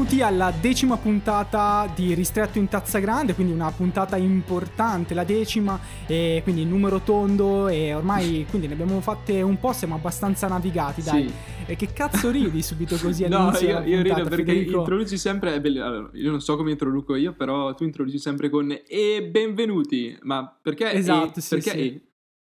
benvenuti 0.00 0.22
alla 0.22 0.50
decima 0.58 0.96
puntata 0.96 1.90
di 1.94 2.14
Ristretto 2.14 2.56
in 2.56 2.68
Tazza 2.68 2.98
Grande, 3.00 3.34
quindi 3.34 3.52
una 3.52 3.70
puntata 3.70 4.16
importante, 4.16 5.12
la 5.12 5.24
decima, 5.24 5.78
e 6.06 6.40
quindi 6.42 6.62
il 6.62 6.68
numero 6.68 7.00
tondo 7.00 7.68
e 7.68 7.92
ormai 7.92 8.46
quindi 8.48 8.66
ne 8.66 8.72
abbiamo 8.72 9.02
fatte 9.02 9.42
un 9.42 9.58
po', 9.58 9.74
siamo 9.74 9.96
abbastanza 9.96 10.48
navigati, 10.48 11.02
dai. 11.02 11.28
Sì. 11.28 11.34
E 11.66 11.76
che 11.76 11.92
cazzo 11.92 12.30
ridi 12.30 12.62
subito 12.62 12.96
così 12.96 13.28
No, 13.28 13.48
all'inizio 13.48 13.68
io, 13.68 13.74
della 13.74 13.86
io 13.86 13.96
rido 14.02 14.14
puntata, 14.14 14.36
perché 14.36 14.52
Federico? 14.52 14.78
introduci 14.78 15.18
sempre. 15.18 15.60
bello- 15.60 15.84
allora, 15.84 16.10
io 16.14 16.30
non 16.30 16.40
so 16.40 16.56
come 16.56 16.70
introduco 16.70 17.14
io, 17.14 17.34
però 17.34 17.74
tu 17.74 17.84
introduci 17.84 18.18
sempre 18.18 18.48
con 18.48 18.74
e 18.86 19.28
benvenuti. 19.30 20.16
Ma 20.22 20.58
perché? 20.62 20.92
Esatto, 20.92 21.38
e? 21.38 21.42
sì, 21.42 21.48
perché 21.56 21.70
sì. 21.70 21.78
e? 21.78 22.02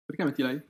Perché 0.06 0.24
metti 0.24 0.42
lei? 0.42 0.62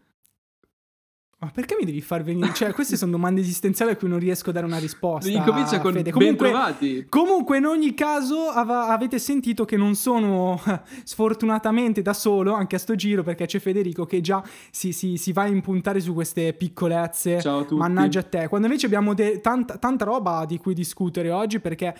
Ma 1.42 1.51
perché 1.52 1.74
mi 1.77 1.84
devi 1.84 2.01
far 2.01 2.23
venire? 2.23 2.52
Cioè, 2.55 2.73
queste 2.73 2.96
sono 2.96 3.10
domande 3.10 3.41
esistenziali 3.41 3.91
a 3.91 3.96
cui 3.96 4.09
non 4.09 4.20
riesco 4.20 4.50
a 4.50 4.52
dare 4.52 4.64
una 4.64 4.78
risposta. 4.78 5.28
Incomincia 5.28 5.80
con 5.80 5.92
Fede. 5.92 6.12
bentrovati. 6.12 7.06
Comunque, 7.09 7.56
in 7.59 7.64
ogni 7.66 7.95
caso, 7.95 8.46
ava- 8.46 8.87
avete 8.87 9.19
sentito 9.19 9.64
che 9.64 9.77
non 9.77 9.97
sono 9.97 10.60
sfortunatamente 11.02 12.00
da 12.00 12.12
solo 12.12 12.52
anche 12.52 12.77
a 12.77 12.78
sto 12.78 12.95
giro 12.95 13.24
perché 13.24 13.47
c'è 13.47 13.59
Federico 13.59 14.06
che 14.06 14.20
già 14.20 14.41
si, 14.70 14.92
si- 14.92 15.17
si 15.17 15.33
va 15.33 15.42
a 15.42 15.47
impuntare 15.48 15.98
su 15.98 16.14
queste 16.14 16.52
piccolezze. 16.52 17.41
Ciao 17.41 17.58
a 17.58 17.62
tutti. 17.64 17.74
Mannaggia 17.74 18.20
a 18.20 18.22
te. 18.22 18.47
Quando 18.47 18.69
invece 18.69 18.86
abbiamo 18.86 19.12
de- 19.12 19.41
tanta, 19.41 19.78
tanta 19.78 20.05
roba 20.05 20.45
di 20.47 20.58
cui 20.58 20.74
discutere 20.74 21.30
oggi 21.30 21.58
perché 21.58 21.92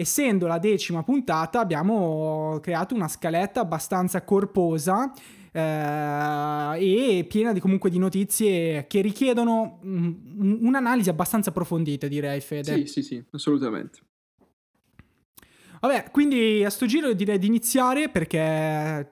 essendo 0.00 0.46
la 0.46 0.58
decima 0.58 1.02
puntata 1.02 1.58
abbiamo 1.58 2.60
creato 2.62 2.94
una 2.94 3.08
scaletta 3.08 3.62
abbastanza 3.62 4.22
corposa 4.22 5.12
eh, 5.50 7.18
e 7.18 7.24
piena 7.24 7.52
di, 7.52 7.58
comunque 7.58 7.90
di 7.90 7.98
notizie 7.98 8.86
che 8.86 9.00
richiedono 9.00 9.80
mm, 9.84 10.64
un'analisi 10.64 11.08
abbastanza 11.08 11.50
approfondita 11.50 12.06
direi 12.06 12.40
Fede. 12.40 12.76
Sì, 12.76 12.86
sì, 12.86 13.02
sì, 13.02 13.24
assolutamente. 13.32 13.98
Vabbè, 15.80 16.12
quindi 16.12 16.64
a 16.64 16.70
sto 16.70 16.86
giro 16.86 17.12
direi 17.12 17.40
di 17.40 17.48
iniziare 17.48 18.08
perché 18.08 19.08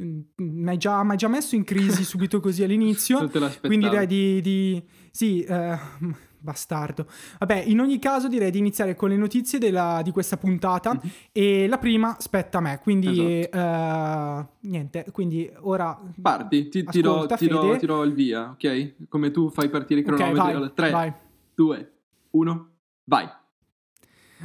mm, 0.00 0.20
mi 0.36 0.70
hai 0.70 0.78
già, 0.78 1.04
già 1.16 1.28
messo 1.28 1.56
in 1.56 1.64
crisi 1.64 2.04
subito 2.06 2.38
così 2.38 2.62
all'inizio. 2.62 3.28
Quindi 3.60 3.88
direi 3.88 4.06
di... 4.06 4.40
di- 4.40 4.82
sì, 5.10 5.42
eh, 5.42 6.30
bastardo. 6.42 7.06
Vabbè, 7.38 7.62
in 7.66 7.80
ogni 7.80 7.98
caso 7.98 8.28
direi 8.28 8.50
di 8.50 8.58
iniziare 8.58 8.94
con 8.96 9.08
le 9.08 9.16
notizie 9.16 9.58
della- 9.58 10.00
di 10.02 10.10
questa 10.10 10.36
puntata 10.36 10.92
Mhm. 10.94 11.00
e 11.32 11.66
la 11.68 11.78
prima 11.78 12.16
spetta 12.18 12.58
a 12.58 12.60
me, 12.60 12.80
quindi 12.82 13.40
Esatto. 13.50 13.56
eh, 13.58 14.46
niente, 14.68 15.06
quindi 15.12 15.50
ora... 15.60 15.98
Parti, 16.20 16.68
ti, 16.68 16.84
ti 16.84 17.00
do, 17.00 17.14
Ascolta, 17.14 17.36
ti 17.36 17.46
do- 17.48 17.60
Fede. 17.62 17.78
ti 17.78 17.86
do 17.86 18.02
il 18.02 18.12
via, 18.12 18.50
ok? 18.50 18.94
Come 19.08 19.30
tu 19.30 19.48
fai 19.50 19.68
partire 19.70 20.00
i 20.00 20.02
cronometri. 20.04 20.36
vai, 20.58 20.72
3, 20.74 20.90
vai. 20.90 21.12
2, 21.54 21.92
1, 22.30 22.68
vai. 23.04 23.28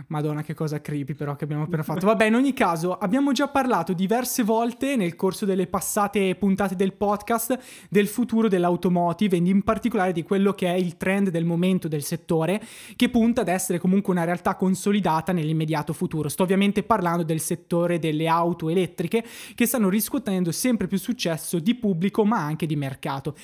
Madonna, 0.08 0.44
che 0.44 0.54
cosa 0.54 0.82
creepy 0.82 1.14
però 1.14 1.36
che 1.36 1.44
abbiamo 1.44 1.64
appena 1.64 1.84
fatto. 1.84 2.06
Vabbè, 2.06 2.26
in 2.26 2.36
ogni 2.36 2.54
caso, 2.54 2.98
abbiamo 2.98 3.32
già 3.32 3.48
parlato 3.48 3.94
diverse 3.94 4.44
volte 4.44 4.96
nel 4.96 5.16
corso 5.16 5.46
delle 5.46 5.68
passate 5.68 6.36
puntate 6.36 6.76
del 6.76 6.94
podcast 6.94 7.58
del 7.90 8.08
futuro 8.08 8.48
dell'automotive 8.48 9.38
e 9.38 9.42
in 9.44 9.64
particolare 9.64 10.12
di 10.12 10.24
quello 10.24 10.54
che 10.54 10.68
è 10.68 10.76
il 10.76 10.98
trend 10.98 11.30
del 11.30 11.46
momento 11.46 11.88
del 11.88 12.04
settore, 12.04 12.62
che 12.96 13.10
punta 13.10 13.42
ad 13.42 13.48
essere 13.48 13.80
comunque 13.80 14.14
una 14.14 14.24
realtà 14.24 14.56
consolidata 14.56 15.32
nell'immediato 15.32 15.94
futuro. 15.94 16.30
Sto 16.30 16.44
ovviamente 16.44 16.84
parlando 16.84 17.24
del 17.24 17.40
settore 17.40 18.00
delle 18.00 18.28
auto 18.28 18.70
elettriche 18.70 19.24
che 19.56 19.66
stanno 19.66 19.90
riscuotendo 19.90 20.52
sempre 20.52 20.88
più 20.88 20.98
successo 20.98 21.60
di 21.60 21.76
pubblico 21.76 22.26
ma 22.26 22.38
anche 22.38 22.66
di 22.66 22.76
mercato. 22.76 23.36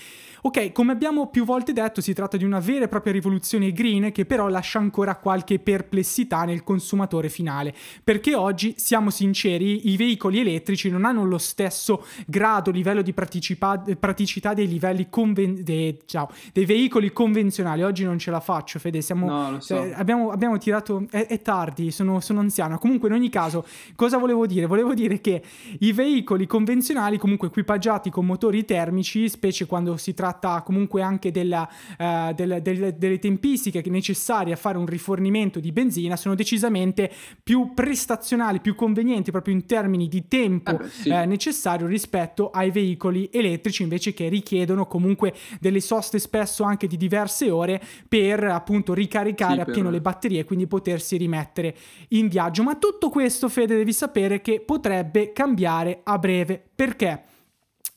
Ok, 0.46 0.74
come 0.74 0.92
abbiamo 0.92 1.28
più 1.28 1.46
volte 1.46 1.72
detto, 1.72 2.02
si 2.02 2.14
tratta 2.14 2.36
di 2.36 2.44
una 2.44 2.60
vera 2.60 2.84
e 2.84 2.88
propria 2.90 3.14
rivoluzione 3.14 3.72
green 3.72 4.12
che 4.12 4.26
però 4.26 4.50
lascia 4.50 4.78
ancora 4.78 5.16
qualche 5.16 5.58
perplessità 5.58 6.44
nel 6.44 6.64
consumatore 6.64 7.30
finale, 7.30 7.74
perché 8.04 8.36
oggi, 8.36 8.74
siamo 8.76 9.10
sinceri, 9.10 9.90
i 9.90 9.96
veicoli 9.96 10.42
elettrici 10.42 10.90
non 10.90 11.06
hanno 11.06 11.24
lo 11.24 11.38
stesso 11.38 12.06
grado, 12.28 12.72
livello 12.72 13.02
di 13.02 13.14
participa- 13.14 13.82
praticità 13.98 14.54
dei 14.54 14.68
livelli 14.68 15.08
conven- 15.10 15.64
dei, 15.64 16.00
ciao, 16.04 16.30
dei 16.52 16.66
veicoli 16.66 17.14
convenzionali. 17.14 17.82
Oggi 17.82 18.04
non 18.04 18.20
ce 18.20 18.30
la 18.30 18.42
faccio, 18.42 18.80
Fede, 18.80 19.00
siamo... 19.00 19.30
No, 19.30 19.52
lo 19.52 19.60
so. 19.62 19.76
cioè, 19.76 19.94
abbiamo, 19.96 20.30
abbiamo 20.30 20.58
tirato... 20.58 21.06
È, 21.10 21.26
è 21.26 21.42
tardi, 21.42 21.90
sono, 21.90 22.20
sono 22.20 22.42
anziano. 22.42 22.78
Comunque, 22.80 23.08
in 23.08 23.14
ogni 23.14 23.30
caso, 23.30 23.66
cosa 23.96 24.18
volevo 24.18 24.46
dire? 24.46 24.66
Volevo 24.66 24.94
dire 24.94 25.22
che 25.22 25.42
i 25.80 25.94
veicoli 25.94 26.48
convenzionali, 26.48 27.18
comunque 27.18 27.48
equipaggiati 27.48 28.10
con 28.10 28.26
motori 28.26 28.66
termici, 28.66 29.30
specie 29.30 29.66
quando 29.66 29.96
si 29.96 30.14
tratta 30.14 30.32
comunque 30.64 31.02
anche 31.02 31.32
della, 31.32 31.68
eh, 31.98 32.34
del- 32.36 32.62
del- 32.62 32.96
delle 32.98 33.20
tempistiche 33.20 33.82
necessarie 33.90 34.54
a 34.54 34.56
fare 34.58 34.78
un 34.78 34.86
rifornimento 34.86 35.60
di 35.60 35.72
benzina, 35.72 36.16
sono 36.16 36.36
decisamente 36.36 37.12
più 37.44 37.74
prestazionali, 37.74 38.60
più 38.60 38.76
convenienti 38.76 39.32
proprio 39.32 39.54
in 39.54 39.66
termini 39.66 40.08
di 40.08 40.28
tempo 40.28 40.78
beh, 40.78 40.90
sì. 40.90 41.10
eh, 41.10 41.26
necessario 41.26 41.86
rispetto 41.88 42.50
ai 42.50 42.72
veicoli 42.72 43.30
elettrici 43.32 43.84
invece 43.84 44.14
che 44.14 44.30
richiedono 44.30 44.88
comunque 44.88 45.34
delle 45.60 45.80
soste 45.80 46.20
spesso 46.20 46.64
anche 46.64 46.88
di 46.88 46.98
diverse 46.98 47.50
ore 47.50 47.82
per 48.08 48.44
appunto 48.44 48.94
ricaricare 48.94 49.56
Sì, 49.56 49.60
appieno 49.62 49.90
le 49.90 50.02
batterie 50.02 50.40
e 50.42 50.46
quindi 50.46 50.68
potersi 50.68 51.18
rimettere 51.18 51.76
in 52.10 52.28
viaggio. 52.28 52.64
Ma 52.64 52.76
tutto 52.76 53.10
questo, 53.10 53.50
Fede, 53.50 53.76
devi 53.76 53.94
sapere 53.94 54.42
che 54.42 54.62
potrebbe 54.62 55.32
cambiare 55.34 56.02
a 56.04 56.18
breve. 56.18 56.62
Perché? 56.76 57.24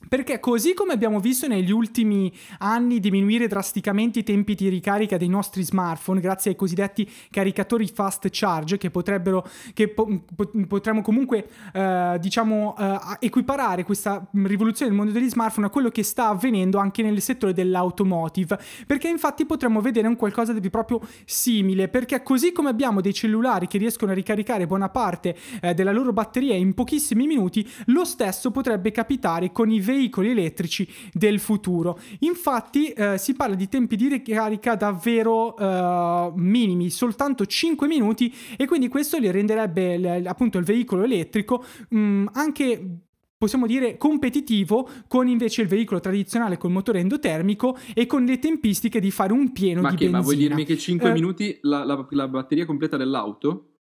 Perché 0.08 0.38
così 0.38 0.72
come 0.72 0.92
abbiamo 0.92 1.18
visto 1.18 1.48
negli 1.48 1.72
ultimi 1.72 2.32
anni 2.58 3.00
diminuire 3.00 3.48
drasticamente 3.48 4.20
i 4.20 4.22
tempi 4.22 4.54
di 4.54 4.68
ricarica 4.68 5.16
dei 5.16 5.26
nostri 5.26 5.64
smartphone 5.64 6.20
grazie 6.20 6.52
ai 6.52 6.56
cosiddetti 6.56 7.10
caricatori 7.28 7.88
fast 7.88 8.28
charge 8.30 8.76
che 8.76 8.90
potrebbero 8.90 9.44
che 9.74 9.88
po- 9.88 10.22
potremmo 10.68 11.02
comunque 11.02 11.48
eh, 11.72 12.18
diciamo 12.20 12.76
eh, 12.78 12.98
equiparare 13.20 13.82
questa 13.82 14.24
rivoluzione 14.44 14.90
del 14.92 15.00
mondo 15.00 15.18
degli 15.18 15.28
smartphone 15.28 15.66
a 15.66 15.70
quello 15.70 15.88
che 15.88 16.04
sta 16.04 16.28
avvenendo 16.28 16.78
anche 16.78 17.02
nel 17.02 17.20
settore 17.20 17.52
dell'automotive. 17.52 18.60
Perché 18.86 19.08
infatti 19.08 19.44
potremmo 19.44 19.80
vedere 19.80 20.06
un 20.06 20.14
qualcosa 20.14 20.52
di 20.52 20.70
proprio 20.70 21.00
simile. 21.24 21.88
Perché 21.88 22.22
così 22.22 22.52
come 22.52 22.68
abbiamo 22.68 23.00
dei 23.00 23.14
cellulari 23.14 23.66
che 23.66 23.78
riescono 23.78 24.12
a 24.12 24.14
ricaricare 24.14 24.68
buona 24.68 24.88
parte 24.88 25.36
eh, 25.60 25.74
della 25.74 25.92
loro 25.92 26.12
batteria 26.12 26.54
in 26.54 26.74
pochissimi 26.74 27.26
minuti 27.26 27.68
lo 27.86 28.04
stesso 28.04 28.52
potrebbe 28.52 28.92
capitare 28.92 29.50
con 29.50 29.70
i 29.70 29.80
veicoli 29.86 30.30
elettrici 30.30 30.86
del 31.12 31.38
futuro. 31.38 31.98
Infatti 32.20 32.88
eh, 32.90 33.16
si 33.18 33.32
parla 33.34 33.54
di 33.54 33.68
tempi 33.68 33.96
di 33.96 34.08
ricarica 34.08 34.74
davvero 34.74 35.56
eh, 35.56 36.32
minimi, 36.36 36.90
soltanto 36.90 37.46
5 37.46 37.86
minuti 37.86 38.32
e 38.56 38.66
quindi 38.66 38.88
questo 38.88 39.18
li 39.18 39.30
renderebbe 39.30 39.96
l- 39.98 40.26
appunto 40.26 40.58
il 40.58 40.64
veicolo 40.64 41.04
elettrico 41.04 41.64
mh, 41.88 42.24
anche 42.32 42.98
possiamo 43.38 43.66
dire 43.66 43.98
competitivo 43.98 44.88
con 45.08 45.28
invece 45.28 45.60
il 45.62 45.68
veicolo 45.68 46.00
tradizionale 46.00 46.56
col 46.56 46.70
motore 46.72 47.00
endotermico 47.00 47.76
e 47.94 48.06
con 48.06 48.24
le 48.24 48.38
tempistiche 48.38 48.98
di 48.98 49.10
fare 49.10 49.32
un 49.34 49.52
pieno 49.52 49.82
Ma 49.82 49.90
di 49.90 49.96
che? 49.96 50.04
benzina. 50.08 50.18
Ma 50.18 50.24
vuoi 50.24 50.36
dirmi 50.36 50.64
che 50.64 50.76
5 50.78 51.08
Eh, 51.10 51.12
minuti 51.12 51.58
la, 51.62 51.84
la- 51.84 52.06
la 52.10 52.28
batteria 52.28 52.64
completa 52.64 52.96
dell'auto? 52.96 53.75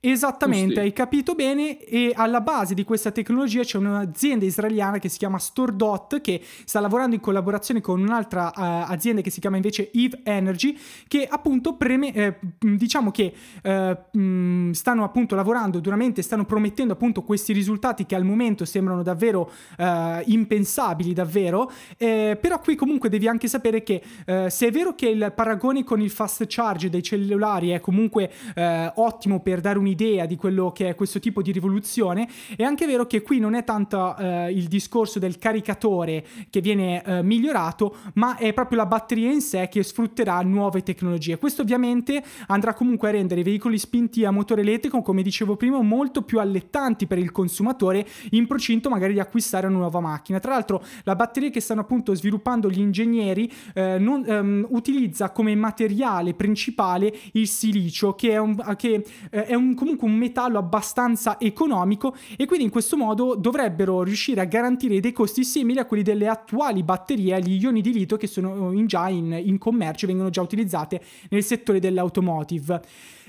Esattamente, 0.00 0.66
Giusti. 0.66 0.78
hai 0.78 0.92
capito 0.92 1.34
bene 1.34 1.82
e 1.84 2.12
alla 2.14 2.40
base 2.40 2.72
di 2.72 2.84
questa 2.84 3.10
tecnologia 3.10 3.64
c'è 3.64 3.78
un'azienda 3.78 4.44
israeliana 4.44 5.00
che 5.00 5.08
si 5.08 5.18
chiama 5.18 5.40
StoreDot 5.40 6.20
che 6.20 6.40
sta 6.64 6.78
lavorando 6.78 7.16
in 7.16 7.20
collaborazione 7.20 7.80
con 7.80 8.00
un'altra 8.00 8.52
eh, 8.52 8.92
azienda 8.92 9.22
che 9.22 9.30
si 9.30 9.40
chiama 9.40 9.56
invece 9.56 9.90
Eve 9.92 10.20
Energy 10.22 10.78
che 11.08 11.26
appunto 11.28 11.74
preme- 11.74 12.12
eh, 12.12 12.38
diciamo 12.60 13.10
che 13.10 13.34
eh, 13.60 13.98
mh, 14.12 14.70
stanno 14.70 15.02
appunto 15.02 15.34
lavorando 15.34 15.80
duramente, 15.80 16.22
stanno 16.22 16.44
promettendo 16.44 16.92
appunto 16.92 17.22
questi 17.22 17.52
risultati 17.52 18.06
che 18.06 18.14
al 18.14 18.24
momento 18.24 18.64
sembrano 18.64 19.02
davvero 19.02 19.50
eh, 19.76 20.22
impensabili 20.26 21.12
davvero, 21.12 21.72
eh, 21.96 22.38
però 22.40 22.60
qui 22.60 22.76
comunque 22.76 23.08
devi 23.08 23.26
anche 23.26 23.48
sapere 23.48 23.82
che 23.82 24.00
eh, 24.26 24.48
se 24.48 24.68
è 24.68 24.70
vero 24.70 24.94
che 24.94 25.08
il 25.08 25.32
paragone 25.34 25.82
con 25.82 26.00
il 26.00 26.10
fast 26.10 26.44
charge 26.46 26.88
dei 26.88 27.02
cellulari 27.02 27.70
è 27.70 27.80
comunque 27.80 28.30
eh, 28.54 28.92
ottimo 28.94 29.40
per 29.40 29.60
dare 29.60 29.86
un'idea 29.88 30.26
di 30.26 30.36
quello 30.36 30.70
che 30.70 30.90
è 30.90 30.94
questo 30.94 31.18
tipo 31.18 31.42
di 31.42 31.50
rivoluzione, 31.50 32.28
è 32.56 32.62
anche 32.62 32.86
vero 32.86 33.06
che 33.06 33.22
qui 33.22 33.38
non 33.38 33.54
è 33.54 33.64
tanto 33.64 34.16
eh, 34.16 34.52
il 34.52 34.68
discorso 34.68 35.18
del 35.18 35.38
caricatore 35.38 36.24
che 36.50 36.60
viene 36.60 37.02
eh, 37.02 37.22
migliorato, 37.22 37.96
ma 38.14 38.36
è 38.36 38.52
proprio 38.52 38.78
la 38.78 38.86
batteria 38.86 39.30
in 39.30 39.40
sé 39.40 39.68
che 39.70 39.82
sfrutterà 39.82 40.40
nuove 40.42 40.82
tecnologie. 40.82 41.38
Questo 41.38 41.62
ovviamente 41.62 42.22
andrà 42.48 42.74
comunque 42.74 43.08
a 43.08 43.12
rendere 43.12 43.40
i 43.40 43.44
veicoli 43.44 43.78
spinti 43.78 44.24
a 44.24 44.30
motore 44.30 44.60
elettrico, 44.60 45.02
come 45.02 45.22
dicevo 45.22 45.56
prima, 45.56 45.80
molto 45.80 46.22
più 46.22 46.38
allettanti 46.38 47.06
per 47.06 47.18
il 47.18 47.32
consumatore 47.32 48.06
in 48.30 48.46
procinto 48.46 48.90
magari 48.90 49.14
di 49.14 49.20
acquistare 49.20 49.66
una 49.66 49.78
nuova 49.78 50.00
macchina. 50.00 50.38
Tra 50.38 50.52
l'altro 50.52 50.82
la 51.04 51.16
batteria 51.16 51.50
che 51.50 51.60
stanno 51.60 51.80
appunto 51.80 52.14
sviluppando 52.14 52.68
gli 52.68 52.80
ingegneri 52.80 53.50
eh, 53.74 53.98
non- 53.98 54.24
ehm, 54.26 54.66
utilizza 54.70 55.30
come 55.30 55.54
materiale 55.54 56.34
principale 56.34 57.12
il 57.32 57.48
silicio, 57.48 58.14
che 58.14 58.32
è 58.32 58.38
un, 58.38 58.56
che, 58.76 59.04
eh, 59.30 59.44
è 59.46 59.54
un 59.54 59.74
comunque 59.78 60.08
un 60.08 60.14
metallo 60.14 60.58
abbastanza 60.58 61.38
economico 61.40 62.16
e 62.36 62.46
quindi 62.46 62.64
in 62.64 62.70
questo 62.70 62.96
modo 62.96 63.36
dovrebbero 63.36 64.02
riuscire 64.02 64.40
a 64.40 64.44
garantire 64.44 64.98
dei 64.98 65.12
costi 65.12 65.44
simili 65.44 65.78
a 65.78 65.84
quelli 65.86 66.02
delle 66.02 66.26
attuali 66.26 66.82
batterie 66.82 67.34
agli 67.34 67.62
ioni 67.62 67.80
di 67.80 67.92
litio 67.92 68.16
che 68.16 68.26
sono 68.26 68.72
in 68.72 68.86
già 68.86 69.08
in, 69.08 69.40
in 69.44 69.56
commercio 69.58 70.04
e 70.04 70.08
vengono 70.08 70.30
già 70.30 70.42
utilizzate 70.42 71.00
nel 71.30 71.44
settore 71.44 71.78
dell'automotive. 71.78 72.82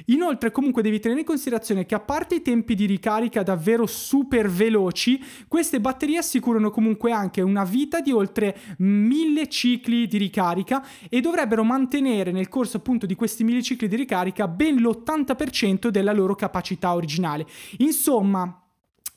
Inoltre 0.05 0.51
comunque 0.51 0.81
devi 0.81 0.99
tenere 0.99 1.21
in 1.21 1.25
considerazione 1.25 1.85
che 1.85 1.95
a 1.95 1.99
parte 1.99 2.35
i 2.35 2.41
tempi 2.41 2.73
di 2.73 2.85
ricarica 2.85 3.43
davvero 3.43 3.85
super 3.85 4.49
veloci, 4.49 5.21
queste 5.47 5.81
batterie 5.81 6.17
assicurano 6.17 6.71
comunque 6.71 7.11
anche 7.11 7.41
una 7.41 7.65
vita 7.65 7.99
di 7.99 8.11
oltre 8.11 8.57
1000 8.77 9.47
cicli 9.47 10.07
di 10.07 10.17
ricarica 10.17 10.85
e 11.09 11.19
dovrebbero 11.19 11.63
mantenere 11.63 12.31
nel 12.31 12.47
corso 12.47 12.77
appunto 12.77 13.05
di 13.05 13.15
questi 13.15 13.43
1000 13.43 13.61
cicli 13.61 13.87
di 13.87 13.95
ricarica 13.97 14.47
ben 14.47 14.77
l'80% 14.77 15.89
della 15.89 16.13
loro 16.13 16.35
capacità 16.39 16.93
originale. 16.95 17.45
Insomma, 17.77 18.63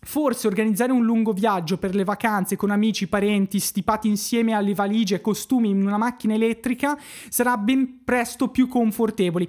Forse 0.04 0.48
organizzare 0.48 0.90
un 0.90 1.04
lungo 1.04 1.32
viaggio 1.32 1.78
per 1.78 1.94
le 1.94 2.02
vacanze 2.02 2.56
con 2.56 2.70
amici, 2.70 3.06
parenti, 3.06 3.60
stipati 3.60 4.08
insieme 4.08 4.52
alle 4.52 4.74
valigie 4.74 5.14
e 5.14 5.20
costumi 5.20 5.68
in 5.68 5.86
una 5.86 5.96
macchina 5.96 6.34
elettrica 6.34 6.98
sarà 7.28 7.56
ben 7.56 8.02
presto 8.02 8.48
più 8.48 8.66
confortevoli. 8.66 9.46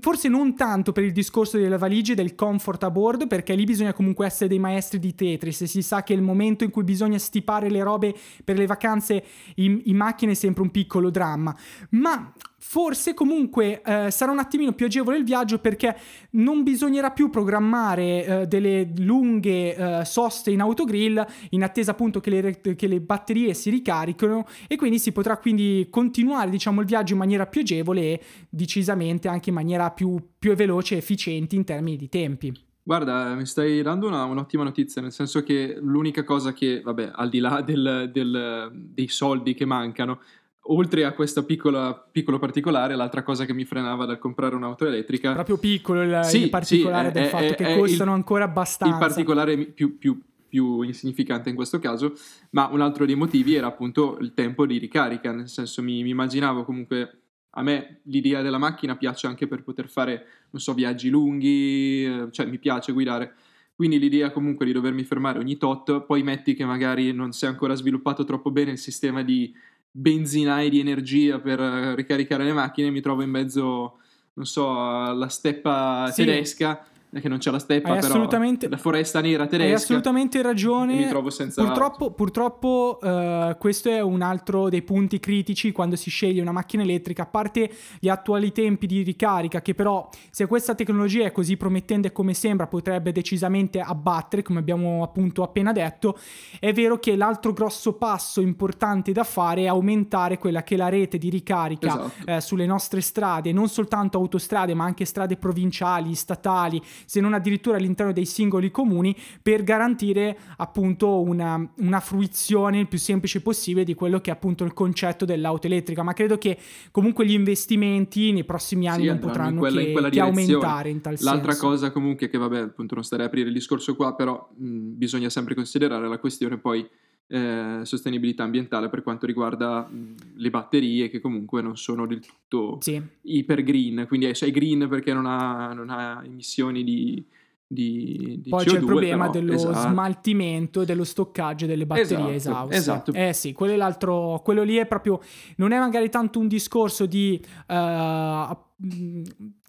Forse 0.00 0.28
non 0.28 0.56
tanto 0.56 0.90
per 0.90 1.04
il 1.04 1.12
discorso 1.12 1.58
delle 1.58 1.78
valigie 1.78 2.12
e 2.12 2.16
del 2.16 2.34
comfort 2.34 2.82
a 2.82 2.90
bordo, 2.90 3.28
perché 3.28 3.54
lì 3.54 3.62
bisogna 3.62 3.92
comunque 3.92 4.26
essere 4.26 4.48
dei 4.48 4.58
maestri 4.58 4.98
di 4.98 5.14
Tetris 5.14 5.60
e 5.60 5.66
si 5.68 5.80
sa 5.80 6.02
che 6.02 6.12
il 6.12 6.22
momento 6.22 6.64
in 6.64 6.70
cui 6.70 6.82
bisogna 6.82 7.18
stipare 7.18 7.70
le 7.70 7.84
robe 7.84 8.16
per 8.42 8.58
le 8.58 8.66
vacanze 8.66 9.24
in, 9.56 9.80
in 9.84 9.96
macchina 9.96 10.32
è 10.32 10.34
sempre 10.34 10.62
un 10.62 10.72
piccolo 10.72 11.08
dramma. 11.08 11.56
Ma 11.90 12.32
Forse 12.66 13.14
comunque 13.14 13.82
eh, 13.82 14.10
sarà 14.10 14.32
un 14.32 14.38
attimino 14.38 14.72
più 14.72 14.86
agevole 14.86 15.18
il 15.18 15.22
viaggio 15.22 15.58
perché 15.58 15.96
non 16.30 16.64
bisognerà 16.64 17.10
più 17.10 17.30
programmare 17.30 18.24
eh, 18.24 18.46
delle 18.48 18.90
lunghe 18.96 19.76
eh, 19.76 20.04
soste 20.04 20.50
in 20.50 20.60
autogrill 20.60 21.24
in 21.50 21.62
attesa 21.62 21.92
appunto 21.92 22.18
che 22.18 22.30
le, 22.30 22.74
che 22.74 22.86
le, 22.88 23.00
batterie 23.00 23.54
si 23.54 23.70
ricarichino 23.70 24.46
e 24.66 24.74
quindi 24.74 24.98
si 24.98 25.12
potrà 25.12 25.36
quindi 25.36 25.86
continuare 25.88 26.50
diciamo 26.50 26.80
il 26.80 26.86
viaggio 26.86 27.12
in 27.12 27.20
maniera 27.20 27.46
più 27.46 27.60
agevole 27.60 28.00
e 28.00 28.20
decisamente 28.48 29.28
anche 29.28 29.50
in 29.50 29.54
maniera 29.54 29.90
più, 29.90 30.16
più 30.36 30.54
veloce 30.54 30.96
e 30.96 30.98
efficiente 30.98 31.54
in 31.54 31.64
termini 31.64 31.96
di 31.96 32.08
tempi. 32.08 32.52
Guarda, 32.82 33.34
mi 33.34 33.46
stai 33.46 33.82
dando 33.82 34.08
una, 34.08 34.24
un'ottima 34.24 34.64
notizia, 34.64 35.00
nel 35.00 35.12
senso 35.12 35.42
che 35.42 35.78
l'unica 35.80 36.24
cosa 36.24 36.52
che, 36.52 36.80
vabbè, 36.82 37.12
al 37.14 37.28
di 37.28 37.38
là 37.38 37.60
del, 37.60 38.10
del, 38.12 38.70
dei 38.72 39.08
soldi 39.08 39.54
che 39.54 39.64
mancano, 39.64 40.20
oltre 40.66 41.04
a 41.04 41.12
questo 41.12 41.44
piccolo 41.44 42.38
particolare, 42.38 42.94
l'altra 42.94 43.22
cosa 43.22 43.44
che 43.44 43.52
mi 43.52 43.64
frenava 43.64 44.04
dal 44.04 44.18
comprare 44.18 44.54
un'auto 44.54 44.86
elettrica... 44.86 45.32
Proprio 45.32 45.58
piccolo 45.58 46.02
il, 46.02 46.20
sì, 46.24 46.44
il 46.44 46.48
particolare 46.48 47.08
sì, 47.08 47.12
del 47.12 47.24
è, 47.24 47.28
fatto 47.28 47.44
è, 47.44 47.54
che 47.54 47.74
è 47.74 47.78
costano 47.78 48.10
il, 48.12 48.16
ancora 48.16 48.44
abbastanza. 48.44 48.94
Il 48.94 49.00
particolare 49.00 49.56
più, 49.56 49.98
più, 49.98 50.20
più, 50.48 50.82
insignificante 50.82 51.50
in 51.50 51.54
questo 51.56 51.78
caso, 51.78 52.14
ma 52.50 52.68
un 52.70 52.80
altro 52.80 53.04
dei 53.04 53.14
motivi 53.14 53.54
era 53.54 53.66
appunto 53.66 54.16
il 54.20 54.32
tempo 54.32 54.64
di 54.66 54.78
ricarica, 54.78 55.32
nel 55.32 55.48
senso 55.48 55.82
mi, 55.82 56.02
mi 56.02 56.10
immaginavo 56.10 56.64
comunque... 56.64 57.18
A 57.56 57.62
me 57.62 58.00
l'idea 58.06 58.42
della 58.42 58.58
macchina 58.58 58.96
piace 58.96 59.28
anche 59.28 59.46
per 59.46 59.62
poter 59.62 59.88
fare, 59.88 60.26
non 60.50 60.60
so, 60.60 60.74
viaggi 60.74 61.08
lunghi, 61.08 62.04
eh, 62.04 62.26
cioè 62.32 62.46
mi 62.46 62.58
piace 62.58 62.90
guidare. 62.90 63.32
Quindi 63.76 64.00
l'idea 64.00 64.32
comunque 64.32 64.66
di 64.66 64.72
dovermi 64.72 65.04
fermare 65.04 65.38
ogni 65.38 65.56
tot, 65.56 66.04
poi 66.04 66.24
metti 66.24 66.54
che 66.54 66.64
magari 66.64 67.12
non 67.12 67.30
si 67.30 67.44
è 67.44 67.48
ancora 67.48 67.74
sviluppato 67.74 68.24
troppo 68.24 68.50
bene 68.50 68.72
il 68.72 68.78
sistema 68.78 69.22
di 69.22 69.54
benzinai 69.96 70.70
di 70.70 70.80
energia 70.80 71.38
per 71.38 71.60
eh, 71.60 71.94
ricaricare 71.94 72.42
le 72.42 72.52
macchine, 72.52 72.90
mi 72.90 73.00
trovo 73.00 73.22
in 73.22 73.30
mezzo, 73.30 73.98
non 74.34 74.44
so, 74.44 74.76
alla 74.76 75.28
steppa 75.28 76.10
sì. 76.10 76.24
tedesca 76.24 76.84
che 77.20 77.28
non 77.28 77.38
c'è 77.38 77.50
la 77.50 77.58
steppa, 77.58 77.92
hai 77.92 78.00
però 78.00 78.28
la 78.68 78.76
foresta 78.76 79.20
nera 79.20 79.46
tedesca. 79.46 79.68
Hai 79.68 79.74
assolutamente 79.74 80.42
ragione. 80.42 80.94
Mi 80.94 81.08
trovo 81.08 81.30
senza 81.30 81.62
Purtroppo, 81.62 82.12
purtroppo 82.12 82.98
uh, 83.00 83.56
questo 83.58 83.88
è 83.88 84.00
un 84.00 84.22
altro 84.22 84.68
dei 84.68 84.82
punti 84.82 85.20
critici 85.20 85.72
quando 85.72 85.96
si 85.96 86.10
sceglie 86.10 86.40
una 86.40 86.52
macchina 86.52 86.82
elettrica, 86.82 87.22
a 87.22 87.26
parte 87.26 87.70
gli 87.98 88.08
attuali 88.08 88.52
tempi 88.52 88.86
di 88.86 89.02
ricarica, 89.02 89.62
che 89.62 89.74
però 89.74 90.08
se 90.30 90.46
questa 90.46 90.74
tecnologia 90.74 91.24
è 91.24 91.32
così 91.32 91.56
promettente 91.56 92.12
come 92.12 92.34
sembra, 92.34 92.66
potrebbe 92.66 93.12
decisamente 93.12 93.80
abbattere, 93.80 94.42
come 94.42 94.58
abbiamo 94.58 95.02
appunto 95.02 95.42
appena 95.42 95.72
detto, 95.72 96.18
è 96.58 96.72
vero 96.72 96.98
che 96.98 97.16
l'altro 97.16 97.52
grosso 97.52 97.94
passo 97.94 98.40
importante 98.40 99.12
da 99.12 99.24
fare 99.24 99.62
è 99.62 99.66
aumentare 99.66 100.38
quella 100.38 100.62
che 100.62 100.74
è 100.74 100.78
la 100.78 100.88
rete 100.88 101.18
di 101.18 101.30
ricarica 101.30 101.86
esatto. 101.86 102.30
eh, 102.30 102.40
sulle 102.40 102.66
nostre 102.66 103.00
strade, 103.00 103.52
non 103.52 103.68
soltanto 103.68 104.18
autostrade, 104.18 104.74
ma 104.74 104.84
anche 104.84 105.04
strade 105.04 105.36
provinciali, 105.36 106.14
statali, 106.14 106.82
se 107.04 107.20
non 107.20 107.34
addirittura 107.34 107.76
all'interno 107.76 108.12
dei 108.12 108.26
singoli 108.26 108.70
comuni, 108.70 109.16
per 109.42 109.62
garantire 109.62 110.36
appunto 110.56 111.20
una, 111.20 111.72
una 111.78 112.00
fruizione 112.00 112.80
il 112.80 112.88
più 112.88 112.98
semplice 112.98 113.40
possibile 113.40 113.84
di 113.84 113.94
quello 113.94 114.20
che 114.20 114.30
è 114.30 114.32
appunto 114.32 114.64
il 114.64 114.72
concetto 114.72 115.24
dell'auto 115.24 115.66
elettrica. 115.66 116.02
Ma 116.02 116.12
credo 116.12 116.38
che 116.38 116.58
comunque 116.90 117.26
gli 117.26 117.32
investimenti 117.32 118.32
nei 118.32 118.44
prossimi 118.44 118.88
anni 118.88 119.02
sì, 119.02 119.08
non 119.08 119.18
potranno 119.18 119.58
quella, 119.58 119.80
che, 119.80 119.88
in 119.88 120.10
che 120.10 120.20
aumentare 120.20 120.90
in 120.90 121.00
tal 121.00 121.16
L'altra 121.20 121.52
senso. 121.52 121.66
cosa 121.68 121.90
comunque 121.90 122.28
che 122.28 122.38
vabbè 122.38 122.58
appunto 122.58 122.94
non 122.94 123.04
starei 123.04 123.24
a 123.26 123.28
aprire 123.28 123.48
il 123.48 123.54
discorso 123.54 123.94
qua, 123.96 124.14
però 124.14 124.48
mh, 124.56 124.96
bisogna 124.96 125.30
sempre 125.30 125.54
considerare 125.54 126.08
la 126.08 126.18
questione 126.18 126.58
poi 126.58 126.88
eh, 127.26 127.80
sostenibilità 127.82 128.42
ambientale 128.42 128.88
per 128.88 129.02
quanto 129.02 129.26
riguarda 129.26 129.80
mh, 129.80 130.14
le 130.36 130.50
batterie 130.50 131.08
che 131.08 131.20
comunque 131.20 131.62
non 131.62 131.76
sono 131.76 132.06
del 132.06 132.20
tutto 132.20 132.78
sì. 132.80 133.00
iper 133.22 133.62
green, 133.62 134.04
quindi 134.06 134.34
sei 134.34 134.50
green 134.50 134.88
perché 134.88 135.12
non 135.12 135.26
ha, 135.26 135.72
non 135.72 135.90
ha 135.90 136.22
emissioni 136.24 136.84
di, 136.84 137.24
di, 137.66 138.40
di 138.42 138.50
Poi 138.50 138.64
CO2, 138.64 138.68
c'è 138.68 138.78
il 138.78 138.84
problema 138.84 139.30
però, 139.30 139.40
dello 139.40 139.54
esatto. 139.54 139.88
smaltimento 139.88 140.82
e 140.82 140.84
dello 140.84 141.04
stoccaggio 141.04 141.66
delle 141.66 141.86
batterie 141.86 142.34
esatto, 142.34 142.70
esauste. 142.70 142.76
Esatto. 142.76 143.12
Eh 143.12 143.32
sì, 143.32 143.52
quello, 143.52 143.72
è 143.72 143.76
l'altro, 143.76 144.40
quello 144.44 144.62
lì 144.62 144.76
è 144.76 144.86
proprio, 144.86 145.20
non 145.56 145.72
è 145.72 145.78
magari 145.78 146.08
tanto 146.10 146.38
un 146.38 146.48
discorso 146.48 147.06
di... 147.06 147.42
Uh, 147.68 148.62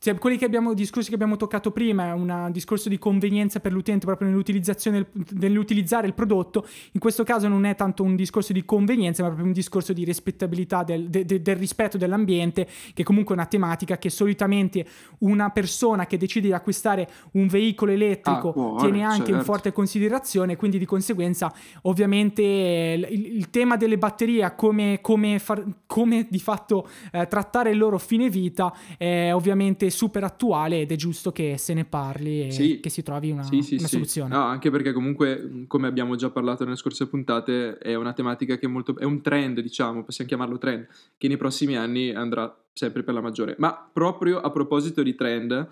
cioè, 0.05 0.19
quelli 0.19 0.37
che 0.37 0.45
abbiamo, 0.45 0.75
discorsi 0.75 1.09
che 1.09 1.15
abbiamo 1.15 1.35
toccato 1.35 1.71
prima, 1.71 2.09
è 2.09 2.11
un 2.11 2.49
discorso 2.51 2.89
di 2.89 2.99
convenienza 2.99 3.59
per 3.59 3.71
l'utente 3.71 4.05
proprio 4.05 4.27
nell'utilizzazione 4.27 5.07
nell'utilizzare 5.31 6.05
il 6.05 6.13
prodotto. 6.13 6.63
In 6.91 6.99
questo 6.99 7.23
caso 7.23 7.47
non 7.47 7.65
è 7.65 7.73
tanto 7.73 8.03
un 8.03 8.15
discorso 8.15 8.53
di 8.53 8.63
convenienza, 8.65 9.23
ma 9.23 9.29
proprio 9.29 9.47
un 9.47 9.53
discorso 9.53 9.93
di 9.93 10.03
rispettabilità 10.03 10.83
del, 10.83 11.09
de, 11.09 11.25
de, 11.25 11.41
del 11.41 11.55
rispetto 11.55 11.97
dell'ambiente, 11.97 12.67
che 12.93 13.01
comunque 13.01 13.33
è 13.33 13.37
una 13.39 13.47
tematica 13.47 13.97
che 13.97 14.11
solitamente 14.11 14.85
una 15.21 15.49
persona 15.49 16.05
che 16.05 16.17
decide 16.17 16.49
di 16.49 16.53
acquistare 16.53 17.09
un 17.31 17.47
veicolo 17.47 17.91
elettrico 17.91 18.49
ah, 18.49 18.53
cuore, 18.53 18.83
tiene 18.83 19.01
anche 19.01 19.17
certo. 19.17 19.31
in 19.31 19.41
forte 19.41 19.71
considerazione, 19.71 20.55
quindi 20.55 20.77
di 20.77 20.85
conseguenza 20.85 21.51
ovviamente 21.81 22.43
il, 22.43 23.37
il 23.37 23.49
tema 23.49 23.75
delle 23.75 23.97
batterie, 23.97 24.53
come, 24.55 24.99
come, 25.01 25.39
far, 25.39 25.65
come 25.87 26.27
di 26.29 26.39
fatto 26.39 26.87
eh, 27.11 27.25
trattare 27.25 27.71
il 27.71 27.79
loro 27.79 27.97
fine 27.97 28.29
vita, 28.29 28.71
è 28.99 29.31
ovviamente 29.33 29.93
super 29.95 30.23
attuale 30.23 30.81
ed 30.81 30.91
è 30.91 30.95
giusto 30.95 31.31
che 31.31 31.57
se 31.57 31.73
ne 31.73 31.85
parli 31.85 32.47
e 32.47 32.51
sì. 32.51 32.79
che 32.79 32.89
si 32.89 33.01
trovi 33.01 33.31
una, 33.31 33.43
sì, 33.43 33.61
sì, 33.61 33.75
una 33.75 33.87
soluzione. 33.87 34.35
No, 34.35 34.43
anche 34.43 34.69
perché 34.69 34.91
comunque, 34.91 35.65
come 35.67 35.87
abbiamo 35.87 36.15
già 36.15 36.29
parlato 36.29 36.63
nelle 36.63 36.75
scorse 36.75 37.07
puntate, 37.07 37.77
è 37.77 37.95
una 37.95 38.13
tematica 38.13 38.57
che 38.57 38.67
è 38.67 38.69
molto... 38.69 38.95
è 38.97 39.05
un 39.05 39.21
trend, 39.21 39.59
diciamo, 39.61 40.03
possiamo 40.03 40.29
chiamarlo 40.29 40.57
trend, 40.57 40.87
che 41.17 41.27
nei 41.27 41.37
prossimi 41.37 41.75
anni 41.75 42.11
andrà 42.11 42.55
sempre 42.73 43.01
per 43.01 43.13
la 43.13 43.21
maggiore. 43.21 43.55
Ma 43.57 43.89
proprio 43.91 44.39
a 44.39 44.51
proposito 44.51 45.01
di 45.01 45.15
trend... 45.15 45.69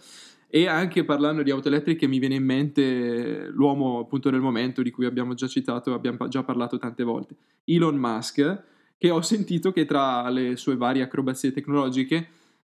E 0.56 0.68
anche 0.68 1.04
parlando 1.04 1.42
di 1.42 1.50
auto 1.50 1.68
elettriche 1.68 2.06
mi 2.06 2.20
viene 2.20 2.36
in 2.36 2.44
mente 2.44 3.48
l'uomo 3.48 3.98
appunto 3.98 4.30
del 4.30 4.40
momento 4.40 4.84
di 4.84 4.92
cui 4.92 5.08
abbiamo 5.08 5.34
già 5.34 5.48
citato, 5.48 5.96
abbiamo 5.96 6.28
già 6.28 6.44
parlato 6.44 6.78
tante 6.78 7.04
volte, 7.04 7.36
Elon 7.64 7.96
Musk, 7.96 8.64
che 9.00 9.10
ho 9.10 9.22
sentito 9.24 9.72
che 9.72 9.86
tra 9.86 10.30
le 10.30 10.56
sue 10.56 10.78
varie 10.78 11.02
acrobazie 11.02 11.52
tecnologiche 11.52 12.28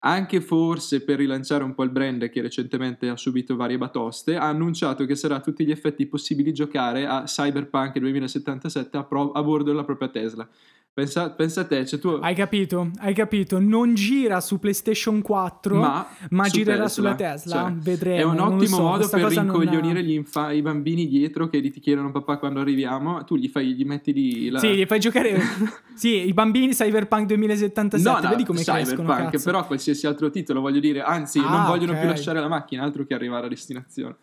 anche 0.05 0.39
forse 0.39 1.03
per 1.03 1.17
rilanciare 1.17 1.63
un 1.63 1.74
po' 1.74 1.83
il 1.83 1.89
brand 1.89 2.29
che 2.29 2.41
recentemente 2.41 3.09
ha 3.09 3.17
subito 3.17 3.55
varie 3.55 3.77
batoste, 3.77 4.35
ha 4.35 4.47
annunciato 4.47 5.05
che 5.05 5.15
sarà 5.15 5.35
a 5.35 5.39
tutti 5.39 5.65
gli 5.65 5.71
effetti 5.71 6.05
possibile 6.05 6.51
giocare 6.51 7.07
a 7.07 7.24
Cyberpunk 7.24 7.97
2077 7.97 8.97
a, 8.97 9.03
pro- 9.03 9.31
a 9.31 9.41
bordo 9.41 9.71
della 9.71 9.83
propria 9.83 10.09
Tesla. 10.09 10.47
Pensa, 10.96 11.30
pensa, 11.30 11.60
a 11.60 11.66
te, 11.66 11.86
cioè 11.86 12.00
tu... 12.00 12.08
Hai 12.22 12.34
capito, 12.34 12.90
hai 13.00 13.14
capito. 13.14 13.60
Non 13.60 13.96
gira 13.96 14.40
su 14.40 14.60
PlayStation 14.60 15.22
4, 15.22 15.75
ma, 15.75 16.08
ma 16.30 16.48
girerà 16.48 16.84
Tesla. 16.84 16.88
sulla 16.88 17.16
Tesla. 17.16 17.64
Cioè, 17.64 17.74
Vedremo. 17.74 18.22
È 18.22 18.24
un 18.24 18.40
ottimo 18.40 18.78
so, 18.78 18.82
modo 18.82 19.10
per 19.10 19.25
rincoglionire 19.25 20.02
non... 20.02 20.10
infa- 20.10 20.54
i 20.54 20.62
bambini 20.62 21.06
dietro 21.10 21.50
che 21.50 21.60
ti 21.60 21.82
chiedono 21.82 22.14
papà 22.14 22.38
quando 22.38 22.62
arriviamo. 22.62 23.25
Tu 23.25 23.36
gli, 23.36 23.50
fai, 23.50 23.74
gli 23.74 23.84
metti 23.84 24.14
lì 24.14 24.50
la... 24.50 24.60
Sì, 24.60 24.70
gli 24.70 24.86
fai 24.86 25.02
giocare... 25.02 25.38
sì, 25.96 26.28
i 26.28 26.32
bambini 26.32 26.72
Cyberpunk 26.72 27.25
2077. 27.25 28.10
No, 28.10 28.22
no, 28.22 28.30
Vedi 28.30 28.46
come 28.46 28.62
Cyberpunk, 28.62 29.30
crescono, 29.32 29.44
però 29.44 29.68
qualsiasi 29.68 30.08
altro 30.08 30.30
titolo, 30.30 30.62
voglio 30.62 30.80
dire. 30.80 31.02
Anzi, 31.02 31.40
ah, 31.40 31.50
non 31.50 31.66
vogliono 31.66 31.92
okay. 31.92 32.04
più 32.04 32.10
lasciare 32.10 32.40
la 32.40 32.48
macchina, 32.48 32.84
altro 32.84 33.06
che 33.06 33.14
arrivare 33.14 33.48
a 33.48 33.50
destinazione. 33.50 34.16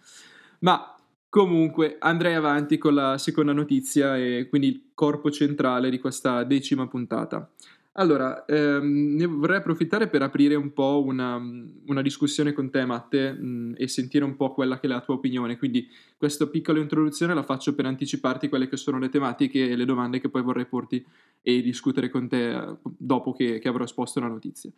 Ma 0.60 0.94
Comunque 1.32 1.96
andrei 1.98 2.34
avanti 2.34 2.76
con 2.76 2.92
la 2.92 3.16
seconda 3.16 3.54
notizia 3.54 4.18
e 4.18 4.48
quindi 4.50 4.68
il 4.68 4.82
corpo 4.92 5.30
centrale 5.30 5.88
di 5.88 5.98
questa 5.98 6.44
decima 6.44 6.86
puntata. 6.88 7.50
Allora, 7.92 8.44
ehm, 8.44 9.14
ne 9.16 9.24
vorrei 9.24 9.56
approfittare 9.56 10.08
per 10.08 10.20
aprire 10.20 10.56
un 10.56 10.74
po' 10.74 11.02
una, 11.02 11.40
una 11.86 12.02
discussione 12.02 12.52
con 12.52 12.68
te, 12.68 12.84
Matte, 12.84 13.32
mh, 13.32 13.76
e 13.78 13.88
sentire 13.88 14.26
un 14.26 14.36
po' 14.36 14.52
quella 14.52 14.78
che 14.78 14.86
è 14.86 14.90
la 14.90 15.00
tua 15.00 15.14
opinione. 15.14 15.56
Quindi, 15.56 15.88
questa 16.18 16.46
piccola 16.48 16.80
introduzione 16.80 17.32
la 17.32 17.42
faccio 17.42 17.74
per 17.74 17.86
anticiparti 17.86 18.50
quelle 18.50 18.68
che 18.68 18.76
sono 18.76 18.98
le 18.98 19.08
tematiche 19.08 19.70
e 19.70 19.74
le 19.74 19.86
domande 19.86 20.20
che 20.20 20.28
poi 20.28 20.42
vorrei 20.42 20.66
porti 20.66 21.02
e 21.40 21.62
discutere 21.62 22.10
con 22.10 22.28
te 22.28 22.50
eh, 22.50 22.76
dopo 22.82 23.32
che, 23.32 23.58
che 23.58 23.68
avrò 23.68 23.84
esposto 23.84 24.20
la 24.20 24.28
notizia. 24.28 24.70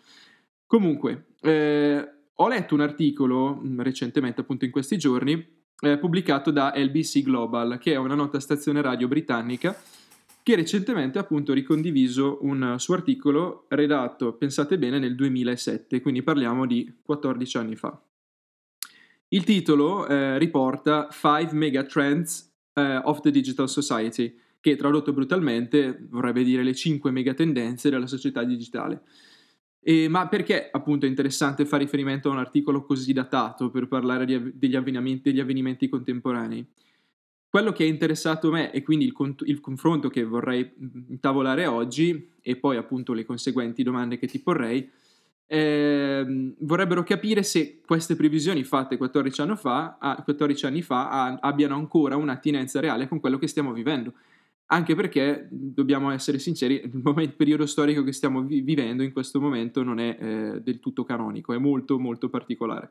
Comunque, 0.68 1.30
eh, 1.40 2.08
ho 2.32 2.46
letto 2.48 2.74
un 2.74 2.80
articolo 2.80 3.56
mh, 3.56 3.82
recentemente, 3.82 4.42
appunto 4.42 4.64
in 4.64 4.70
questi 4.70 4.96
giorni, 4.98 5.62
eh, 5.86 5.98
pubblicato 5.98 6.50
da 6.50 6.72
LBC 6.74 7.22
Global, 7.22 7.78
che 7.78 7.92
è 7.92 7.96
una 7.96 8.14
nota 8.14 8.40
stazione 8.40 8.82
radio 8.82 9.08
britannica 9.08 9.76
che 10.44 10.56
recentemente 10.56 11.16
ha 11.16 11.22
appunto 11.22 11.54
ricondiviso 11.54 12.38
un 12.42 12.74
suo 12.78 12.94
articolo 12.94 13.64
redatto, 13.68 14.34
pensate 14.34 14.76
bene, 14.76 14.98
nel 14.98 15.14
2007, 15.14 16.02
quindi 16.02 16.22
parliamo 16.22 16.66
di 16.66 16.98
14 17.02 17.56
anni 17.56 17.76
fa. 17.76 17.98
Il 19.28 19.42
titolo 19.44 20.06
eh, 20.06 20.36
riporta 20.38 21.08
5 21.10 21.48
Megatrends 21.52 22.52
eh, 22.74 22.96
of 23.04 23.20
the 23.20 23.30
Digital 23.30 23.70
Society, 23.70 24.38
che 24.60 24.76
tradotto 24.76 25.14
brutalmente 25.14 26.06
vorrebbe 26.10 26.44
dire 26.44 26.62
le 26.62 26.74
5 26.74 27.10
megatendenze 27.10 27.88
della 27.88 28.06
società 28.06 28.44
digitale. 28.44 29.00
E, 29.86 30.08
ma 30.08 30.28
perché 30.28 30.70
appunto 30.72 31.04
è 31.04 31.08
interessante 31.10 31.66
fare 31.66 31.82
riferimento 31.82 32.30
a 32.30 32.32
un 32.32 32.38
articolo 32.38 32.84
così 32.84 33.12
datato 33.12 33.68
per 33.68 33.86
parlare 33.86 34.24
degli, 34.24 34.76
avvenimenti, 34.76 35.30
degli 35.30 35.40
avvenimenti 35.40 35.90
contemporanei? 35.90 36.64
Quello 37.46 37.70
che 37.70 37.84
ha 37.84 37.86
interessato 37.86 38.50
me 38.50 38.72
e 38.72 38.82
quindi 38.82 39.04
il, 39.04 39.12
cont- 39.12 39.46
il, 39.46 39.60
confronto 39.60 40.08
che 40.08 40.24
vorrei 40.24 40.72
intavolare 41.08 41.66
oggi 41.66 42.30
e 42.40 42.56
poi 42.56 42.78
appunto 42.78 43.12
le 43.12 43.26
conseguenti 43.26 43.82
domande 43.82 44.18
che 44.18 44.26
ti 44.26 44.40
porrei 44.40 44.90
eh, 45.46 46.54
vorrebbero 46.60 47.02
capire 47.02 47.42
se 47.42 47.80
queste 47.84 48.16
previsioni 48.16 48.64
fatte 48.64 48.96
14 48.96 49.42
anni 49.42 49.56
fa, 49.56 49.98
ah, 50.00 50.22
14 50.22 50.66
anni 50.66 50.80
fa 50.82 51.10
ah, 51.10 51.38
abbiano 51.42 51.74
ancora 51.76 52.16
un'attinenza 52.16 52.80
reale 52.80 53.06
con 53.06 53.20
quello 53.20 53.38
che 53.38 53.46
stiamo 53.46 53.72
vivendo. 53.72 54.14
Anche 54.66 54.94
perché, 54.94 55.46
dobbiamo 55.50 56.10
essere 56.10 56.38
sinceri, 56.38 56.80
il, 56.82 56.90
momento, 57.02 57.30
il 57.30 57.36
periodo 57.36 57.66
storico 57.66 58.02
che 58.02 58.12
stiamo 58.12 58.42
vi- 58.42 58.62
vivendo 58.62 59.02
in 59.02 59.12
questo 59.12 59.40
momento 59.40 59.82
non 59.82 60.00
è 60.00 60.16
eh, 60.18 60.60
del 60.62 60.80
tutto 60.80 61.04
canonico, 61.04 61.52
è 61.52 61.58
molto 61.58 61.98
molto 61.98 62.28
particolare. 62.30 62.90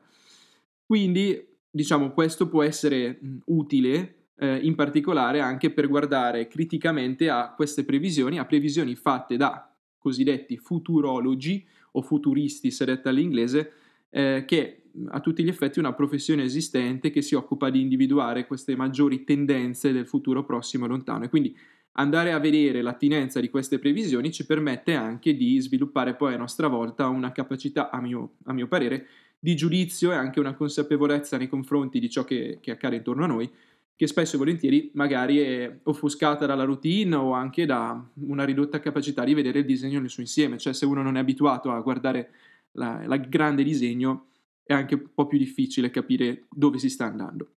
Quindi, 0.86 1.46
diciamo, 1.68 2.12
questo 2.12 2.48
può 2.48 2.62
essere 2.62 3.18
mh, 3.20 3.36
utile 3.46 4.24
eh, 4.36 4.56
in 4.56 4.74
particolare 4.74 5.40
anche 5.40 5.70
per 5.70 5.88
guardare 5.88 6.46
criticamente 6.46 7.28
a 7.28 7.52
queste 7.54 7.84
previsioni, 7.84 8.38
a 8.38 8.44
previsioni 8.44 8.94
fatte 8.94 9.36
da 9.36 9.68
cosiddetti 9.98 10.56
futurologi 10.56 11.66
o 11.92 12.02
futuristi, 12.02 12.70
se 12.70 12.84
detta 12.84 13.08
all'inglese, 13.08 13.72
eh, 14.10 14.44
che 14.46 14.83
a 15.08 15.20
tutti 15.20 15.42
gli 15.42 15.48
effetti 15.48 15.78
una 15.78 15.92
professione 15.92 16.44
esistente 16.44 17.10
che 17.10 17.22
si 17.22 17.34
occupa 17.34 17.70
di 17.70 17.80
individuare 17.80 18.46
queste 18.46 18.76
maggiori 18.76 19.24
tendenze 19.24 19.92
del 19.92 20.06
futuro 20.06 20.44
prossimo 20.44 20.84
e 20.84 20.88
lontano. 20.88 21.24
E 21.24 21.28
quindi 21.28 21.56
andare 21.92 22.32
a 22.32 22.38
vedere 22.38 22.82
l'attinenza 22.82 23.40
di 23.40 23.50
queste 23.50 23.78
previsioni 23.78 24.32
ci 24.32 24.46
permette 24.46 24.94
anche 24.94 25.34
di 25.34 25.60
sviluppare 25.60 26.14
poi 26.14 26.34
a 26.34 26.38
nostra 26.38 26.68
volta 26.68 27.08
una 27.08 27.32
capacità, 27.32 27.90
a 27.90 28.00
mio, 28.00 28.34
a 28.44 28.52
mio 28.52 28.68
parere, 28.68 29.06
di 29.38 29.54
giudizio 29.56 30.12
e 30.12 30.14
anche 30.14 30.40
una 30.40 30.54
consapevolezza 30.54 31.36
nei 31.36 31.48
confronti 31.48 31.98
di 32.00 32.08
ciò 32.08 32.24
che, 32.24 32.58
che 32.60 32.70
accade 32.70 32.96
intorno 32.96 33.24
a 33.24 33.28
noi, 33.28 33.50
che 33.96 34.06
spesso 34.06 34.36
e 34.36 34.38
volentieri 34.38 34.90
magari 34.94 35.38
è 35.38 35.80
offuscata 35.84 36.46
dalla 36.46 36.64
routine 36.64 37.14
o 37.14 37.32
anche 37.32 37.66
da 37.66 38.02
una 38.26 38.44
ridotta 38.44 38.80
capacità 38.80 39.22
di 39.22 39.34
vedere 39.34 39.60
il 39.60 39.66
disegno 39.66 40.00
nel 40.00 40.08
suo 40.08 40.22
insieme, 40.22 40.58
cioè 40.58 40.72
se 40.72 40.86
uno 40.86 41.02
non 41.02 41.16
è 41.16 41.20
abituato 41.20 41.70
a 41.70 41.80
guardare 41.80 42.30
il 42.72 43.26
grande 43.28 43.62
disegno 43.62 44.28
è 44.64 44.72
anche 44.72 44.94
un 44.94 45.10
po' 45.14 45.26
più 45.26 45.38
difficile 45.38 45.90
capire 45.90 46.46
dove 46.50 46.78
si 46.78 46.88
sta 46.88 47.04
andando. 47.04 47.50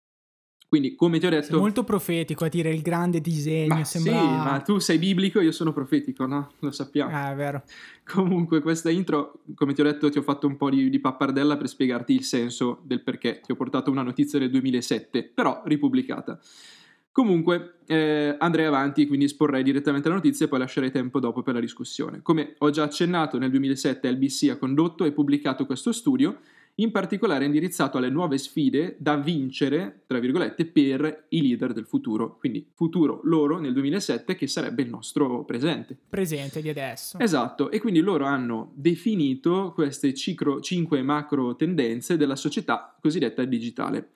Quindi, 0.75 0.97
come 0.97 1.21
ti 1.21 1.27
ho 1.27 1.31
detto... 1.31 1.45
Sei 1.45 1.57
molto 1.57 1.85
profetico 1.85 2.45
a 2.45 2.49
dire 2.49 2.75
il 2.75 2.83
grande 2.83 3.21
disegno. 3.21 3.77
Ma 3.77 3.85
sembra... 3.85 4.19
Sì, 4.19 4.27
ma 4.27 4.61
tu 4.65 4.79
sei 4.81 4.99
biblico, 4.99 5.41
io 5.41 5.53
sono 5.53 5.73
profetico, 5.73 6.27
no? 6.27 6.55
Lo 6.59 6.73
sappiamo. 6.73 7.15
Ah, 7.15 7.31
è 7.31 7.37
vero. 7.37 7.63
Comunque, 8.03 8.61
questa 8.61 8.91
intro, 8.91 9.43
come 9.55 9.73
ti 9.73 9.83
ho 9.83 9.85
detto, 9.85 10.11
ti 10.11 10.19
ho 10.19 10.23
fatto 10.23 10.49
un 10.49 10.57
po' 10.57 10.71
di, 10.71 10.91
di, 10.91 10.99
pappardella 10.99 11.57
per 11.57 11.69
spiegarti 11.69 12.13
il 12.13 12.25
senso 12.25 12.81
del 12.83 13.03
perché. 13.03 13.39
Ti 13.41 13.53
ho 13.53 13.55
portato 13.55 13.93
una 13.93 14.03
notizia 14.03 14.41
del 14.41 14.51
2007, 14.51 15.23
però 15.33 15.63
ripubblicata. 15.65 16.41
Comunque, 17.13 17.77
eh, 17.87 18.35
andrei 18.37 18.67
avanti, 18.67 19.07
quindi 19.07 19.27
esporrei 19.27 19.63
direttamente 19.63 20.09
la 20.09 20.17
notizia 20.17 20.47
e 20.47 20.49
poi 20.49 20.59
lascerei 20.59 20.91
tempo 20.91 21.21
dopo 21.21 21.43
per 21.43 21.55
la 21.55 21.61
discussione. 21.61 22.21
Come 22.21 22.57
ho 22.59 22.71
già 22.71 22.83
accennato, 22.83 23.39
nel 23.39 23.51
2007 23.51 24.11
LBC 24.11 24.49
ha 24.51 24.57
condotto 24.57 25.05
e 25.05 25.13
pubblicato 25.13 25.67
questo 25.67 25.93
studio 25.93 26.41
in 26.77 26.91
particolare 26.91 27.45
indirizzato 27.45 27.99
alle 27.99 28.11
nuove 28.11 28.39
sfide 28.39 28.97
da 28.99 29.17
vincere, 29.17 30.03
tra 30.07 30.19
virgolette, 30.19 30.67
per 30.67 31.27
i 31.29 31.43
leader 31.43 31.73
del 31.73 31.87
futuro. 31.87 32.37
Quindi 32.39 32.69
futuro 32.75 33.21
loro 33.25 33.61
nel 33.61 33.73
2007 33.73 34.35
che 34.35 34.49
sarebbe 34.49 34.83
il 34.83 34.89
nostro 34.89 35.45
presente. 35.45 35.97
Presente 36.09 36.61
di 36.61 36.69
adesso. 36.69 37.19
Esatto, 37.19 37.71
e 37.71 37.79
quindi 37.79 38.01
loro 38.01 38.25
hanno 38.25 38.73
definito 38.75 39.73
queste 39.73 40.15
cicro, 40.15 40.61
cinque 40.61 41.03
macro 41.03 41.55
tendenze 41.55 42.17
della 42.17 42.37
società 42.37 42.97
cosiddetta 43.01 43.45
digitale. 43.45 44.11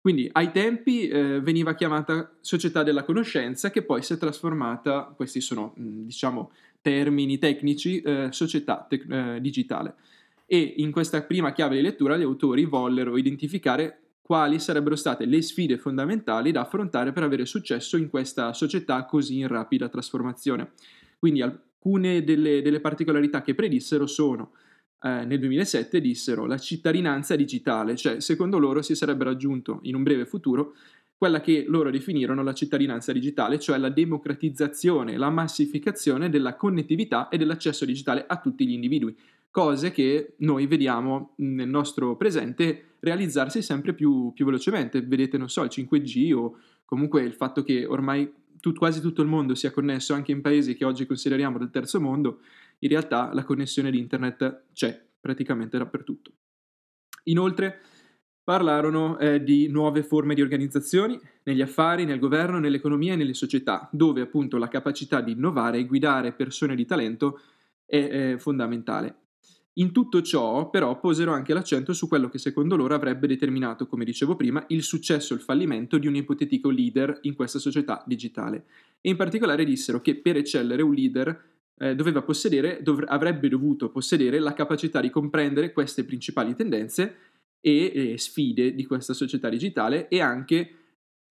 Quindi 0.00 0.28
ai 0.32 0.50
tempi 0.50 1.08
eh, 1.08 1.40
veniva 1.40 1.74
chiamata 1.74 2.34
società 2.40 2.82
della 2.82 3.04
conoscenza 3.04 3.70
che 3.70 3.82
poi 3.82 4.02
si 4.02 4.14
è 4.14 4.16
trasformata, 4.16 5.12
questi 5.14 5.42
sono 5.42 5.74
diciamo 5.76 6.52
termini 6.80 7.38
tecnici, 7.38 8.00
eh, 8.00 8.28
società 8.30 8.86
tec- 8.88 9.08
eh, 9.10 9.38
digitale 9.42 9.94
e 10.52 10.74
in 10.78 10.90
questa 10.90 11.22
prima 11.22 11.52
chiave 11.52 11.76
di 11.76 11.82
lettura 11.82 12.16
gli 12.16 12.24
autori 12.24 12.64
vollero 12.64 13.16
identificare 13.16 14.16
quali 14.20 14.58
sarebbero 14.58 14.96
state 14.96 15.24
le 15.24 15.42
sfide 15.42 15.78
fondamentali 15.78 16.50
da 16.50 16.62
affrontare 16.62 17.12
per 17.12 17.22
avere 17.22 17.46
successo 17.46 17.96
in 17.96 18.10
questa 18.10 18.52
società 18.52 19.04
così 19.04 19.38
in 19.38 19.46
rapida 19.46 19.88
trasformazione. 19.88 20.72
Quindi 21.20 21.40
alcune 21.42 22.24
delle, 22.24 22.62
delle 22.62 22.80
particolarità 22.80 23.42
che 23.42 23.54
predissero 23.54 24.08
sono 24.08 24.54
eh, 25.02 25.24
nel 25.24 25.38
2007 25.38 26.00
dissero 26.00 26.46
la 26.46 26.58
cittadinanza 26.58 27.36
digitale, 27.36 27.94
cioè 27.94 28.18
secondo 28.20 28.58
loro 28.58 28.82
si 28.82 28.96
sarebbe 28.96 29.22
raggiunto 29.22 29.78
in 29.82 29.94
un 29.94 30.02
breve 30.02 30.26
futuro 30.26 30.74
quella 31.16 31.40
che 31.40 31.66
loro 31.68 31.90
definirono 31.90 32.42
la 32.42 32.54
cittadinanza 32.54 33.12
digitale, 33.12 33.60
cioè 33.60 33.78
la 33.78 33.90
democratizzazione, 33.90 35.16
la 35.16 35.30
massificazione 35.30 36.28
della 36.28 36.56
connettività 36.56 37.28
e 37.28 37.36
dell'accesso 37.36 37.84
digitale 37.84 38.24
a 38.26 38.40
tutti 38.40 38.66
gli 38.66 38.72
individui, 38.72 39.14
cose 39.50 39.90
che 39.90 40.34
noi 40.38 40.66
vediamo 40.66 41.34
nel 41.36 41.68
nostro 41.68 42.16
presente 42.16 42.96
realizzarsi 43.00 43.62
sempre 43.62 43.94
più, 43.94 44.32
più 44.32 44.44
velocemente. 44.44 45.02
Vedete, 45.02 45.38
non 45.38 45.48
so, 45.48 45.62
il 45.62 45.70
5G 45.72 46.32
o 46.34 46.56
comunque 46.84 47.22
il 47.22 47.34
fatto 47.34 47.62
che 47.62 47.84
ormai 47.84 48.32
tut, 48.60 48.76
quasi 48.76 49.00
tutto 49.00 49.22
il 49.22 49.28
mondo 49.28 49.54
sia 49.54 49.70
connesso 49.70 50.14
anche 50.14 50.32
in 50.32 50.40
paesi 50.40 50.76
che 50.76 50.84
oggi 50.84 51.06
consideriamo 51.06 51.58
del 51.58 51.70
terzo 51.70 52.00
mondo, 52.00 52.40
in 52.80 52.88
realtà 52.88 53.32
la 53.32 53.44
connessione 53.44 53.90
di 53.90 53.98
internet 53.98 54.64
c'è 54.72 55.02
praticamente 55.20 55.78
dappertutto. 55.78 56.32
Inoltre 57.24 57.80
parlarono 58.42 59.18
eh, 59.18 59.42
di 59.42 59.68
nuove 59.68 60.02
forme 60.02 60.34
di 60.34 60.42
organizzazioni 60.42 61.18
negli 61.44 61.60
affari, 61.60 62.04
nel 62.04 62.18
governo, 62.18 62.58
nell'economia 62.58 63.12
e 63.12 63.16
nelle 63.16 63.34
società, 63.34 63.88
dove 63.92 64.22
appunto 64.22 64.56
la 64.56 64.68
capacità 64.68 65.20
di 65.20 65.32
innovare 65.32 65.78
e 65.78 65.86
guidare 65.86 66.32
persone 66.32 66.74
di 66.74 66.84
talento 66.84 67.40
è, 67.84 68.32
è 68.32 68.36
fondamentale. 68.38 69.16
In 69.74 69.92
tutto 69.92 70.20
ciò, 70.20 70.68
però, 70.68 70.98
posero 70.98 71.32
anche 71.32 71.54
l'accento 71.54 71.92
su 71.92 72.08
quello 72.08 72.28
che 72.28 72.38
secondo 72.38 72.74
loro 72.74 72.94
avrebbe 72.94 73.28
determinato, 73.28 73.86
come 73.86 74.04
dicevo 74.04 74.34
prima, 74.34 74.64
il 74.68 74.82
successo 74.82 75.32
o 75.32 75.36
il 75.36 75.42
fallimento 75.42 75.96
di 75.96 76.08
un 76.08 76.16
ipotetico 76.16 76.70
leader 76.70 77.18
in 77.22 77.34
questa 77.34 77.60
società 77.60 78.02
digitale. 78.04 78.64
E 79.00 79.10
in 79.10 79.16
particolare 79.16 79.64
dissero 79.64 80.00
che 80.00 80.16
per 80.16 80.36
eccellere 80.36 80.82
un 80.82 80.92
leader 80.92 81.44
eh, 81.78 81.94
dov- 81.94 83.04
avrebbe 83.06 83.48
dovuto 83.48 83.90
possedere 83.90 84.40
la 84.40 84.52
capacità 84.52 85.00
di 85.00 85.08
comprendere 85.08 85.72
queste 85.72 86.04
principali 86.04 86.54
tendenze 86.54 87.16
e 87.60 87.92
eh, 87.94 88.18
sfide 88.18 88.74
di 88.74 88.84
questa 88.84 89.14
società 89.14 89.48
digitale 89.48 90.08
e 90.08 90.20
anche 90.20 90.74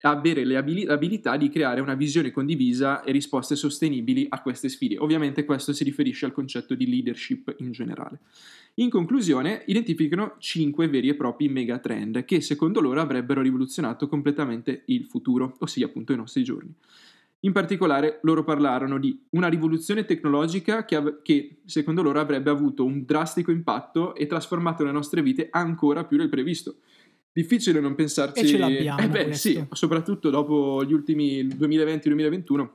avere 0.02 0.46
l'abilità 0.46 1.36
di 1.36 1.50
creare 1.50 1.82
una 1.82 1.96
visione 1.96 2.32
condivisa 2.32 3.04
e 3.04 3.12
risposte 3.12 3.56
sostenibili 3.56 4.26
a 4.30 4.42
queste 4.42 4.70
sfide. 4.70 4.98
Ovviamente 4.98 5.44
questo 5.44 5.74
si 5.74 5.84
riferisce 5.84 6.26
al 6.26 6.32
concetto 6.32 6.74
di 6.74 6.88
leadership 6.88 7.56
in 7.60 7.72
generale. 7.72 8.20
In 8.76 8.90
conclusione, 8.90 9.64
identificano 9.66 10.36
5 10.38 10.88
veri 10.88 11.10
e 11.10 11.16
propri 11.16 11.50
megatrend 11.50 12.24
che 12.24 12.40
secondo 12.40 12.80
loro 12.80 13.02
avrebbero 13.02 13.42
rivoluzionato 13.42 14.08
completamente 14.08 14.84
il 14.86 15.06
futuro, 15.06 15.58
ossia 15.60 15.88
appunto 15.88 16.14
i 16.14 16.18
nostri 16.18 16.44
giorni. 16.44 16.74
In 17.42 17.52
particolare 17.52 18.20
loro 18.24 18.44
parlarono 18.44 19.00
di 19.00 19.18
una 19.32 19.48
rivoluzione 19.48 20.06
tecnologica 20.06 20.84
che, 20.84 20.96
av- 20.96 21.22
che, 21.22 21.60
secondo 21.66 22.02
loro 22.02 22.20
avrebbe 22.20 22.50
avuto 22.50 22.84
un 22.84 23.04
drastico 23.06 23.52
impatto 23.52 24.14
e 24.14 24.28
trasformato 24.28 24.84
le 24.84 24.92
nostre 24.92 25.22
vite 25.22 25.48
ancora 25.50 26.04
più 26.04 26.18
del 26.18 26.28
previsto 26.28 26.78
difficile 27.32 27.80
non 27.80 27.96
pensarci. 27.96 28.42
E 28.42 28.48
ce 28.48 28.58
l'abbiamo. 28.58 29.00
Eh 29.00 29.10
beh, 29.10 29.34
sì, 29.34 29.64
soprattutto 29.72 30.30
dopo 30.30 30.84
gli 30.84 30.94
ultimi 30.94 31.46
2020-2021, 31.46 32.70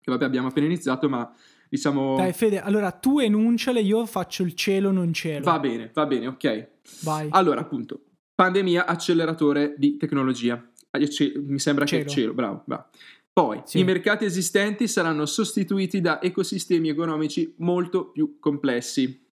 che 0.00 0.10
vabbè 0.10 0.24
abbiamo 0.24 0.48
appena 0.48 0.66
iniziato, 0.66 1.08
ma 1.08 1.32
diciamo... 1.68 2.16
Dai 2.16 2.32
Fede, 2.32 2.60
allora 2.60 2.90
tu 2.92 3.18
enunciale, 3.18 3.80
io 3.80 4.06
faccio 4.06 4.42
il 4.42 4.54
cielo 4.54 4.90
non 4.90 5.12
cielo. 5.12 5.44
Va 5.44 5.58
bene, 5.58 5.90
va 5.92 6.06
bene, 6.06 6.26
ok. 6.28 6.68
Vai. 7.02 7.28
Allora, 7.30 7.60
appunto, 7.60 8.00
pandemia, 8.34 8.86
acceleratore 8.86 9.74
di 9.76 9.96
tecnologia. 9.96 10.64
Mi 10.92 11.58
sembra 11.58 11.84
cielo. 11.84 12.04
che 12.04 12.08
cielo, 12.08 12.32
bravo, 12.32 12.62
bravo. 12.64 12.86
Poi, 13.32 13.60
sì. 13.66 13.80
i 13.80 13.84
mercati 13.84 14.24
esistenti 14.24 14.88
saranno 14.88 15.26
sostituiti 15.26 16.00
da 16.00 16.22
ecosistemi 16.22 16.88
economici 16.88 17.54
molto 17.58 18.10
più 18.10 18.38
complessi. 18.38 19.25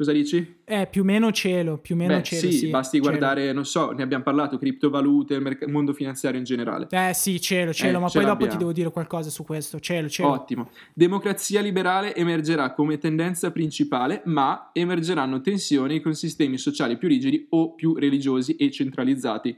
Cosa 0.00 0.12
dici? 0.12 0.54
Eh, 0.64 0.88
più 0.90 1.02
o 1.02 1.04
meno 1.04 1.30
cielo, 1.30 1.76
più 1.76 1.94
o 1.94 1.98
meno 1.98 2.16
Beh, 2.16 2.22
cielo. 2.22 2.50
Sì, 2.50 2.52
sì, 2.56 2.66
basti 2.68 2.96
cielo. 2.96 3.10
guardare, 3.10 3.52
non 3.52 3.66
so, 3.66 3.90
ne 3.90 4.02
abbiamo 4.02 4.24
parlato, 4.24 4.56
criptovalute, 4.56 5.34
il 5.34 5.42
merc- 5.42 5.66
mondo 5.66 5.92
finanziario 5.92 6.38
in 6.38 6.44
generale. 6.46 6.86
Eh 6.90 7.12
sì, 7.12 7.38
cielo, 7.38 7.74
cielo, 7.74 7.98
Eh, 7.98 8.00
ma 8.00 8.08
poi 8.08 8.24
dopo 8.24 8.46
ti 8.46 8.56
devo 8.56 8.72
dire 8.72 8.90
qualcosa 8.90 9.28
su 9.28 9.44
questo. 9.44 9.78
Cielo, 9.78 10.08
cielo. 10.08 10.30
Ottimo. 10.30 10.70
Democrazia 10.94 11.60
liberale 11.60 12.14
emergerà 12.14 12.72
come 12.72 12.96
tendenza 12.96 13.50
principale, 13.50 14.22
ma 14.24 14.70
emergeranno 14.72 15.42
tensioni 15.42 16.00
con 16.00 16.14
sistemi 16.14 16.56
sociali 16.56 16.96
più 16.96 17.06
rigidi 17.06 17.46
o 17.50 17.74
più 17.74 17.92
religiosi 17.94 18.56
e 18.56 18.70
centralizzati. 18.70 19.54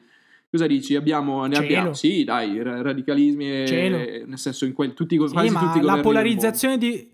Cosa 0.50 0.66
dici? 0.66 0.96
Abbiamo, 0.96 1.46
ne 1.46 1.54
Cielo. 1.54 1.64
abbiamo, 1.66 1.92
sì, 1.94 2.24
dai, 2.24 2.60
ra- 2.60 2.82
radicalismi, 2.82 3.62
e- 3.62 3.66
Cielo. 3.68 3.96
nel 4.26 4.38
senso 4.38 4.64
in 4.64 4.72
quel, 4.72 4.92
tutti, 4.92 5.14
Sì, 5.14 5.20
quasi 5.32 5.34
tutti 5.34 5.44
i 5.44 5.46
la 5.54 5.62
governi 5.62 5.92
del 5.94 6.02
polarizzazione 6.02 6.78
di... 6.78 7.10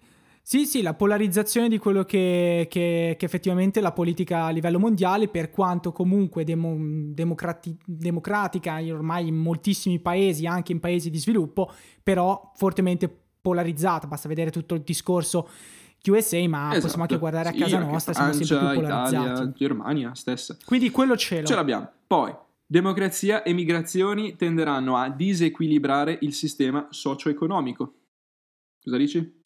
Sì, 0.49 0.65
sì, 0.65 0.81
la 0.81 0.95
polarizzazione 0.95 1.69
di 1.69 1.77
quello 1.77 2.05
che, 2.05 2.69
che- 2.71 3.17
che 3.19 3.25
effettivamente 3.27 3.83
la 3.83 3.93
politica 3.93 4.45
a 4.45 4.49
livello 4.49 4.79
mondiale, 4.79 5.29
per 5.29 5.51
quanto 5.51 5.93
comunque 5.93 6.43
demo- 6.43 6.75
democrati- 7.13 7.77
democratica 7.85 8.81
ormai 8.91 9.27
in 9.29 9.37
moltissimi 9.37 9.99
paesi, 10.01 10.47
anche 10.47 10.73
in 10.73 10.81
paesi 10.81 11.11
di 11.11 11.19
sviluppo, 11.19 11.71
però 12.03 12.51
fortemente 12.55 13.15
polarizzata. 13.43 14.07
Basta 14.07 14.27
vedere 14.27 14.51
tutto 14.51 14.75
il 14.75 14.81
discorso 14.81 15.51
USA, 16.07 16.39
ma 16.49 16.69
mondo. 16.69 16.81
possiamo 16.81 17.03
anche 17.03 17.17
Esatto. 17.17 17.19
guardare 17.19 17.49
a 17.51 17.53
casa 17.53 17.79
nostra, 17.81 18.15
siamo 18.15 18.33
sempre 18.33 18.47
Francia, 18.57 18.71
più 18.71 18.81
polarizzati. 18.81 19.31
Italia, 19.31 19.53
Germania 19.53 20.15
stessa. 20.15 20.57
Quindi 20.65 20.91
quello 20.91 21.15
cielo. 21.19 21.47
Ce 21.47 21.55
l'abbiamo. 21.55 21.91
Poi, 22.07 22.35
democrazia 22.65 23.43
e 23.43 23.53
migrazioni 23.53 24.35
tenderanno 24.35 24.97
a 24.97 25.11
disequilibrare 25.11 26.17
il 26.23 26.33
sistema 26.33 26.87
socio-economico. 26.89 27.97
Cosa 28.83 28.97
dici? 28.97 29.38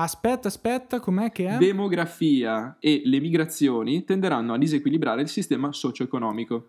Aspetta, 0.00 0.46
aspetta, 0.48 1.00
com'è 1.00 1.32
che 1.32 1.48
è? 1.48 1.56
Demografia 1.58 2.76
e 2.78 3.02
le 3.04 3.18
migrazioni 3.20 4.04
tenderanno 4.04 4.54
a 4.54 4.58
disequilibrare 4.58 5.22
il 5.22 5.28
sistema 5.28 5.72
socio-economico. 5.72 6.68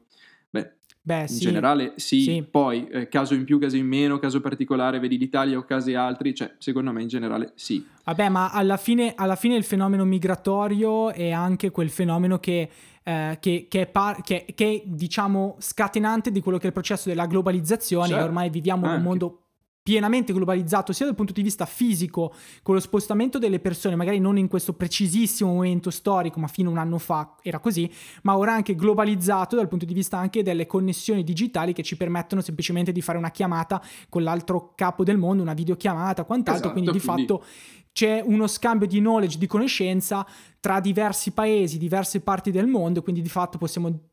Beh, 0.50 0.72
Beh, 1.02 1.22
in 1.22 1.28
sì. 1.28 1.40
generale 1.40 1.94
sì, 1.98 2.22
Sì. 2.24 2.44
poi 2.50 2.88
eh, 2.88 3.08
caso 3.08 3.36
in 3.36 3.44
più, 3.44 3.60
caso 3.60 3.78
in 3.78 3.86
meno, 3.86 4.18
caso 4.18 4.42
particolare, 4.42 4.98
vedi 5.00 5.18
l'Italia 5.20 5.58
o 5.60 5.64
casi 5.64 5.94
altri, 5.94 6.34
cioè 6.34 6.56
secondo 6.58 6.92
me 6.92 7.04
in 7.04 7.08
generale 7.08 7.52
sì. 7.56 7.86
Vabbè, 8.04 8.30
ma 8.30 8.50
alla 8.50 8.78
fine, 8.78 9.14
alla 9.16 9.36
fine 9.36 9.56
il 9.56 9.64
fenomeno 9.64 10.06
migratorio 10.06 11.12
è 11.12 11.30
anche 11.30 11.70
quel 11.70 11.90
fenomeno 11.92 12.40
che, 12.40 12.68
eh, 13.04 13.38
che- 13.40 13.68
che 13.70 13.82
è, 13.82 13.86
par- 13.88 14.22
che- 14.24 14.46
è, 14.46 14.82
diciamo, 14.86 15.56
scatenante 15.60 16.32
di 16.32 16.42
quello 16.42 16.58
che 16.58 16.64
è 16.64 16.68
il 16.68 16.74
processo 16.74 17.10
della 17.10 17.28
globalizzazione. 17.28 18.08
Certo, 18.08 18.24
E 18.24 18.26
ormai 18.28 18.50
viviamo 18.50 18.88
in 18.88 18.94
un 18.94 19.02
mondo 19.04 19.44
pienamente 19.90 20.34
globalizzato 20.34 20.94
sia 20.94 21.08
dal 21.08 21.16
punto 21.16 21.34
di 21.34 21.42
vista 21.42 21.66
fisico 21.66 22.32
con 22.62 22.76
lo 22.76 22.80
spostamento 22.80 23.40
delle 23.40 23.60
persone 23.60 23.96
magari 23.96 24.20
non 24.20 24.38
in 24.38 24.48
questo 24.48 24.74
precisissimo 24.74 25.52
momento 25.52 25.90
storico 25.90 26.40
ma 26.40 26.46
fino 26.46 26.70
a 26.70 26.74
un 26.74 26.78
anno 26.78 27.00
fa 27.00 27.34
era 27.42 27.58
così 27.58 27.92
ma 28.22 28.38
ora 28.38 28.54
anche 28.54 28.76
globalizzato 28.76 29.56
dal 29.56 29.68
punto 29.68 29.86
di 29.86 29.96
vista 29.96 30.20
anche 30.20 30.44
delle 30.44 30.68
connessioni 30.68 31.24
digitali 31.24 31.74
che 31.74 31.82
ci 31.82 31.98
permettono 31.98 32.42
semplicemente 32.42 32.92
di 32.92 33.02
fare 33.02 33.18
una 33.18 33.32
chiamata 33.32 33.82
con 34.10 34.22
l'altro 34.22 34.74
capo 34.76 35.04
del 35.04 35.18
mondo 35.18 35.42
una 35.42 35.54
videochiamata 35.54 36.24
quant'altro. 36.24 36.70
Esatto, 36.70 36.72
quindi 36.72 36.92
di 36.92 37.04
quindi- 37.04 37.26
fatto 37.26 37.46
c'è 37.92 38.22
uno 38.24 38.46
scambio 38.46 38.88
di 38.88 39.00
knowledge, 39.00 39.40
di 39.40 39.48
conoscenza 39.48 40.26
tra 40.60 40.80
diversi 40.80 41.32
paesi, 41.32 41.78
diverse 41.80 42.22
parti 42.22 42.52
del 42.52 42.68
mondo, 42.68 43.02
quindi 43.02 43.22
di 43.22 43.30
fatto 43.30 43.58
possiamo... 43.58 44.10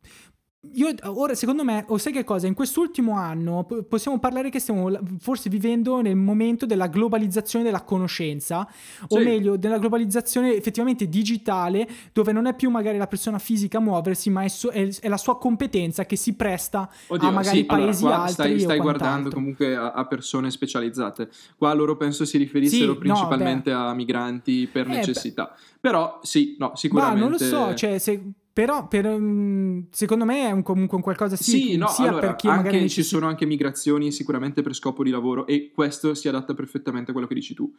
Io 0.73 0.92
ora, 1.05 1.35
secondo 1.35 1.62
me, 1.64 1.85
o 1.88 1.97
sai 1.97 2.12
che 2.12 2.25
cosa? 2.25 2.47
In 2.49 2.55
quest'ultimo 2.55 3.16
anno 3.16 3.64
po- 3.64 3.85
possiamo 3.85 4.19
parlare 4.19 4.51
che 4.51 4.59
stiamo 4.59 4.90
forse 5.21 5.49
vivendo 5.49 6.01
nel 6.01 6.16
momento 6.16 6.66
della 6.66 6.88
globalizzazione 6.88 7.64
della 7.64 7.83
conoscenza, 7.83 8.66
o 9.09 9.16
Sì. 9.19 9.23
meglio, 9.25 9.57
della 9.57 9.79
globalizzazione 9.79 10.55
effettivamente 10.55 11.09
digitale, 11.09 11.88
dove 12.12 12.33
non 12.33 12.47
è 12.47 12.55
più 12.55 12.69
magari 12.71 12.99
la 12.99 13.07
persona 13.07 13.38
fisica 13.38 13.79
a 13.79 13.81
muoversi, 13.81 14.29
ma 14.29 14.42
è, 14.42 14.49
so- 14.49 14.71
è- 14.71 14.88
è 14.99 15.09
la 15.09 15.16
sua 15.16 15.38
competenza 15.38 16.05
che 16.05 16.16
si 16.16 16.35
presta 16.35 16.90
Oddio, 17.07 17.29
a 17.29 17.31
magari 17.31 17.59
sì, 17.59 17.64
allora, 17.69 17.85
paesi 17.87 18.03
qua 18.03 18.16
altri. 18.19 18.33
stai, 18.33 18.55
o 18.55 18.59
stai 18.59 18.79
guardando 18.81 19.31
comunque 19.31 19.77
a, 19.77 19.92
a 19.92 20.07
persone 20.07 20.51
specializzate. 20.51 21.31
Qua 21.57 21.73
loro 21.75 21.97
penso 21.97 22.25
si 22.25 22.38
riferissero 22.38 22.81
Sì, 22.81 22.87
no, 22.88 22.99
principalmente 22.99 23.71
a 23.71 23.95
migranti 23.95 24.66
per 24.66 24.87
Eh, 24.87 24.90
beh. 24.90 24.97
necessità. 24.97 25.55
Però 25.81 26.19
sì, 26.23 26.57
no, 26.59 26.71
Ma 26.71 26.77
sicuramente... 26.77 27.21
non 27.21 27.31
lo 27.31 27.38
so, 27.38 27.73
cioè, 27.75 27.99
se- 27.99 28.23
però 28.57 28.88
per, 28.88 29.07
mm, 29.07 29.81
secondo 29.90 30.25
me 30.25 30.49
è 30.49 30.51
un, 30.51 30.62
comunque 30.62 30.97
un 30.97 31.03
qualcosa 31.03 31.37
sì, 31.37 31.51
Sì, 31.51 31.77
no, 31.77 31.88
sia 31.88 32.09
allora, 32.09 32.29
per 32.29 32.37
chi 32.37 32.47
magari 32.47 32.69
anche, 32.69 32.79
ci 32.79 32.85
necessita- 32.85 33.16
sono 33.19 33.27
anche 33.29 33.45
migrazioni 33.45 34.11
sicuramente 34.11 34.62
per 34.62 34.75
scopo 34.75 35.05
di 35.05 35.11
lavoro 35.11 35.47
e 35.47 35.73
questo 35.75 36.14
si 36.14 36.27
adatta 36.27 36.55
perfettamente 36.55 37.11
a 37.11 37.12
quello 37.12 37.29
che 37.29 37.35
dici 37.35 37.53
tu. 37.53 37.71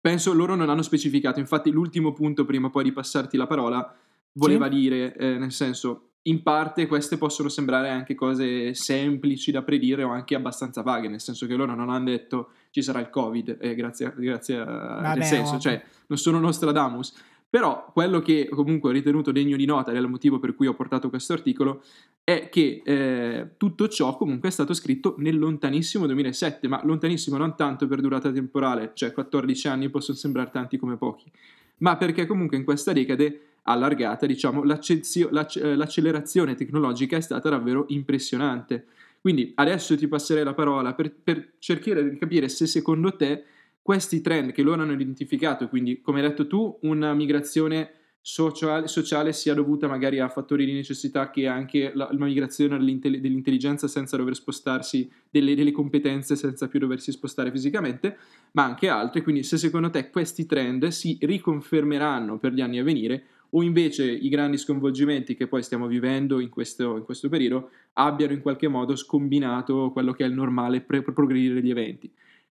Penso 0.00 0.32
loro 0.32 0.56
non 0.56 0.70
hanno 0.70 0.82
specificato, 0.82 1.38
infatti 1.38 1.70
l'ultimo 1.70 2.12
punto 2.12 2.44
prima 2.44 2.68
poi 2.68 2.82
di 2.82 2.90
passarti 2.90 3.36
la 3.36 3.46
parola 3.46 3.94
voleva 4.32 4.66
dire, 4.66 5.14
eh, 5.14 5.38
nel 5.38 5.52
senso, 5.52 6.08
in 6.22 6.42
parte 6.42 6.88
queste 6.88 7.16
possono 7.16 7.48
sembrare 7.48 7.90
anche 7.90 8.16
cose 8.16 8.74
semplici 8.74 9.52
da 9.52 9.62
predire 9.62 10.02
o 10.02 10.10
anche 10.10 10.34
abbastanza 10.34 10.82
vaghe, 10.82 11.06
nel 11.06 11.20
senso 11.20 11.46
che 11.46 11.54
loro 11.54 11.76
non 11.76 11.90
hanno 11.90 12.06
detto 12.06 12.48
ci 12.70 12.82
sarà 12.82 12.98
il 12.98 13.08
Covid, 13.08 13.58
eh, 13.60 13.76
grazie, 13.76 14.06
a- 14.06 14.14
grazie 14.16 14.56
a... 14.56 14.64
Vabbè, 14.64 15.18
nel 15.18 15.24
senso, 15.26 15.54
ovvio. 15.54 15.60
cioè, 15.60 15.84
non 16.08 16.18
sono 16.18 16.40
Nostradamus. 16.40 17.14
Però 17.54 17.88
quello 17.92 18.18
che 18.18 18.48
comunque 18.50 18.90
ho 18.90 18.92
ritenuto 18.92 19.30
degno 19.30 19.56
di 19.56 19.64
nota, 19.64 19.92
ed 19.92 19.96
è 19.96 20.00
il 20.00 20.08
motivo 20.08 20.40
per 20.40 20.56
cui 20.56 20.66
ho 20.66 20.74
portato 20.74 21.08
questo 21.08 21.34
articolo, 21.34 21.84
è 22.24 22.48
che 22.48 22.82
eh, 22.84 23.50
tutto 23.56 23.86
ciò 23.86 24.16
comunque 24.16 24.48
è 24.48 24.50
stato 24.50 24.74
scritto 24.74 25.14
nel 25.18 25.38
lontanissimo 25.38 26.04
2007, 26.06 26.66
ma 26.66 26.80
lontanissimo 26.82 27.36
non 27.36 27.54
tanto 27.54 27.86
per 27.86 28.00
durata 28.00 28.32
temporale, 28.32 28.90
cioè 28.94 29.12
14 29.12 29.68
anni 29.68 29.88
possono 29.88 30.18
sembrare 30.18 30.50
tanti 30.50 30.78
come 30.78 30.96
pochi, 30.96 31.30
ma 31.78 31.96
perché 31.96 32.26
comunque 32.26 32.56
in 32.56 32.64
questa 32.64 32.92
decade 32.92 33.42
allargata, 33.62 34.26
diciamo, 34.26 34.64
eh, 34.64 35.76
l'accelerazione 35.76 36.56
tecnologica 36.56 37.16
è 37.16 37.20
stata 37.20 37.50
davvero 37.50 37.84
impressionante. 37.90 38.86
Quindi 39.20 39.52
adesso 39.54 39.96
ti 39.96 40.08
passerei 40.08 40.42
la 40.42 40.54
parola 40.54 40.92
per, 40.92 41.12
per 41.12 41.52
cercare 41.60 42.10
di 42.10 42.18
capire 42.18 42.48
se 42.48 42.66
secondo 42.66 43.14
te 43.14 43.44
questi 43.84 44.22
trend 44.22 44.52
che 44.52 44.62
loro 44.62 44.80
hanno 44.80 44.94
identificato, 44.94 45.68
quindi 45.68 46.00
come 46.00 46.22
hai 46.22 46.28
detto 46.28 46.46
tu, 46.46 46.78
una 46.84 47.12
migrazione 47.12 47.90
sociale, 48.22 48.88
sociale 48.88 49.34
sia 49.34 49.52
dovuta 49.52 49.86
magari 49.86 50.20
a 50.20 50.30
fattori 50.30 50.64
di 50.64 50.72
necessità 50.72 51.28
che 51.28 51.46
anche 51.46 51.92
la, 51.92 52.08
la 52.10 52.24
migrazione 52.24 52.78
dell'intelli- 52.78 53.20
dell'intelligenza 53.20 53.86
senza 53.86 54.16
dover 54.16 54.34
spostarsi, 54.36 55.10
delle, 55.28 55.54
delle 55.54 55.70
competenze 55.70 56.34
senza 56.34 56.66
più 56.66 56.78
doversi 56.78 57.12
spostare 57.12 57.50
fisicamente, 57.50 58.16
ma 58.52 58.64
anche 58.64 58.88
altre. 58.88 59.20
Quindi 59.20 59.42
se 59.42 59.58
secondo 59.58 59.90
te 59.90 60.08
questi 60.08 60.46
trend 60.46 60.86
si 60.86 61.18
riconfermeranno 61.20 62.38
per 62.38 62.54
gli 62.54 62.62
anni 62.62 62.78
a 62.78 62.82
venire 62.84 63.24
o 63.50 63.62
invece 63.62 64.10
i 64.10 64.30
grandi 64.30 64.56
sconvolgimenti 64.56 65.36
che 65.36 65.46
poi 65.46 65.62
stiamo 65.62 65.86
vivendo 65.88 66.40
in 66.40 66.48
questo, 66.48 66.96
in 66.96 67.04
questo 67.04 67.28
periodo 67.28 67.68
abbiano 67.92 68.32
in 68.32 68.40
qualche 68.40 68.66
modo 68.66 68.96
scombinato 68.96 69.90
quello 69.92 70.14
che 70.14 70.24
è 70.24 70.26
il 70.26 70.32
normale 70.32 70.80
pre- 70.80 71.02
progredire 71.02 71.52
degli 71.52 71.70
eventi. 71.70 72.10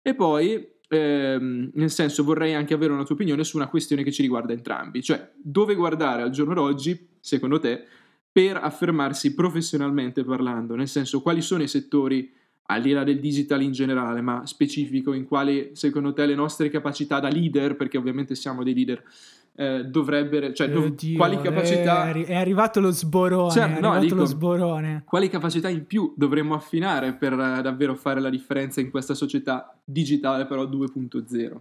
E 0.07 0.15
poi, 0.15 0.75
ehm, 0.88 1.70
nel 1.75 1.90
senso, 1.90 2.25
vorrei 2.25 2.55
anche 2.55 2.75
avere 2.75 2.92
una 2.92 3.05
tua 3.05 3.14
opinione 3.14 3.44
su 3.44 3.57
una 3.57 3.68
questione 3.68 4.03
che 4.03 4.12
ci 4.12 4.22
riguarda 4.22 4.53
entrambi, 4.53 5.03
cioè 5.03 5.33
dove 5.37 5.75
guardare 5.75 6.22
al 6.22 6.31
giorno 6.31 6.55
d'oggi, 6.55 7.09
secondo 7.20 7.59
te, 7.59 7.85
per 8.31 8.57
affermarsi 8.57 9.35
professionalmente 9.35 10.25
parlando, 10.25 10.75
nel 10.75 10.88
senso 10.88 11.22
quali 11.22 11.40
sono 11.40 11.62
i 11.62 11.68
settori 11.68 12.31
al 12.67 12.83
di 12.83 12.93
là 12.93 13.05
del 13.05 13.21
digital 13.21 13.63
in 13.63 13.73
generale, 13.73 14.21
ma 14.21 14.45
specifico 14.47 15.13
in 15.13 15.25
quali 15.27 15.71
secondo 15.75 16.13
te 16.13 16.27
le 16.27 16.35
nostre 16.35 16.69
capacità 16.69 17.21
da 17.21 17.29
leader, 17.29 17.77
perché 17.77 17.97
ovviamente 17.99 18.35
siamo 18.35 18.63
dei 18.65 18.75
leader, 18.75 19.03
eh, 19.55 19.85
dovrebbero, 19.85 20.53
cioè 20.53 20.69
dov- 20.69 20.87
Oddio, 20.87 21.17
quali 21.17 21.41
capacità 21.41 22.05
È, 22.05 22.09
arri- 22.09 22.25
è 22.25 22.35
arrivato 22.35 22.81
lo 22.81 22.91
sborone. 22.91 23.51
Cioè, 23.53 23.77
è 23.77 23.81
no, 23.81 23.99
dico- 23.99 24.15
lo 24.17 24.25
sborone. 24.25 25.03
quali 25.07 25.29
capacità 25.29 25.69
in 25.69 25.87
più 25.87 26.13
dovremmo 26.17 26.55
affinare 26.55 27.15
per 27.15 27.33
eh, 27.33 27.63
davvero 27.63 27.95
fare 27.95 28.21
la 28.21 28.29
differenza 28.31 28.81
in 28.81 28.91
questa 28.91 29.15
società 29.15 29.75
digitale 29.85 30.45
però 30.47 30.65
2.0? 30.65 31.61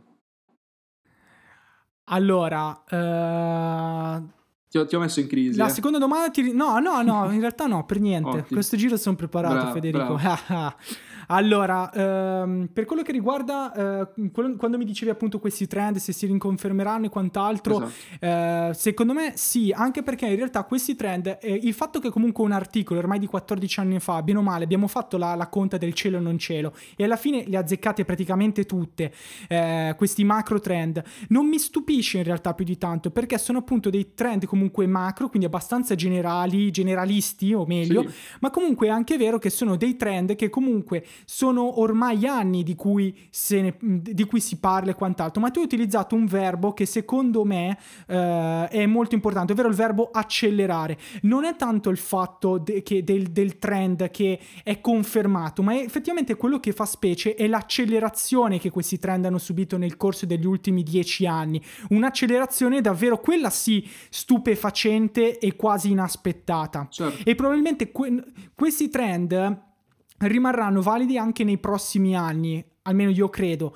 Allora, 2.08 2.84
eh, 2.88 4.22
Ti 4.70 4.78
ho, 4.78 4.86
ti 4.86 4.96
ho 4.96 5.00
messo 5.00 5.20
in 5.20 5.28
crisi. 5.28 5.58
La 5.58 5.68
eh. 5.68 5.70
seconda 5.70 5.98
domanda 5.98 6.30
ti... 6.30 6.54
No, 6.54 6.80
no, 6.80 7.02
no, 7.02 7.32
in 7.32 7.40
realtà 7.40 7.66
no, 7.66 7.86
per 7.86 8.00
niente. 8.00 8.30
Ottimo. 8.40 8.46
Questo 8.52 8.76
giro 8.78 8.98
sono 8.98 9.16
preparato, 9.16 9.54
Bravo, 9.56 9.72
Federico. 9.72 10.20
allora, 11.28 11.92
ehm, 11.92 12.70
per 12.72 12.86
quello 12.86 13.02
che 13.02 13.12
riguarda 13.12 13.74
eh, 13.74 14.30
quello- 14.32 14.56
quando 14.56 14.78
mi 14.78 14.86
dicevi 14.86 15.12
appunto 15.12 15.40
questi 15.40 15.68
trend, 15.68 15.98
se 15.98 16.12
si 16.14 16.26
rinconfermeranno 16.26 17.06
e 17.06 17.10
quant'altro, 17.10 17.76
Esatto. 17.84 18.26
eh, 18.26 18.72
secondo 18.74 19.14
me 19.14 19.34
sì, 19.36 19.72
anche 19.76 20.04
perché 20.04 20.26
in 20.28 20.36
realtà 20.36 20.64
questi 20.64 20.96
trend, 20.96 21.38
eh, 21.42 21.54
il 21.64 21.74
fatto 21.74 22.00
che 22.00 22.10
comunque 22.10 22.44
un 22.44 22.52
articolo 22.52 23.00
ormai 23.00 23.20
di 23.20 23.28
14 23.28 23.80
anni 23.80 24.00
fa, 24.00 24.22
bene 24.22 24.40
o 24.40 24.42
male, 24.42 24.64
abbiamo 24.64 24.88
fatto 24.88 25.18
la, 25.18 25.36
la 25.36 25.48
conta 25.48 25.78
del 25.78 25.94
cielo 25.94 26.18
e 26.18 26.20
non 26.20 26.38
cielo 26.38 26.74
e 26.96 27.04
alla 27.04 27.16
fine 27.16 27.44
le 27.48 27.58
azzeccate 27.58 28.06
praticamente 28.06 28.66
tutte, 28.66 29.12
eh, 29.48 29.94
questi 29.98 30.24
macro 30.24 30.60
trend, 30.60 31.02
non 31.30 31.48
mi 31.48 31.58
stupisce 31.60 32.18
in 32.20 32.24
realtà 32.24 32.54
più 32.54 32.66
di 32.66 32.78
tanto 32.78 33.12
perché 33.12 33.38
sono 33.38 33.60
appunto 33.60 33.90
dei 33.90 34.14
trend 34.14 34.46
comunque 34.46 34.86
macro, 34.88 35.28
quindi 35.30 35.48
abbastanza 35.48 35.96
generali, 35.96 36.72
generalisti 36.72 37.54
o 37.54 37.66
meglio, 37.66 38.02
Sì. 38.02 38.10
ma 38.42 38.50
comunque 38.50 38.88
è 38.88 38.90
anche 38.90 39.18
vero 39.18 39.38
che 39.40 39.50
sono 39.50 39.76
dei 39.76 39.96
trend 39.96 40.36
che 40.36 40.50
comunque 40.50 41.04
sono 41.26 41.80
ormai 41.80 42.26
anni 42.26 42.64
di 42.64 42.76
cui, 42.76 43.16
se 43.30 43.62
ne- 43.62 43.78
di 43.80 44.26
cui 44.26 44.40
si 44.40 44.58
parla 44.58 44.92
e 44.92 44.96
quant'altro, 44.96 45.42
ma 45.42 45.50
tu 45.50 45.60
hai 45.60 45.66
utilizzato 45.66 46.16
un 46.16 46.26
verbo 46.26 46.74
che 46.74 46.86
secondo 46.86 47.44
me 47.44 47.78
eh, 48.08 48.68
è 48.68 48.86
molto 48.86 49.16
importante, 49.16 49.54
ovvero 49.54 49.70
il 49.70 49.76
verbo 49.76 50.10
accelerare. 50.12 50.98
Non 51.22 51.46
è 51.46 51.56
tanto 51.56 51.90
il 51.90 51.98
fatto 51.98 52.58
de- 52.58 52.84
che 52.84 53.04
del, 53.04 53.28
del 53.28 53.58
trend 53.58 54.10
che 54.12 54.40
è 54.64 54.82
confermato, 54.82 55.64
ma 55.64 55.74
è 55.74 55.80
effettivamente 55.80 56.36
quello 56.36 56.60
che 56.60 56.72
fa 56.72 56.86
specie 56.86 57.36
è 57.36 57.48
l'accelerazione 57.48 58.60
che 58.60 58.70
questi 58.70 59.00
trend 59.00 59.26
hanno 59.26 59.38
subito 59.38 59.78
nel 59.78 59.98
corso 59.98 60.26
degli 60.26 60.46
ultimi 60.46 60.84
dieci 60.84 61.26
anni. 61.26 61.62
Un'accelerazione 61.90 62.82
davvero 62.82 63.20
quella 63.20 63.50
sì 63.50 63.88
stupefacente 64.10 65.40
e 65.40 65.56
quasi 65.56 65.92
inaspettata. 65.92 66.88
Certo. 66.90 67.30
E 67.30 67.36
probabilmente 67.36 67.92
que- 67.92 68.24
questi 68.54 68.90
trend 68.90 69.74
rimarranno 70.18 70.82
validi 70.82 71.18
anche 71.18 71.44
nei 71.44 71.58
prossimi 71.58 72.16
anni, 72.16 72.64
almeno 72.84 73.10
io 73.10 73.30
credo. 73.30 73.76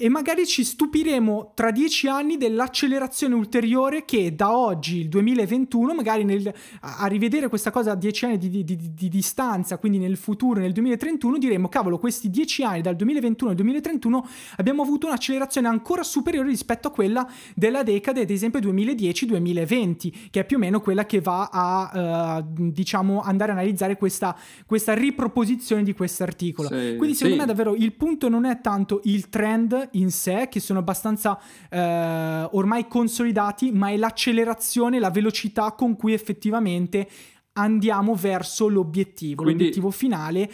E 0.00 0.08
magari 0.08 0.46
ci 0.46 0.62
stupiremo 0.62 1.54
tra 1.56 1.72
dieci 1.72 2.06
anni 2.06 2.36
dell'accelerazione 2.36 3.34
ulteriore 3.34 4.04
che 4.04 4.32
da 4.32 4.56
oggi, 4.56 4.98
il 4.98 5.08
2021, 5.08 5.92
magari 5.92 6.22
nel- 6.22 6.54
a, 6.82 6.98
a 6.98 7.06
rivedere 7.06 7.48
questa 7.48 7.72
cosa 7.72 7.90
a 7.90 7.94
dieci 7.96 8.24
anni 8.24 8.38
di, 8.38 8.48
di- 8.48 8.62
di- 8.62 8.94
di 8.94 9.08
distanza, 9.08 9.76
quindi 9.78 9.98
nel 9.98 10.16
futuro, 10.16 10.60
nel 10.60 10.70
2031, 10.70 11.38
diremo, 11.38 11.68
cavolo, 11.68 11.98
questi 11.98 12.30
dieci 12.30 12.62
anni, 12.62 12.80
dal 12.80 12.94
2021 12.94 13.50
al 13.50 13.56
2031, 13.56 14.28
abbiamo 14.58 14.82
avuto 14.82 15.08
un'accelerazione 15.08 15.66
ancora 15.66 16.04
superiore 16.04 16.46
rispetto 16.46 16.86
a 16.86 16.90
quella 16.92 17.28
della 17.56 17.82
decade, 17.82 18.20
ad 18.20 18.30
esempio 18.30 18.60
2010-2020, 18.60 20.28
che 20.30 20.38
è 20.38 20.46
più 20.46 20.58
o 20.58 20.60
meno 20.60 20.80
quella 20.80 21.06
che 21.06 21.20
va 21.20 21.48
a, 21.50 22.38
eh, 22.38 22.44
diciamo, 22.70 23.20
andare 23.20 23.50
a 23.50 23.54
analizzare 23.54 23.96
questa, 23.96 24.38
questa 24.64 24.94
riproposizione 24.94 25.82
di 25.82 25.92
quest'articolo. 25.92 26.68
Sì, 26.68 26.94
Quindi 26.96 27.16
secondo 27.16 27.34
sì. 27.34 27.40
me 27.40 27.46
davvero 27.46 27.74
il 27.74 27.92
punto 27.94 28.28
non 28.28 28.44
è 28.44 28.60
tanto 28.60 29.00
il 29.02 29.28
trend 29.28 29.86
in 29.92 30.10
sé, 30.10 30.48
che 30.50 30.60
sono 30.60 30.78
abbastanza 30.78 31.38
eh, 31.70 32.48
ormai 32.52 32.86
consolidati, 32.88 33.72
ma 33.72 33.90
è 33.90 33.96
l'accelerazione, 33.96 34.98
la 34.98 35.10
velocità 35.10 35.72
con 35.72 35.96
cui 35.96 36.12
effettivamente 36.12 37.08
andiamo 37.52 38.14
verso 38.14 38.68
l'obiettivo, 38.68 39.42
Quindi- 39.42 39.64
l'obiettivo 39.64 39.90
finale. 39.90 40.50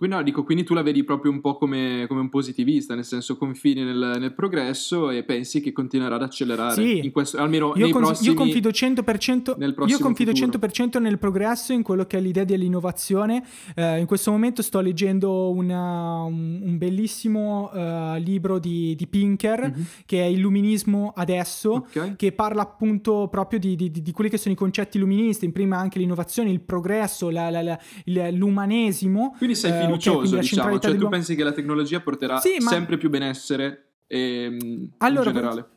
Quindi, 0.00 0.16
no, 0.16 0.22
dico, 0.22 0.44
quindi 0.44 0.64
tu 0.64 0.72
la 0.72 0.80
vedi 0.80 1.04
proprio 1.04 1.30
un 1.30 1.42
po' 1.42 1.56
come, 1.58 2.06
come 2.08 2.20
un 2.20 2.30
positivista, 2.30 2.94
nel 2.94 3.04
senso 3.04 3.36
confini 3.36 3.84
nel, 3.84 4.16
nel 4.18 4.32
progresso 4.32 5.10
e 5.10 5.24
pensi 5.24 5.60
che 5.60 5.72
continuerà 5.72 6.14
ad 6.14 6.22
accelerare. 6.22 6.72
Sì. 6.72 7.04
In 7.04 7.10
questo, 7.10 7.36
almeno 7.36 7.74
Io, 7.76 7.90
cons- 7.90 8.06
prossimi... 8.06 8.28
io 8.30 8.34
confido 8.34 8.70
100%, 8.70 9.58
nel 9.58 9.74
io 9.86 9.98
confido 9.98 10.34
futuro. 10.34 10.58
100% 10.68 11.00
nel 11.02 11.18
progresso, 11.18 11.74
in 11.74 11.82
quello 11.82 12.06
che 12.06 12.16
è 12.16 12.20
l'idea 12.22 12.44
dell'innovazione. 12.44 13.44
Eh, 13.74 13.98
in 13.98 14.06
questo 14.06 14.30
momento 14.30 14.62
sto 14.62 14.80
leggendo 14.80 15.50
una- 15.50 16.22
un, 16.22 16.60
un 16.62 16.78
bellissimo 16.78 17.70
eh, 17.74 18.20
libro 18.20 18.58
di, 18.58 18.94
di 18.96 19.06
Pinker, 19.06 19.68
Mhm. 19.76 19.84
che 20.06 20.22
è 20.22 20.24
Illuminismo 20.24 21.12
adesso. 21.14 21.72
Ok. 21.72 22.16
che 22.16 22.32
parla 22.32 22.62
appunto 22.62 23.28
proprio 23.30 23.58
di, 23.58 23.76
di- 23.76 23.90
di 23.90 24.12
quelli 24.12 24.30
che 24.30 24.38
sono 24.38 24.54
i 24.54 24.56
concetti 24.56 24.96
illuministi, 24.96 25.44
in 25.44 25.52
prima 25.52 25.76
anche 25.76 25.98
l'innovazione, 25.98 26.50
il 26.50 26.60
progresso, 26.62 27.28
la- 27.28 27.50
la- 27.50 27.78
la- 28.04 28.30
l'umanesimo. 28.30 29.34
Quindi 29.36 29.56
sei 29.56 29.72
Eh, 29.72 29.89
fiducioso, 29.98 30.34
la 30.34 30.40
diciamo, 30.40 30.78
cioè 30.78 30.96
tu 30.96 31.08
pensi 31.08 31.34
che 31.34 31.44
la 31.44 31.52
tecnologia 31.52 32.00
porterà 32.00 32.38
Sì, 32.38 32.56
ma- 32.60 32.70
sempre 32.70 32.96
più 32.96 33.10
benessere 33.10 33.94
ehm, 34.06 34.90
Allora, 34.98 35.30
in 35.30 35.34
generale. 35.36 35.68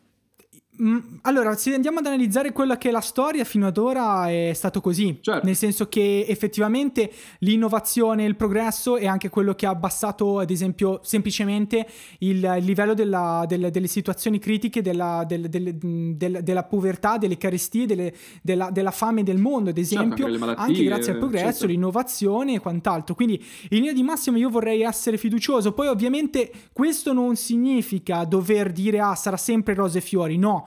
Mm, 0.82 0.98
Allora, 1.22 1.56
se 1.56 1.74
andiamo 1.74 2.00
ad 2.00 2.06
analizzare 2.08 2.52
quella 2.52 2.78
che 2.80 2.90
è 2.90 2.92
la 2.92 3.00
storia, 3.00 3.44
fino 3.44 3.68
ad 3.68 3.78
ora 3.78 4.28
è 4.30 4.52
stato 4.56 4.82
così. 4.82 5.20
Certo. 5.22 5.46
Nel 5.46 5.56
senso 5.56 5.88
che 5.88 6.26
effettivamente 6.28 7.12
l'innovazione, 7.40 8.26
il 8.26 8.36
progresso 8.36 8.98
è 8.98 9.06
anche 9.06 9.30
quello 9.30 9.54
che 9.54 9.66
ha 9.68 9.70
abbassato, 9.70 10.40
ad 10.40 10.50
esempio, 10.50 11.00
semplicemente 11.04 11.86
il, 12.20 12.38
il 12.58 12.66
livello 12.66 12.94
della- 12.96 13.46
del- 13.48 13.70
delle 13.70 13.88
situazioni 13.88 14.40
critiche, 14.40 14.82
della, 14.82 15.24
del- 15.28 15.48
del- 15.48 15.76
del- 15.76 16.40
della 16.42 16.64
povertà, 16.64 17.18
delle 17.18 17.38
carestie, 17.38 17.86
delle- 17.86 18.14
della, 18.42 18.70
della 18.72 18.92
fame 18.92 19.22
del 19.24 19.38
mondo, 19.38 19.70
ad 19.70 19.78
esempio, 19.78 20.26
anche 20.26 20.30
le 20.32 20.38
malattie, 20.40 20.64
anche 20.66 20.84
grazie 20.84 21.12
al 21.14 21.18
progresso, 21.20 21.48
eccetera. 21.50 21.72
l'innovazione 21.72 22.54
e 22.56 22.60
quant'altro. 22.60 23.14
Quindi 23.16 23.36
in 23.36 23.78
linea 23.78 23.94
di 23.94 24.02
massimo 24.04 24.38
io 24.38 24.50
vorrei 24.50 24.82
essere 24.82 25.18
fiducioso. 25.18 25.72
Poi 25.74 25.88
ovviamente 25.88 26.52
questo 26.74 27.14
non 27.14 27.36
significa 27.36 28.24
dover 28.26 28.72
dire 28.72 29.00
ah 29.00 29.14
sarà 29.16 29.38
sempre 29.38 29.76
rose 29.76 30.00
e 30.00 30.02
fiori, 30.02 30.38
no. 30.38 30.63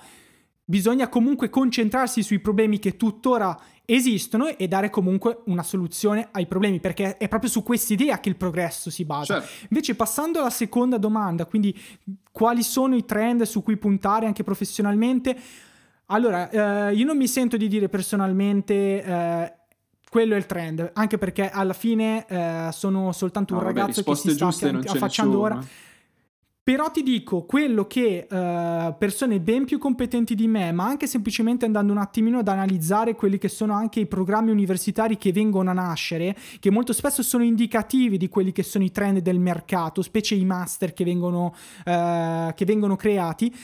Bisogna 0.69 1.09
comunque 1.09 1.49
concentrarsi 1.49 2.25
sui 2.25 2.41
problemi 2.41 2.81
che 2.81 2.97
tuttora 2.97 3.57
esistono 3.85 4.49
e 4.49 4.67
dare 4.67 4.91
comunque 4.91 5.43
una 5.45 5.63
soluzione 5.63 6.27
ai 6.33 6.47
problemi, 6.47 6.81
perché 6.81 7.17
è 7.19 7.29
proprio 7.29 7.49
su 7.49 7.63
quest'idea 7.63 8.19
che 8.19 8.29
il 8.29 8.35
progresso 8.37 8.91
si 8.91 9.05
basa. 9.05 9.41
Certo. 9.41 9.67
Invece 9.71 9.95
passando 9.95 10.41
alla 10.41 10.51
seconda 10.51 10.99
domanda, 10.99 11.45
quindi 11.47 11.73
quali 12.33 12.65
sono 12.65 12.97
i 12.97 13.05
trend 13.05 13.43
su 13.43 13.63
cui 13.63 13.77
puntare 13.77 14.27
anche 14.27 14.43
professionalmente? 14.43 15.37
Allora, 16.07 16.51
eh, 16.89 16.95
io 16.95 17.05
non 17.05 17.17
mi 17.17 17.29
sento 17.29 17.57
di 17.57 17.69
dire 17.69 17.89
personalmente 17.89 18.75
eh, 19.05 19.53
quello 20.11 20.35
è 20.35 20.37
il 20.37 20.47
trend, 20.47 20.91
anche 20.95 21.17
perché 21.17 21.49
alla 21.49 21.75
fine 21.75 22.27
eh, 22.27 22.69
sono 22.73 23.13
soltanto 23.13 23.55
un 23.55 23.61
No, 23.61 23.67
vabbè, 23.67 23.79
ragazzo 23.79 24.03
che 24.03 24.15
si 24.17 24.31
sta 24.31 24.51
sono, 24.51 25.39
ora. 25.39 25.61
eh. 25.61 25.85
Però 26.67 26.91
ti 26.91 27.05
dico, 27.05 27.45
quello 27.45 27.87
che 27.87 28.27
eh, 28.29 28.95
persone 28.99 29.39
ben 29.39 29.65
più 29.67 29.79
competenti 29.79 30.35
di 30.35 30.49
me, 30.49 30.73
ma 30.73 30.85
anche 30.85 31.07
semplicemente 31.07 31.65
andando 31.65 31.93
un 31.93 31.99
attimino 31.99 32.41
ad 32.41 32.49
analizzare 32.49 33.15
quelli 33.15 33.39
che 33.39 33.47
sono 33.47 33.73
anche 33.73 34.01
i 34.01 34.07
programmi 34.07 34.51
universitari 34.51 35.17
che 35.17 35.31
vengono 35.31 35.71
a 35.71 35.75
nascere, 35.75 36.37
che 36.59 36.73
molto 36.73 36.93
spesso 36.93 37.23
sono 37.23 37.45
indicativi 37.45 38.17
di 38.17 38.29
quelli 38.29 38.51
che 38.51 38.65
sono 38.65 38.83
i 38.83 38.91
trend 38.91 39.19
del 39.21 39.39
mercato, 39.39 40.03
specie 40.03 40.35
i 40.35 40.45
master 40.45 40.93
che 40.93 41.05
vengono, 41.05 41.55
eh, 41.85 42.53
che 42.57 42.65
vengono 42.65 42.97
creati. 42.97 43.55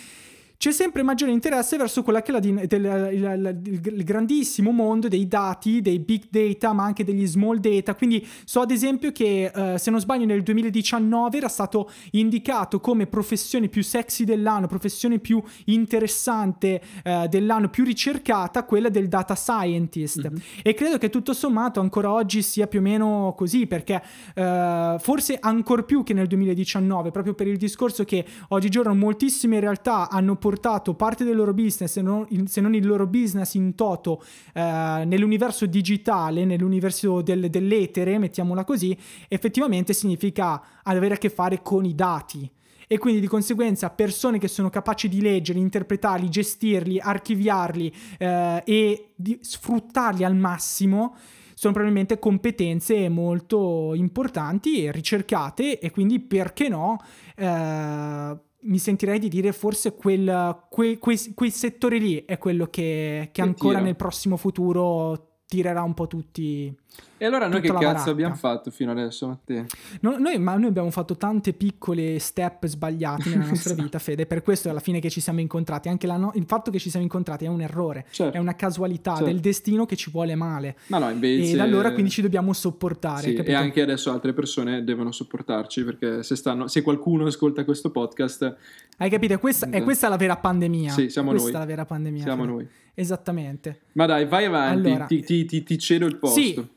C'è 0.63 0.71
sempre 0.71 1.03
maggiore 1.03 1.33
interesse 1.33 1.77
verso 1.77 2.05
quella 2.05 2.23
che 2.23 2.31
è 2.31 2.35
la 2.35 2.39
din- 2.39 2.65
del- 2.69 3.09
il, 3.13 3.61
il- 3.65 3.81
il 3.97 4.05
grandissimo 4.05 4.71
mondo 4.71 5.09
dei 5.09 5.27
dati, 5.27 5.81
dei 5.81 5.99
big 5.99 6.27
data, 6.31 6.73
ma 6.73 6.85
anche 6.85 7.03
degli 7.03 7.27
small 7.27 7.57
data. 7.59 7.97
Quindi 7.97 8.25
so 8.45 8.61
ad 8.61 8.71
esempio 8.71 9.11
che, 9.11 9.51
eh, 9.53 9.77
se 9.77 9.91
non 9.91 9.99
sbaglio, 9.99 10.25
nel 10.25 10.45
2019 10.45 11.37
era 11.39 11.49
stato 11.49 11.91
indicato 12.13 12.79
come 12.79 13.09
professione 13.09 13.67
più 13.67 13.83
sexy 13.83 14.23
dell'anno, 14.23 14.69
professione 14.69 15.19
più 15.19 15.43
interessante 15.65 16.81
eh, 17.03 17.27
dell'anno, 17.29 17.69
più 17.69 17.83
ricercata, 17.83 18.63
quella 18.63 18.89
del 18.89 19.09
data 19.09 19.35
scientist. 19.35 20.29
Mhm. 20.31 20.41
E 20.63 20.75
credo 20.75 20.97
che 20.97 21.11
tutto 21.11 21.33
sommato 21.33 21.81
ancora 21.81 22.13
oggi 22.13 22.41
sia 22.41 22.69
più 22.69 22.79
o 22.79 22.83
meno 22.83 23.35
così, 23.37 23.67
perché 23.67 24.01
eh, 24.37 24.97
forse 25.01 25.39
ancor 25.41 25.85
più 25.85 26.05
che 26.05 26.15
nel 26.15 26.29
2019, 26.29 27.11
proprio 27.11 27.35
per 27.35 27.49
il 27.49 27.57
discorso 27.57 28.05
che 28.05 28.25
oggigiorno 28.51 28.95
moltissime 28.95 29.59
realtà 29.59 30.09
hanno 30.09 30.37
portato 30.37 30.51
parte 30.95 31.25
del 31.25 31.37
loro 31.37 31.55
business, 31.55 31.93
se 31.93 32.03
non, 32.03 32.27
se 32.47 32.61
non 32.61 32.75
il 32.75 32.87
loro 32.87 33.07
business 33.07 33.55
in 33.55 33.75
toto, 33.75 34.23
eh, 34.53 35.03
nell'universo 35.07 35.67
digitale, 35.67 36.45
nell'universo 36.45 37.23
del- 37.23 37.51
dell'etere, 37.51 38.19
mettiamola 38.19 38.65
così, 38.65 38.97
effettivamente 39.29 39.93
significa 39.93 40.63
avere 40.83 41.15
a 41.15 41.19
che 41.19 41.31
fare 41.31 41.63
con 41.63 41.85
i 41.85 41.95
dati. 41.95 42.51
E 42.87 42.99
quindi 42.99 43.21
di 43.21 43.27
conseguenza 43.27 43.89
persone 43.89 44.39
che 44.39 44.49
sono 44.49 44.69
capaci 44.69 45.09
di 45.09 45.23
leggere, 45.23 45.59
interpretarli, 45.59 46.29
gestirli, 46.29 46.99
archiviarli 47.01 47.95
eh, 48.19 48.63
e 48.67 49.15
sfruttarli 49.41 50.25
al 50.25 50.37
massimo 50.37 51.17
sono 51.55 51.75
probabilmente 51.75 52.19
competenze 52.19 53.09
molto 53.09 53.95
importanti 53.95 54.85
e 54.85 54.91
ricercate 54.91 55.79
e 55.79 55.91
quindi 55.93 56.19
perché 56.19 56.69
no 56.69 56.99
eh, 57.37 58.37
mi 58.65 58.79
sentirei 58.79 59.19
di 59.19 59.29
dire 59.29 59.53
forse 59.53 59.95
quel, 59.95 60.65
que- 60.71 60.99
quei, 60.99 61.19
quei 61.35 61.51
settori 61.51 61.99
lì 62.01 62.25
è 62.25 62.39
quello 62.39 62.67
che, 62.67 63.25
che 63.25 63.31
Che 63.33 63.43
ancora 63.43 63.75
tira. 63.75 63.85
nel 63.85 63.97
prossimo 63.97 64.37
futuro 64.37 65.41
tirerà 65.47 65.83
un 65.83 65.95
po' 65.95 66.07
tutti 66.07 66.75
E 67.19 67.25
allora 67.25 67.47
noi 67.47 67.61
che 67.61 67.69
cazzo 67.69 67.81
baracca. 67.85 68.11
abbiamo 68.11 68.35
fatto 68.35 68.71
fino 68.73 68.91
adesso, 68.91 69.29
Matteo? 69.29 69.65
No- 70.01 70.17
noi, 70.19 70.39
ma 70.41 70.57
noi 70.57 70.67
abbiamo 70.71 70.91
fatto 70.91 71.17
tante 71.17 71.53
piccole 71.53 72.19
step 72.19 72.67
sbagliati 72.67 73.29
nella 73.29 73.47
nostra 73.55 73.75
vita, 73.75 74.01
Fede, 74.01 74.27
per 74.27 74.43
questo 74.43 74.67
è 74.67 74.71
alla 74.73 74.81
fine 74.81 74.99
che 74.99 75.09
ci 75.09 75.21
siamo 75.21 75.39
incontrati. 75.39 75.89
Anche 75.89 76.07
no- 76.09 76.33
il 76.35 76.45
fatto 76.47 76.73
che 76.73 76.81
ci 76.81 76.91
siamo 76.91 77.05
incontrati 77.05 77.45
è 77.45 77.49
un 77.49 77.61
errore, 77.61 78.07
Certo. 78.11 78.37
è 78.37 78.41
una 78.41 78.57
casualità 78.57 79.13
Certo. 79.13 79.27
del 79.31 79.39
destino 79.39 79.87
che 79.87 79.95
ci 79.95 80.11
vuole 80.11 80.35
male. 80.35 80.77
Ma 80.89 80.99
no, 80.99 81.11
invece... 81.11 81.53
E 81.53 81.57
da 81.57 81.63
allora 81.63 81.93
quindi 81.93 82.11
ci 82.11 82.23
dobbiamo 82.23 82.53
sopportare, 82.53 83.23
Sì, 83.23 83.35
e 83.35 83.55
anche 83.55 83.83
adesso 83.83 84.11
altre 84.11 84.33
persone 84.33 84.83
devono 84.83 85.13
sopportarci 85.13 85.85
perché 85.85 86.25
se, 86.25 86.35
stanno, 86.35 86.67
se 86.67 86.83
qualcuno 86.83 87.27
ascolta 87.27 87.65
questo 87.65 87.91
podcast, 87.93 88.57
Hai 88.97 89.09
capito? 89.11 89.39
Questa, 89.39 89.71
è 89.71 89.83
questa 89.85 90.09
la 90.09 90.17
vera 90.17 90.37
pandemia. 90.37 90.91
Sì, 90.91 91.09
siamo 91.09 91.31
questa 91.31 91.49
noi. 91.51 91.57
è 91.57 91.61
la 91.61 91.67
vera 91.67 91.85
pandemia. 91.85 92.23
siamo 92.25 92.43
Fede. 92.43 92.53
noi. 92.53 92.69
Esattamente. 92.95 93.81
Ma 93.93 94.07
dai, 94.07 94.27
vai 94.27 94.45
avanti, 94.47 94.89
Allora- 94.89 95.05
ti, 95.07 95.23
ti- 95.23 95.45
ti- 95.45 95.63
ti 95.63 95.79
cedo 95.79 96.07
il 96.07 96.17
posto. 96.17 96.41
Sì. 96.41 96.69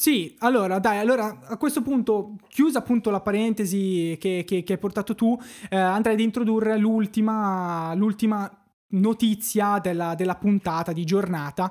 Sì, 0.00 0.36
allora 0.38 0.78
dai, 0.78 0.98
allora 0.98 1.40
a 1.42 1.56
questo 1.56 1.82
punto, 1.82 2.36
chiusa 2.48 2.78
appunto 2.78 3.10
la 3.10 3.20
parentesi 3.20 4.16
che, 4.20 4.44
che- 4.46 4.62
che 4.62 4.72
hai 4.74 4.78
portato 4.78 5.16
tu, 5.16 5.36
eh, 5.68 5.76
andrei 5.76 6.14
ad 6.14 6.20
introdurre 6.20 6.78
l'ultima, 6.78 7.92
l'ultima 7.96 8.48
notizia 8.90 9.78
della, 9.82 10.14
della 10.14 10.36
puntata 10.36 10.92
di 10.92 11.04
giornata 11.04 11.70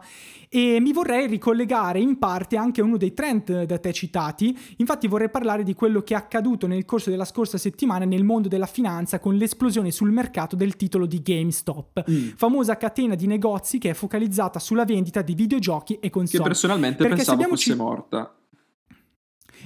e 0.50 0.80
mi 0.80 0.94
vorrei 0.94 1.28
ricollegare 1.28 2.00
in 2.00 2.18
parte 2.20 2.58
anche 2.58 2.82
a 2.82 2.84
uno 2.84 2.98
dei 2.98 3.14
trend 3.14 3.64
da 3.64 3.80
te 3.80 3.92
citati, 3.92 4.56
infatti 4.78 5.08
vorrei 5.08 5.30
parlare 5.30 5.64
di 5.64 5.74
quello 5.74 6.02
che 6.02 6.14
è 6.14 6.18
accaduto 6.18 6.68
nel 6.68 6.86
corso 6.86 7.10
della 7.10 7.26
scorsa 7.26 7.58
settimana 7.58 8.06
nel 8.06 8.24
mondo 8.24 8.48
della 8.48 8.66
finanza 8.68 9.20
con 9.20 9.36
l'esplosione 9.36 9.92
sul 9.92 10.12
mercato 10.12 10.56
del 10.56 10.76
titolo 10.76 11.06
di 11.06 11.22
GameStop, 11.22 12.04
Mm. 12.10 12.30
famosa 12.36 12.78
catena 12.78 13.16
di 13.16 13.26
negozi 13.28 13.80
che 13.80 13.90
è 13.90 13.94
focalizzata 13.94 14.60
sulla 14.60 14.86
vendita 14.86 15.22
di 15.22 15.34
videogiochi 15.34 15.96
e 15.96 16.00
Che 16.00 16.10
console. 16.12 16.44
personalmente 16.44 16.98
Perché 16.98 17.16
pensavo 17.16 17.44
fosse 17.44 17.72
ci- 17.72 17.76
morta. 17.76 18.32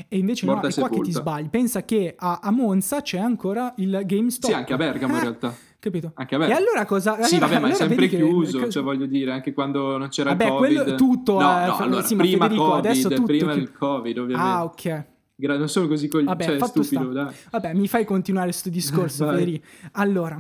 E 0.08 0.18
invece 0.18 0.46
Morta 0.46 0.68
no, 0.70 0.74
è 0.74 0.78
qua 0.80 0.90
che 0.90 1.02
ti 1.02 1.12
sbagli. 1.12 1.50
Pensa 1.50 1.84
che 1.84 2.16
a, 2.18 2.40
a 2.42 2.50
Monza 2.50 3.02
c'è 3.02 3.20
ancora 3.20 3.74
il 3.78 4.02
GameStop. 4.06 4.50
Sì, 4.50 4.56
anche 4.56 4.74
a 4.74 4.78
Bergamo 4.78 5.16
in 5.16 5.20
realtà. 5.20 5.54
Capito? 5.82 6.12
Anche 6.14 6.36
a 6.36 6.48
E 6.48 6.52
allora 6.52 6.86
cosa? 6.86 7.24
Sì, 7.24 7.38
allora- 7.38 7.48
vabbè, 7.48 7.54
ma 7.54 7.56
è 7.56 7.58
allora 7.72 7.76
sempre 7.76 7.96
vedi 8.06 8.10
che- 8.18 8.24
chiuso, 8.24 8.60
che- 8.60 8.70
cioè 8.70 8.84
voglio 8.84 9.08
dire, 9.08 9.32
anche 9.32 9.52
quando 9.52 9.98
non 9.98 10.10
c'era 10.10 10.30
Vabbè, 10.30 10.44
il 10.44 10.50
Covid. 10.52 10.76
quello 10.84 10.96
tutto, 10.96 11.34
No, 11.40 11.40
eh, 11.40 11.66
no, 11.66 11.78
allora, 11.78 12.02
sì, 12.04 12.14
ma 12.14 12.22
prima 12.22 12.44
Federico, 12.44 12.66
Covid, 12.68 12.86
adesso 12.86 13.10
tutto 13.10 13.24
prima 13.24 13.54
chi- 13.54 13.60
il 13.62 13.72
Covid, 13.72 14.18
ovviamente. 14.20 14.52
Ah, 14.52 14.64
ok. 14.64 15.06
Gra- 15.36 15.58
non 15.58 15.68
sono 15.70 15.88
così 15.88 16.08
cogli- 16.08 16.26
Vabbè, 16.26 16.44
cioè, 16.60 16.68
stupido. 16.68 17.32
Vabbè, 17.50 17.74
mi 17.74 17.88
fai 17.88 18.06
continuare 18.06 18.50
questo 18.50 18.70
discorso. 18.70 19.26
Federico. 19.34 19.66
Allora, 19.94 20.40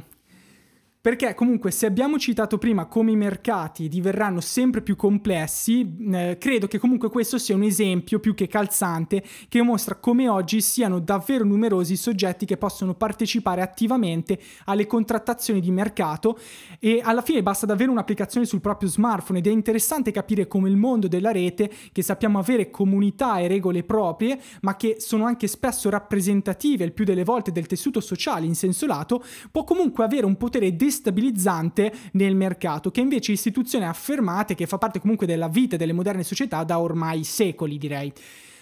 perché 1.01 1.33
comunque 1.33 1.71
se 1.71 1.87
abbiamo 1.87 2.19
citato 2.19 2.59
prima 2.59 2.85
come 2.85 3.11
i 3.11 3.15
mercati 3.15 3.87
diverranno 3.87 4.39
sempre 4.39 4.83
più 4.83 4.95
complessi, 4.95 5.97
eh, 6.11 6.37
credo 6.39 6.67
che 6.67 6.77
comunque 6.77 7.09
questo 7.09 7.39
sia 7.39 7.55
un 7.55 7.63
esempio 7.63 8.19
più 8.19 8.35
che 8.35 8.47
calzante 8.47 9.23
che 9.49 9.63
mostra 9.63 9.95
come 9.95 10.29
oggi 10.29 10.61
siano 10.61 10.99
davvero 10.99 11.43
numerosi 11.43 11.93
i 11.93 11.97
soggetti 11.97 12.45
che 12.45 12.57
possono 12.57 12.93
partecipare 12.93 13.61
attivamente 13.61 14.39
alle 14.65 14.85
contrattazioni 14.85 15.59
di 15.59 15.71
mercato 15.71 16.37
e 16.79 17.01
alla 17.03 17.23
fine 17.23 17.41
basta 17.41 17.65
davvero 17.65 17.91
un'applicazione 17.91 18.45
sul 18.45 18.61
proprio 18.61 18.87
smartphone 18.87 19.39
ed 19.39 19.47
è 19.47 19.51
interessante 19.51 20.11
capire 20.11 20.47
come 20.47 20.69
il 20.69 20.77
mondo 20.77 21.07
della 21.07 21.31
rete, 21.31 21.71
che 21.91 22.03
sappiamo 22.03 22.37
avere 22.37 22.69
comunità 22.69 23.39
e 23.39 23.47
regole 23.47 23.83
proprie, 23.83 24.39
ma 24.61 24.75
che 24.75 24.97
sono 24.99 25.25
anche 25.25 25.47
spesso 25.47 25.89
rappresentative 25.89 26.83
il 26.83 26.93
più 26.93 27.05
delle 27.05 27.23
volte 27.23 27.51
del 27.51 27.65
tessuto 27.65 27.99
sociale 28.01 28.45
in 28.45 28.53
senso 28.53 28.85
lato, 28.85 29.23
può 29.49 29.63
comunque 29.63 30.03
avere 30.03 30.27
un 30.27 30.37
potere 30.37 30.75
destabilizzante 30.91 31.91
nel 32.13 32.35
mercato, 32.35 32.91
che 32.91 32.99
invece 32.99 33.31
istituzioni 33.31 33.85
affermate 33.85 34.53
che 34.53 34.67
fa 34.67 34.77
parte 34.77 34.99
comunque 34.99 35.25
della 35.25 35.47
vita 35.47 35.77
delle 35.77 35.93
moderne 35.93 36.23
società 36.23 36.63
da 36.65 36.79
ormai 36.79 37.23
secoli, 37.23 37.77
direi. 37.77 38.11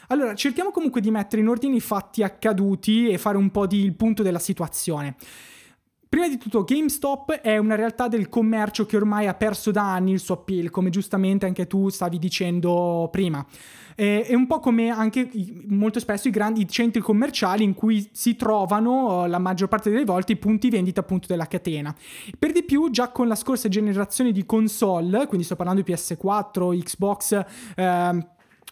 Allora, 0.08 0.34
cerchiamo 0.36 0.72
comunque 0.72 1.02
di 1.02 1.12
mettere 1.12 1.42
in 1.42 1.48
ordine 1.48 1.76
i 1.76 1.82
fatti 1.82 2.24
accaduti 2.24 3.10
e 3.10 3.18
fare 3.18 3.38
un 3.38 3.50
po' 3.52 3.68
di 3.68 3.84
il 3.84 3.94
punto 3.94 4.24
della 4.24 4.40
situazione. 4.40 5.16
Prima 6.10 6.28
di 6.28 6.40
tutto, 6.40 6.64
GameStop 6.64 7.34
è 7.34 7.58
una 7.58 7.76
realtà 7.76 8.08
del 8.08 8.30
commercio 8.30 8.88
che 8.88 8.98
ormai 8.98 9.28
ha 9.28 9.36
perso 9.36 9.70
da 9.70 9.94
anni 9.94 10.14
il 10.14 10.20
suo 10.20 10.34
appeal, 10.34 10.72
come 10.72 10.90
giustamente 10.90 11.46
anche 11.46 11.68
tu 11.68 11.90
stavi 11.90 12.18
dicendo 12.18 13.10
prima. 13.12 13.46
Eh, 13.96 14.24
È 14.26 14.34
un 14.34 14.48
po' 14.48 14.60
come 14.60 14.90
anche 14.90 15.30
molto 15.68 16.00
spesso 16.00 16.28
i 16.28 16.32
grandi 16.32 16.68
centri 16.68 17.00
commerciali 17.00 17.64
in 17.64 17.76
cui 17.76 18.10
si 18.12 18.36
trovano 18.36 19.26
eh, 19.26 19.28
la 19.28 19.38
maggior 19.38 19.68
parte 19.68 19.92
delle 19.92 20.04
volte 20.04 20.32
i 20.32 20.38
punti 20.38 20.72
vendita 20.72 21.02
appunto 21.02 21.28
della 21.28 21.46
catena. 21.46 21.96
Per 22.40 22.54
di 22.54 22.64
più, 22.64 22.90
già 22.90 23.10
con 23.12 23.28
la 23.28 23.36
scorsa 23.36 23.70
generazione 23.70 24.32
di 24.32 24.48
console, 24.48 25.28
quindi 25.28 25.46
sto 25.46 25.56
parlando 25.56 25.84
di 25.84 25.94
PS4, 25.94 26.76
Xbox, 26.86 27.46
ehm, 27.76 28.28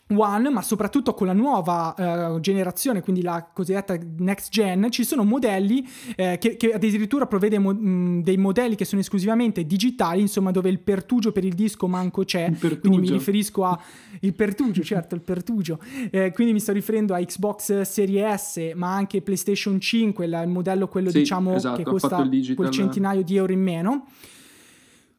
One, 0.09 0.49
ma 0.49 0.61
soprattutto 0.61 1.13
con 1.13 1.27
la 1.27 1.33
nuova 1.33 1.93
eh, 2.35 2.39
generazione, 2.39 3.01
quindi 3.01 3.21
la 3.21 3.49
cosiddetta 3.53 3.97
next 4.19 4.49
gen, 4.51 4.89
ci 4.89 5.03
sono 5.03 5.25
modelli 5.25 5.85
eh, 6.15 6.37
che, 6.39 6.55
che 6.55 6.71
addirittura 6.71 7.25
provvede 7.27 7.59
mo- 7.59 7.73
mh, 7.73 8.23
dei 8.23 8.37
modelli 8.37 8.75
che 8.75 8.85
sono 8.85 9.01
esclusivamente 9.01 9.65
digitali, 9.65 10.21
insomma, 10.21 10.51
dove 10.51 10.69
il 10.69 10.79
pertugio 10.79 11.33
per 11.33 11.43
il 11.43 11.53
disco 11.53 11.87
manco 11.87 12.23
c'è. 12.23 12.49
Quindi 12.79 12.99
mi 12.99 13.07
riferisco 13.17 13.65
a 13.65 13.77
il 14.21 14.33
pertugio, 14.33 14.81
certo, 14.83 15.13
il 15.15 15.21
pertugio. 15.21 15.77
Eh, 16.09 16.31
quindi 16.33 16.53
mi 16.53 16.59
sto 16.61 16.71
riferendo 16.71 17.13
a 17.13 17.19
Xbox 17.19 17.81
Series 17.81 18.41
S, 18.41 18.71
ma 18.75 18.93
anche 18.93 19.21
PlayStation 19.21 19.77
5, 19.79 20.25
la- 20.27 20.41
il 20.41 20.49
modello 20.49 20.87
quello 20.87 21.09
Sì, 21.09 21.17
diciamo 21.19 21.53
esatto, 21.53 21.75
che 21.75 21.83
costa 21.83 22.15
quel 22.55 22.69
centinaio 22.71 23.23
di 23.23 23.35
euro 23.35 23.51
in 23.51 23.61
meno. 23.61 24.05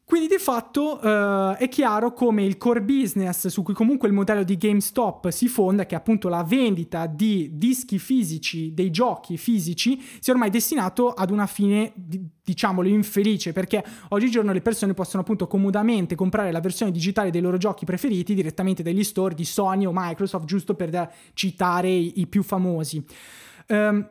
Quindi 0.09 0.27
di 0.27 0.39
fatto 0.39 0.99
eh, 0.99 1.57
è 1.57 1.69
chiaro 1.69 2.13
come 2.13 2.43
il 2.43 2.57
core 2.57 2.81
business 2.81 3.45
su 3.45 3.61
cui 3.61 3.75
comunque 3.75 4.07
il 4.07 4.13
modello 4.15 4.41
di 4.41 4.57
GameStop 4.57 5.29
si 5.29 5.47
fonda, 5.47 5.85
che 5.85 5.93
è 5.93 5.99
appunto 5.99 6.29
la 6.29 6.41
vendita 6.41 7.05
di 7.05 7.51
dischi 7.53 7.99
fisici, 7.99 8.73
dei 8.73 8.89
giochi 8.89 9.37
fisici, 9.37 10.01
sia 10.19 10.33
ormai 10.33 10.49
destinato 10.49 11.09
ad 11.09 11.29
una 11.29 11.45
fine, 11.45 11.91
di- 11.93 12.27
diciamolo, 12.43 12.87
infelice, 12.87 13.53
perché 13.53 13.85
oggigiorno 14.07 14.51
le 14.51 14.61
persone 14.61 14.95
possono 14.95 15.21
appunto 15.21 15.45
comodamente 15.45 16.15
comprare 16.15 16.51
la 16.51 16.59
versione 16.59 16.91
digitale 16.91 17.29
dei 17.29 17.41
loro 17.41 17.57
giochi 17.57 17.85
preferiti 17.85 18.33
direttamente 18.33 18.81
dagli 18.81 19.03
store 19.03 19.35
di 19.35 19.45
Sony 19.45 19.85
o 19.85 19.91
Microsoft, 19.93 20.45
giusto 20.45 20.73
per 20.73 21.13
citare 21.35 21.87
i, 21.87 22.13
i 22.21 22.25
più 22.25 22.41
famosi. 22.41 23.05
Ehm, 23.67 24.09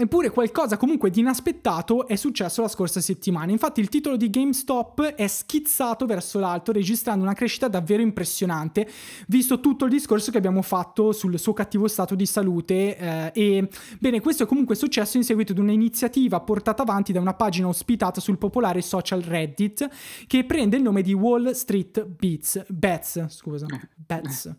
Eppure 0.00 0.30
qualcosa 0.30 0.76
comunque 0.76 1.10
di 1.10 1.18
inaspettato 1.18 2.06
è 2.06 2.14
successo 2.14 2.62
la 2.62 2.68
scorsa 2.68 3.00
settimana. 3.00 3.50
Infatti 3.50 3.80
il 3.80 3.88
titolo 3.88 4.16
di 4.16 4.30
GameStop 4.30 5.02
è 5.02 5.26
schizzato 5.26 6.06
verso 6.06 6.38
l'alto, 6.38 6.70
registrando 6.70 7.24
una 7.24 7.32
crescita 7.32 7.66
davvero 7.66 8.00
impressionante, 8.00 8.88
visto 9.26 9.58
tutto 9.58 9.86
il 9.86 9.90
discorso 9.90 10.30
che 10.30 10.38
abbiamo 10.38 10.62
fatto 10.62 11.10
sul 11.10 11.36
suo 11.36 11.52
cattivo 11.52 11.88
stato 11.88 12.14
di 12.14 12.26
salute. 12.26 12.96
eh, 12.96 13.30
e 13.34 13.68
bene, 13.98 14.20
questo 14.20 14.44
è 14.44 14.46
comunque 14.46 14.76
successo 14.76 15.16
in 15.16 15.24
seguito 15.24 15.50
ad 15.50 15.58
un'iniziativa 15.58 16.38
portata 16.42 16.82
avanti 16.82 17.12
da 17.12 17.18
una 17.18 17.34
pagina 17.34 17.66
ospitata 17.66 18.20
sul 18.20 18.38
popolare 18.38 18.82
social 18.82 19.22
Reddit 19.22 19.88
che 20.28 20.44
prende 20.44 20.76
il 20.76 20.82
nome 20.82 21.02
di 21.02 21.12
Wall 21.12 21.50
Street 21.50 22.06
Beats, 22.06 22.64
Bets, 22.68 23.26
scusa, 23.30 23.66
Bets. 23.96 24.54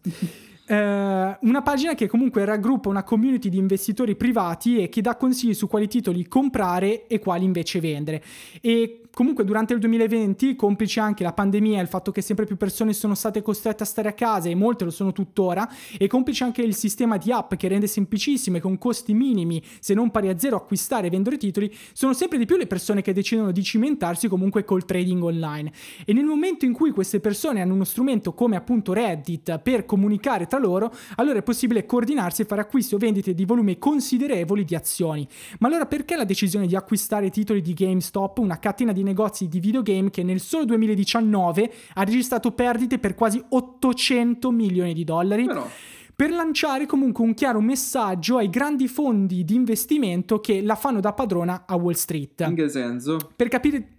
Eh, 0.71 1.37
una 1.41 1.63
pagina 1.63 1.95
che 1.95 2.07
comunque 2.07 2.45
raggruppa 2.45 2.89
una 2.89 3.01
community 3.01 3.49
di 3.49 3.57
investitori 3.57 4.15
privati 4.15 4.77
e 4.77 4.87
che 4.87 5.01
dà 5.01 5.15
consigli 5.15 5.55
su 5.55 5.67
quali 5.67 5.87
titoli 5.87 6.27
comprare 6.27 7.07
e 7.07 7.17
quali 7.17 7.43
invece 7.43 7.79
vendere. 7.79 8.23
E 8.61 9.01
comunque 9.11 9.43
durante 9.43 9.73
il 9.73 9.79
2020, 9.79 10.55
complice 10.55 10.99
anche 10.99 11.23
la 11.23 11.33
pandemia 11.33 11.81
il 11.81 11.87
fatto 11.87 12.11
che 12.11 12.21
sempre 12.21 12.45
più 12.45 12.55
persone 12.55 12.93
sono 12.93 13.15
state 13.15 13.41
costrette 13.41 13.81
a 13.81 13.85
stare 13.85 14.09
a 14.09 14.13
casa 14.13 14.47
e 14.47 14.55
molte 14.55 14.83
lo 14.83 14.91
sono 14.91 15.11
tuttora, 15.11 15.67
e 15.97 16.05
complice 16.05 16.43
anche 16.43 16.61
il 16.61 16.75
sistema 16.75 17.17
di 17.17 17.31
app 17.31 17.55
che 17.55 17.67
rende 17.67 17.87
semplicissimo 17.87 18.57
e 18.57 18.59
con 18.59 18.77
costi 18.77 19.13
minimi, 19.15 19.63
se 19.79 19.95
non 19.95 20.11
pari 20.11 20.29
a 20.29 20.37
zero, 20.37 20.55
acquistare 20.55 21.07
e 21.07 21.09
vendere 21.09 21.37
titoli, 21.37 21.73
sono 21.93 22.13
sempre 22.13 22.37
di 22.37 22.45
più 22.45 22.57
le 22.57 22.67
persone 22.67 23.01
che 23.01 23.11
decidono 23.11 23.51
di 23.51 23.63
cimentarsi 23.63 24.27
comunque 24.27 24.63
col 24.63 24.85
trading 24.85 25.23
online. 25.23 25.71
E 26.05 26.13
nel 26.13 26.25
momento 26.25 26.65
in 26.65 26.73
cui 26.73 26.91
queste 26.91 27.19
persone 27.19 27.59
hanno 27.61 27.73
uno 27.73 27.85
strumento 27.85 28.33
come 28.33 28.55
appunto 28.55 28.93
Reddit 28.93 29.57
per 29.59 29.85
comunicare 29.85 30.45
tra 30.45 30.58
loro, 30.59 30.93
allora 31.15 31.39
è 31.39 31.43
possibile 31.43 31.85
coordinarsi 31.85 32.41
e 32.41 32.45
fare 32.45 32.61
acquisti 32.61 32.95
o 32.95 32.97
vendite 32.97 33.33
di 33.33 33.45
volumi 33.45 33.77
considerevoli 33.77 34.63
di 34.63 34.75
azioni. 34.75 35.27
Ma 35.59 35.67
allora 35.67 35.85
perché 35.85 36.15
la 36.15 36.23
decisione 36.23 36.67
di 36.67 36.75
acquistare 36.75 37.29
titoli 37.29 37.61
di 37.61 37.73
GameStop, 37.73 38.37
una 38.37 38.59
catena 38.59 38.91
di 38.91 39.03
negozi 39.03 39.47
di 39.47 39.59
videogame 39.59 40.09
che 40.09 40.23
nel 40.23 40.39
solo 40.39 40.65
2019 40.65 41.73
ha 41.95 42.03
registrato 42.03 42.51
perdite 42.51 42.99
per 42.99 43.15
quasi 43.15 43.43
800 43.47 44.51
milioni 44.51 44.93
di 44.93 45.03
dollari? 45.03 45.45
Però, 45.45 45.67
per 46.19 46.31
lanciare 46.31 46.85
comunque 46.85 47.23
un 47.23 47.33
chiaro 47.33 47.61
messaggio 47.61 48.35
ai 48.35 48.49
grandi 48.49 48.89
fondi 48.89 49.45
di 49.45 49.55
investimento 49.55 50.41
che 50.41 50.61
la 50.61 50.75
fanno 50.75 50.99
da 50.99 51.13
padrona 51.13 51.63
a 51.65 51.77
Wall 51.77 51.93
Street 51.93 52.41
in 52.41 52.55
che 52.55 52.67
senso? 52.67 53.17
per 53.37 53.47
capire 53.47 53.98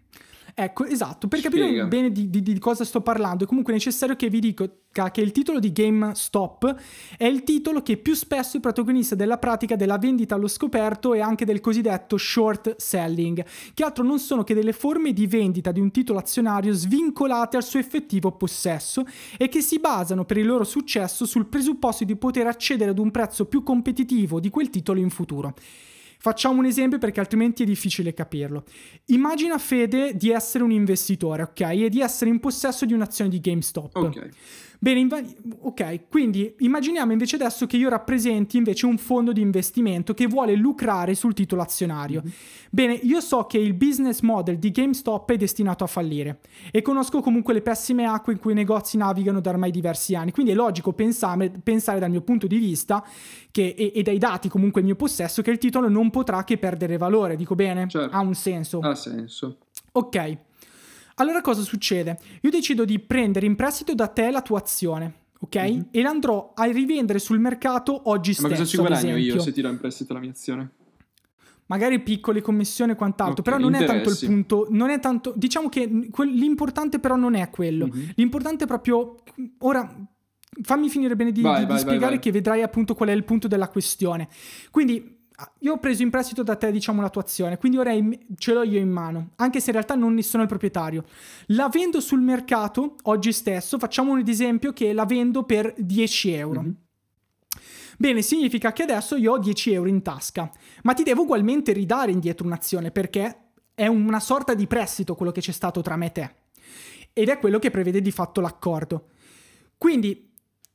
Ecco, 0.55 0.85
esatto, 0.85 1.29
per 1.29 1.41
capire 1.41 1.67
Spiega. 1.67 1.87
bene 1.87 2.11
di, 2.11 2.31
di- 2.31 2.43
di 2.43 2.59
cosa 2.59 2.85
sto 2.85 3.01
parlando 3.01 3.45
è 3.45 3.47
comunque 3.47 3.73
necessario 3.73 4.17
che 4.17 4.29
vi 4.29 4.41
dica 4.41 5.11
che 5.11 5.21
il 5.21 5.33
titolo 5.33 5.61
di 5.61 5.73
GameStop 5.73 6.75
è 7.17 7.25
il 7.25 7.45
titolo 7.45 7.83
che 7.83 7.97
più 7.97 8.15
spesso 8.15 8.57
è 8.57 8.61
protagonista 8.61 9.15
della 9.15 9.39
pratica 9.39 9.77
della 9.77 9.99
vendita 9.99 10.35
allo 10.35 10.49
scoperto 10.49 11.15
e 11.15 11.21
anche 11.21 11.45
del 11.45 11.61
cosiddetto 11.61 12.17
short 12.17 12.77
selling, 12.77 13.45
che 13.73 13.85
altro 13.85 14.03
non 14.03 14.19
sono 14.19 14.43
che 14.43 14.55
delle 14.55 14.73
forme 14.73 15.13
di 15.13 15.27
vendita 15.27 15.71
di 15.71 15.81
un 15.81 15.91
titolo 15.91 16.19
azionario 16.19 16.73
svincolate 16.73 17.57
al 17.57 17.63
suo 17.63 17.79
effettivo 17.79 18.33
possesso 18.33 19.05
e 19.37 19.49
che 19.49 19.61
si 19.61 19.79
basano 19.79 20.25
per 20.25 20.39
il 20.39 20.47
loro 20.47 20.65
successo 20.65 21.25
sul 21.25 21.47
presupposto 21.47 22.05
di 22.05 22.17
poter 22.17 22.47
accedere 22.47 22.91
ad 22.91 22.99
un 22.99 23.11
prezzo 23.11 23.47
più 23.47 23.63
competitivo 23.63 24.41
di 24.41 24.51
quel 24.51 24.71
titolo 24.71 24.99
in 24.99 25.11
futuro. 25.11 25.55
Facciamo 26.23 26.59
un 26.59 26.67
esempio 26.67 26.99
perché 26.99 27.19
altrimenti 27.19 27.63
è 27.63 27.67
difficile 27.67 28.13
capirlo. 28.13 28.65
Immagina 29.07 29.57
Fede 29.57 30.15
di 30.15 30.31
essere 30.31 30.63
un 30.63 30.71
investitore, 30.71 31.43
ok? 31.45 31.61
E 31.61 31.89
di 31.89 32.03
essere 32.03 32.29
in 32.29 32.41
possesso 32.41 32.85
di 32.85 32.93
un'azione 32.93 33.31
di 33.31 33.41
GameStop. 33.41 33.97
Ok. 33.97 34.29
Bene, 34.83 35.01
inva- 35.01 35.23
ok, 35.61 36.09
quindi 36.09 36.55
immaginiamo 36.61 37.13
invece 37.13 37.37
adesso 37.37 37.67
che 37.67 37.77
io 37.77 37.91
rappresenti 37.91 38.57
invece 38.57 38.87
un 38.87 38.97
fondo 38.97 39.31
di 39.31 39.43
investimento 39.43 40.15
che 40.15 40.27
vuole 40.27 40.55
lucrare 40.55 41.15
sul 41.15 41.35
titolo 41.35 41.61
azionario. 41.61 42.23
Bene, 42.71 42.95
io 42.95 43.21
so 43.21 43.45
che 43.45 43.59
il 43.59 43.75
business 43.75 44.21
model 44.21 44.59
di 44.59 44.71
GameStop 44.71 45.33
è 45.33 45.37
destinato 45.37 45.85
a 45.85 45.87
fallire 45.87 46.41
e 46.71 46.81
conosco 46.81 47.21
comunque 47.21 47.53
le 47.53 47.61
pessime 47.61 48.07
acque 48.07 48.33
in 48.33 48.39
cui 48.39 48.53
i 48.53 48.55
negozi 48.55 48.97
navigano 48.97 49.41
da 49.41 49.51
ormai 49.51 49.71
diversi 49.71 50.15
anni, 50.15 50.31
quindi 50.31 50.53
è 50.53 50.55
logico 50.55 50.95
pensare, 50.95 51.51
pensare 51.63 51.99
dal 51.99 52.11
mio 52.11 52.23
punto 52.23 52.47
di 52.47 52.57
vista 52.57 53.05
che, 53.51 53.75
e, 53.77 53.93
e 53.95 54.03
dai 54.03 54.17
dati 54.17 54.49
comunque 54.49 54.81
in 54.81 54.87
mio 54.87 54.97
possesso 54.97 55.43
che 55.43 55.51
il 55.51 55.59
titolo 55.59 55.91
non 55.91 56.09
potrà 56.09 56.43
che 56.45 56.57
perdere 56.57 56.97
valore, 56.97 57.37
dico 57.37 57.55
bene? 57.55 57.87
Certo. 57.87 58.17
Ha 58.17 58.21
un 58.21 58.35
senso. 58.35 58.79
Ha 58.79 58.95
senso. 58.95 59.59
Ok. 59.93 60.39
Allora 61.21 61.41
cosa 61.43 61.63
succede? 61.63 62.19
Io 62.41 62.51
decido 62.51 62.85
di 62.85 62.99
prendere 62.99 63.45
in 63.47 63.55
prestito 63.55 63.95
da 63.95 64.07
te 64.09 64.31
la 64.31 64.41
tua 64.41 64.59
azione, 64.59 65.15
ok? 65.41 65.57
Mhm. 65.57 65.87
E 65.91 66.03
l'andrò 66.03 66.53
a 66.55 66.65
rivendere 66.65 67.19
sul 67.19 67.39
mercato 67.39 68.09
oggi 68.09 68.31
Ma 68.31 68.35
stesso. 68.37 68.49
cosa 68.49 68.65
ci 68.65 68.77
ad 68.77 68.87
guadagno 68.87 69.17
io 69.17 69.39
se 69.41 69.53
ti 69.53 69.61
do 69.61 69.69
in 69.69 69.79
prestito 69.79 70.13
la 70.15 70.21
mia 70.21 70.31
azione? 70.31 70.71
Magari 71.67 72.01
piccole 72.01 72.41
commissioni 72.41 72.93
e 72.93 72.95
quant'altro, 72.97 73.39
Ok, 73.39 73.43
però 73.43 73.59
non 73.59 73.75
è 73.75 73.79
tanto 73.79 73.93
il 73.93 73.99
interessi. 73.99 74.27
punto, 74.27 74.67
non 74.71 74.91
è 74.91 74.99
tanto, 74.99 75.33
diciamo 75.37 75.69
che 75.69 75.87
l'importante 75.87 76.99
però 76.99 77.15
non 77.17 77.35
è 77.35 77.49
quello. 77.51 77.87
Mhm. 77.87 78.13
L'importante 78.17 78.65
è 78.65 78.67
proprio, 78.67 79.17
ora 79.59 80.09
fammi 80.63 80.89
finire 80.89 81.15
bene 81.15 81.31
di, 81.33 81.43
Vai, 81.43 81.53
di- 81.53 81.61
di 81.61 81.67
vai, 81.67 81.77
vai, 81.77 81.79
spiegare 81.87 82.13
vai. 82.15 82.19
che 82.19 82.33
vedrai 82.33 82.63
appunto 82.63 82.95
qual 82.95 83.11
è 83.11 83.13
il 83.13 83.23
punto 83.25 83.47
della 83.47 83.69
questione. 83.69 84.27
Quindi 84.73 85.19
io 85.61 85.75
ho 85.75 85.79
preso 85.79 86.03
in 86.03 86.11
prestito 86.11 86.43
da 86.43 86.57
te 86.57 86.71
diciamo 86.71 87.01
la 87.01 87.11
tua 87.11 87.23
azione, 87.23 87.59
quindi 87.59 87.79
ora 87.79 87.93
ce 88.37 88.53
l'ho 88.53 88.63
io 88.63 88.79
in 88.79 88.91
mano, 88.91 89.31
anche 89.37 89.61
se 89.61 89.67
in 89.67 89.77
realtà 89.77 89.95
non 89.95 90.15
ne 90.15 90.23
sono 90.23 90.43
il 90.43 90.49
proprietario. 90.49 91.05
La 91.49 91.69
vendo 91.69 92.01
sul 92.01 92.21
mercato 92.21 92.97
oggi 93.03 93.33
stesso, 93.33 93.79
facciamo 93.79 94.13
un 94.13 94.23
esempio 94.27 94.73
che 94.73 94.93
la 94.93 95.05
vendo 95.05 95.45
per 95.45 95.75
10 95.77 96.33
euro. 96.33 96.63
Mhm. 96.63 96.77
Bene, 97.99 98.23
significa 98.23 98.73
che 98.73 98.85
adesso 98.85 99.17
io 99.17 99.33
ho 99.33 99.39
10 99.39 99.73
euro 99.73 99.89
in 99.89 100.01
tasca, 100.01 100.51
ma 100.85 100.95
ti 100.95 101.03
devo 101.03 101.23
ugualmente 101.23 101.73
ridare 101.73 102.11
indietro 102.11 102.47
un'azione 102.47 102.91
perché 102.91 103.51
è 103.75 103.87
una 103.87 104.21
sorta 104.21 104.55
di 104.55 104.67
prestito 104.67 105.15
quello 105.15 105.33
che 105.33 105.43
c'è 105.43 105.53
stato 105.53 105.83
tra 105.83 105.97
me 105.97 106.07
e 106.07 106.13
te. 106.13 106.35
Ed 107.13 107.29
è 107.29 107.39
quello 107.39 107.59
che 107.59 107.71
prevede 107.71 108.01
di 108.01 108.11
fatto 108.11 108.41
l'accordo. 108.41 109.09
Quindi 109.77 110.30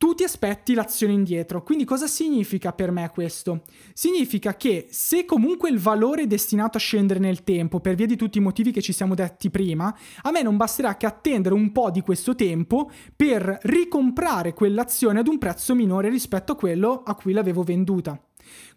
tu 0.05 0.13
ti 0.13 0.23
aspetti 0.23 0.75
l'azione 0.75 1.13
indietro. 1.13 1.63
Quindi 1.63 1.83
cosa 1.83 2.05
significa 2.05 2.73
per 2.73 2.91
me 2.91 3.09
questo? 3.09 3.63
Significa 3.91 4.55
che 4.55 4.85
se 4.91 5.25
comunque 5.25 5.71
il 5.71 5.79
valore 5.79 6.21
è 6.21 6.27
destinato 6.27 6.77
a 6.77 6.79
scendere 6.79 7.19
nel 7.19 7.43
tempo 7.43 7.79
per 7.79 7.95
via 7.95 8.05
di 8.05 8.15
tutti 8.15 8.37
i 8.37 8.41
motivi 8.41 8.69
che 8.69 8.83
ci 8.83 8.93
siamo 8.93 9.15
detti 9.15 9.49
prima, 9.49 9.97
a 10.21 10.29
me 10.29 10.43
non 10.43 10.57
basterà 10.57 10.95
che 10.95 11.07
attendere 11.07 11.55
un 11.55 11.71
po' 11.71 11.89
di 11.89 12.01
questo 12.01 12.35
tempo 12.35 12.91
per 13.15 13.57
ricomprare 13.63 14.53
quell'azione 14.53 15.21
ad 15.21 15.27
un 15.27 15.39
prezzo 15.39 15.73
minore 15.73 16.09
rispetto 16.09 16.51
a 16.51 16.55
quello 16.55 17.01
a 17.03 17.15
cui 17.15 17.33
l'avevo 17.33 17.63
venduta. 17.63 18.21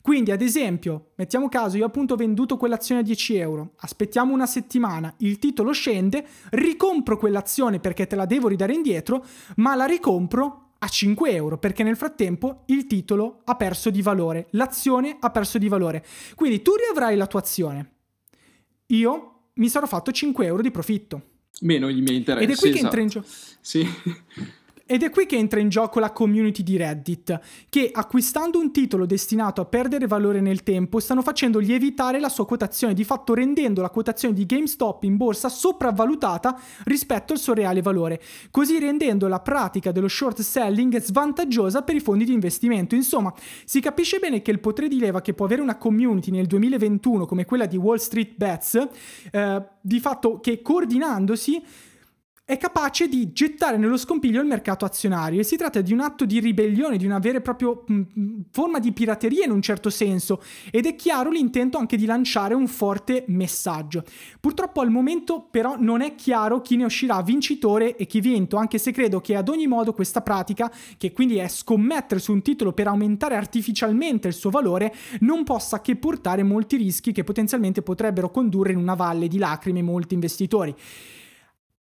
Quindi, 0.00 0.30
ad 0.30 0.40
esempio, 0.40 1.10
mettiamo 1.16 1.50
caso, 1.50 1.76
io 1.76 1.84
appunto 1.84 2.14
ho 2.14 2.16
venduto 2.16 2.56
quell'azione 2.56 3.02
a 3.02 3.04
10 3.04 3.36
euro, 3.36 3.72
aspettiamo 3.80 4.32
una 4.32 4.46
settimana, 4.46 5.12
il 5.18 5.38
titolo 5.38 5.72
scende, 5.72 6.26
ricompro 6.52 7.18
quell'azione 7.18 7.80
perché 7.80 8.06
te 8.06 8.16
la 8.16 8.24
devo 8.24 8.48
ridare 8.48 8.72
indietro, 8.72 9.22
ma 9.56 9.74
la 9.74 9.84
ricompro 9.84 10.67
a 10.78 10.88
5 10.88 11.30
euro 11.32 11.58
perché 11.58 11.82
nel 11.82 11.96
frattempo 11.96 12.62
il 12.66 12.86
titolo 12.86 13.40
ha 13.44 13.56
perso 13.56 13.90
di 13.90 14.02
valore, 14.02 14.46
l'azione 14.50 15.16
ha 15.18 15.30
perso 15.30 15.58
di 15.58 15.68
valore. 15.68 16.04
Quindi 16.34 16.62
tu 16.62 16.74
riavrai 16.74 17.16
la 17.16 17.26
tua 17.26 17.40
azione, 17.40 17.92
io 18.86 19.32
mi 19.54 19.68
sarò 19.68 19.86
fatto 19.86 20.12
5 20.12 20.46
euro 20.46 20.62
di 20.62 20.70
profitto. 20.70 21.22
Meno 21.60 21.88
i 21.88 22.00
miei 22.00 22.16
interessi. 22.18 22.44
Ed 22.44 22.56
è 22.56 22.58
qui 22.58 22.70
che 22.70 22.78
esatto. 22.78 22.96
entra 22.96 23.00
in 23.00 23.08
gioco. 23.08 23.26
Sì. 23.60 23.86
Ed 24.90 25.02
è 25.02 25.10
qui 25.10 25.26
che 25.26 25.36
entra 25.36 25.60
in 25.60 25.68
gioco 25.68 26.00
la 26.00 26.12
community 26.12 26.62
di 26.62 26.78
Reddit, 26.78 27.38
che 27.68 27.90
acquistando 27.92 28.58
un 28.58 28.72
titolo 28.72 29.04
destinato 29.04 29.60
a 29.60 29.66
perdere 29.66 30.06
valore 30.06 30.40
nel 30.40 30.62
tempo 30.62 30.98
stanno 30.98 31.20
facendo 31.20 31.58
lievitare 31.58 32.18
la 32.18 32.30
sua 32.30 32.46
quotazione, 32.46 32.94
di 32.94 33.04
fatto 33.04 33.34
rendendo 33.34 33.82
la 33.82 33.90
quotazione 33.90 34.32
di 34.32 34.46
GameStop 34.46 35.02
in 35.02 35.18
borsa 35.18 35.50
sopravvalutata 35.50 36.58
rispetto 36.84 37.34
al 37.34 37.38
suo 37.38 37.52
reale 37.52 37.82
valore, 37.82 38.18
così 38.50 38.78
rendendo 38.78 39.28
la 39.28 39.40
pratica 39.40 39.92
dello 39.92 40.08
short 40.08 40.40
selling 40.40 40.98
svantaggiosa 41.02 41.82
per 41.82 41.94
i 41.94 42.00
fondi 42.00 42.24
di 42.24 42.32
investimento. 42.32 42.94
Insomma, 42.94 43.30
si 43.66 43.80
capisce 43.80 44.18
bene 44.18 44.40
che 44.40 44.52
il 44.52 44.58
potere 44.58 44.88
di 44.88 44.98
leva 44.98 45.20
che 45.20 45.34
può 45.34 45.44
avere 45.44 45.60
una 45.60 45.76
community 45.76 46.30
nel 46.30 46.46
2021 46.46 47.26
come 47.26 47.44
quella 47.44 47.66
di 47.66 47.76
Wall 47.76 47.98
Street 47.98 48.32
Bets, 48.36 48.88
eh, 49.32 49.62
di 49.82 50.00
fatto 50.00 50.40
che 50.40 50.62
coordinandosi 50.62 51.62
è 52.48 52.56
capace 52.56 53.08
di 53.08 53.30
gettare 53.34 53.76
nello 53.76 53.98
scompiglio 53.98 54.40
il 54.40 54.46
mercato 54.46 54.86
azionario 54.86 55.38
e 55.38 55.44
si 55.44 55.58
tratta 55.58 55.82
di 55.82 55.92
un 55.92 56.00
atto 56.00 56.24
di 56.24 56.40
ribellione, 56.40 56.96
di 56.96 57.04
una 57.04 57.18
vera 57.18 57.36
e 57.36 57.40
propria 57.42 57.68
mh, 57.68 57.94
mh, 57.94 58.44
forma 58.50 58.78
di 58.78 58.90
pirateria 58.92 59.44
in 59.44 59.50
un 59.50 59.60
certo 59.60 59.90
senso 59.90 60.42
ed 60.70 60.86
è 60.86 60.94
chiaro 60.94 61.28
l'intento 61.28 61.76
anche 61.76 61.98
di 61.98 62.06
lanciare 62.06 62.54
un 62.54 62.66
forte 62.66 63.24
messaggio. 63.26 64.02
Purtroppo 64.40 64.80
al 64.80 64.88
momento 64.88 65.46
però 65.50 65.76
non 65.78 66.00
è 66.00 66.14
chiaro 66.14 66.62
chi 66.62 66.76
ne 66.76 66.86
uscirà 66.86 67.20
vincitore 67.20 67.96
e 67.96 68.06
chi 68.06 68.22
vinto, 68.22 68.56
anche 68.56 68.78
se 68.78 68.92
credo 68.92 69.20
che 69.20 69.36
ad 69.36 69.50
ogni 69.50 69.66
modo 69.66 69.92
questa 69.92 70.22
pratica, 70.22 70.72
che 70.96 71.12
quindi 71.12 71.36
è 71.36 71.48
scommettere 71.48 72.18
su 72.18 72.32
un 72.32 72.40
titolo 72.40 72.72
per 72.72 72.86
aumentare 72.86 73.36
artificialmente 73.36 74.26
il 74.26 74.32
suo 74.32 74.48
valore, 74.48 74.94
non 75.20 75.44
possa 75.44 75.82
che 75.82 75.96
portare 75.96 76.42
molti 76.42 76.76
rischi 76.76 77.12
che 77.12 77.24
potenzialmente 77.24 77.82
potrebbero 77.82 78.30
condurre 78.30 78.72
in 78.72 78.78
una 78.78 78.94
valle 78.94 79.28
di 79.28 79.36
lacrime 79.36 79.82
molti 79.82 80.14
investitori. 80.14 80.74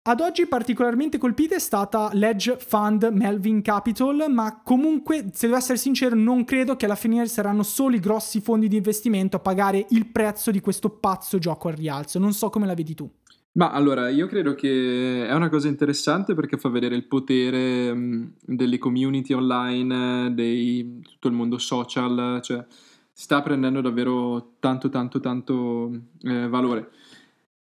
Ad 0.09 0.21
oggi 0.21 0.47
particolarmente 0.47 1.17
colpita 1.17 1.55
è 1.55 1.59
stata 1.59 2.09
l'edge 2.13 2.55
fund 2.57 3.09
Melvin 3.11 3.61
Capital, 3.61 4.27
ma 4.29 4.61
comunque, 4.63 5.31
se 5.33 5.47
devo 5.47 5.57
essere 5.57 5.77
sincero, 5.77 6.15
non 6.15 6.45
credo 6.45 6.77
che 6.77 6.85
alla 6.85 6.95
fine 6.95 7.25
saranno 7.27 7.61
solo 7.61 7.97
i 7.97 7.99
grossi 7.99 8.39
fondi 8.39 8.69
di 8.69 8.77
investimento 8.77 9.35
a 9.35 9.41
pagare 9.41 9.85
il 9.89 10.05
prezzo 10.05 10.49
di 10.49 10.61
questo 10.61 10.91
pazzo 10.91 11.39
gioco 11.39 11.67
al 11.67 11.73
rialzo. 11.73 12.19
Non 12.19 12.31
so 12.31 12.49
come 12.49 12.65
la 12.65 12.73
vedi 12.73 12.93
tu. 12.93 13.11
Ma 13.55 13.71
allora, 13.71 14.07
io 14.07 14.27
credo 14.27 14.55
che 14.55 15.27
è 15.27 15.33
una 15.33 15.49
cosa 15.49 15.67
interessante 15.67 16.33
perché 16.35 16.55
fa 16.55 16.69
vedere 16.69 16.95
il 16.95 17.05
potere 17.05 17.93
mh, 17.93 18.33
delle 18.45 18.77
community 18.77 19.33
online, 19.33 20.33
di 20.33 21.01
tutto 21.01 21.27
il 21.27 21.33
mondo 21.33 21.57
social, 21.57 22.39
cioè 22.41 22.65
sta 23.11 23.41
prendendo 23.41 23.81
davvero 23.81 24.53
tanto, 24.59 24.87
tanto, 24.87 25.19
tanto 25.19 25.91
eh, 26.21 26.47
valore. 26.47 26.91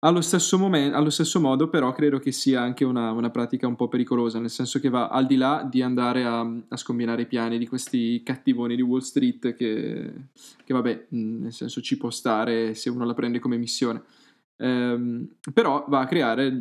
Allo 0.05 0.21
stesso, 0.21 0.59
momen- 0.59 0.93
allo 0.93 1.09
stesso 1.09 1.39
modo, 1.39 1.67
però, 1.67 1.91
credo 1.91 2.19
che 2.19 2.31
sia 2.31 2.61
anche 2.61 2.85
una, 2.85 3.09
una 3.09 3.31
pratica 3.31 3.65
un 3.65 3.75
po' 3.75 3.87
pericolosa, 3.87 4.37
nel 4.37 4.51
senso 4.51 4.79
che 4.79 4.89
va 4.89 5.07
al 5.07 5.25
di 5.25 5.35
là 5.35 5.67
di 5.67 5.81
andare 5.81 6.23
a, 6.23 6.41
a 6.41 6.77
scombinare 6.77 7.23
i 7.23 7.25
piani 7.25 7.57
di 7.57 7.67
questi 7.67 8.21
cattivoni 8.23 8.75
di 8.75 8.83
Wall 8.83 8.99
Street 8.99 9.55
che, 9.55 10.13
che 10.63 10.73
vabbè, 10.73 11.07
nel 11.09 11.51
senso 11.51 11.81
ci 11.81 11.97
può 11.97 12.11
stare 12.11 12.75
se 12.75 12.91
uno 12.91 13.03
la 13.03 13.15
prende 13.15 13.39
come 13.39 13.57
missione. 13.57 14.03
Ehm, 14.57 15.27
però 15.51 15.85
va 15.87 16.01
a 16.01 16.05
creare 16.05 16.55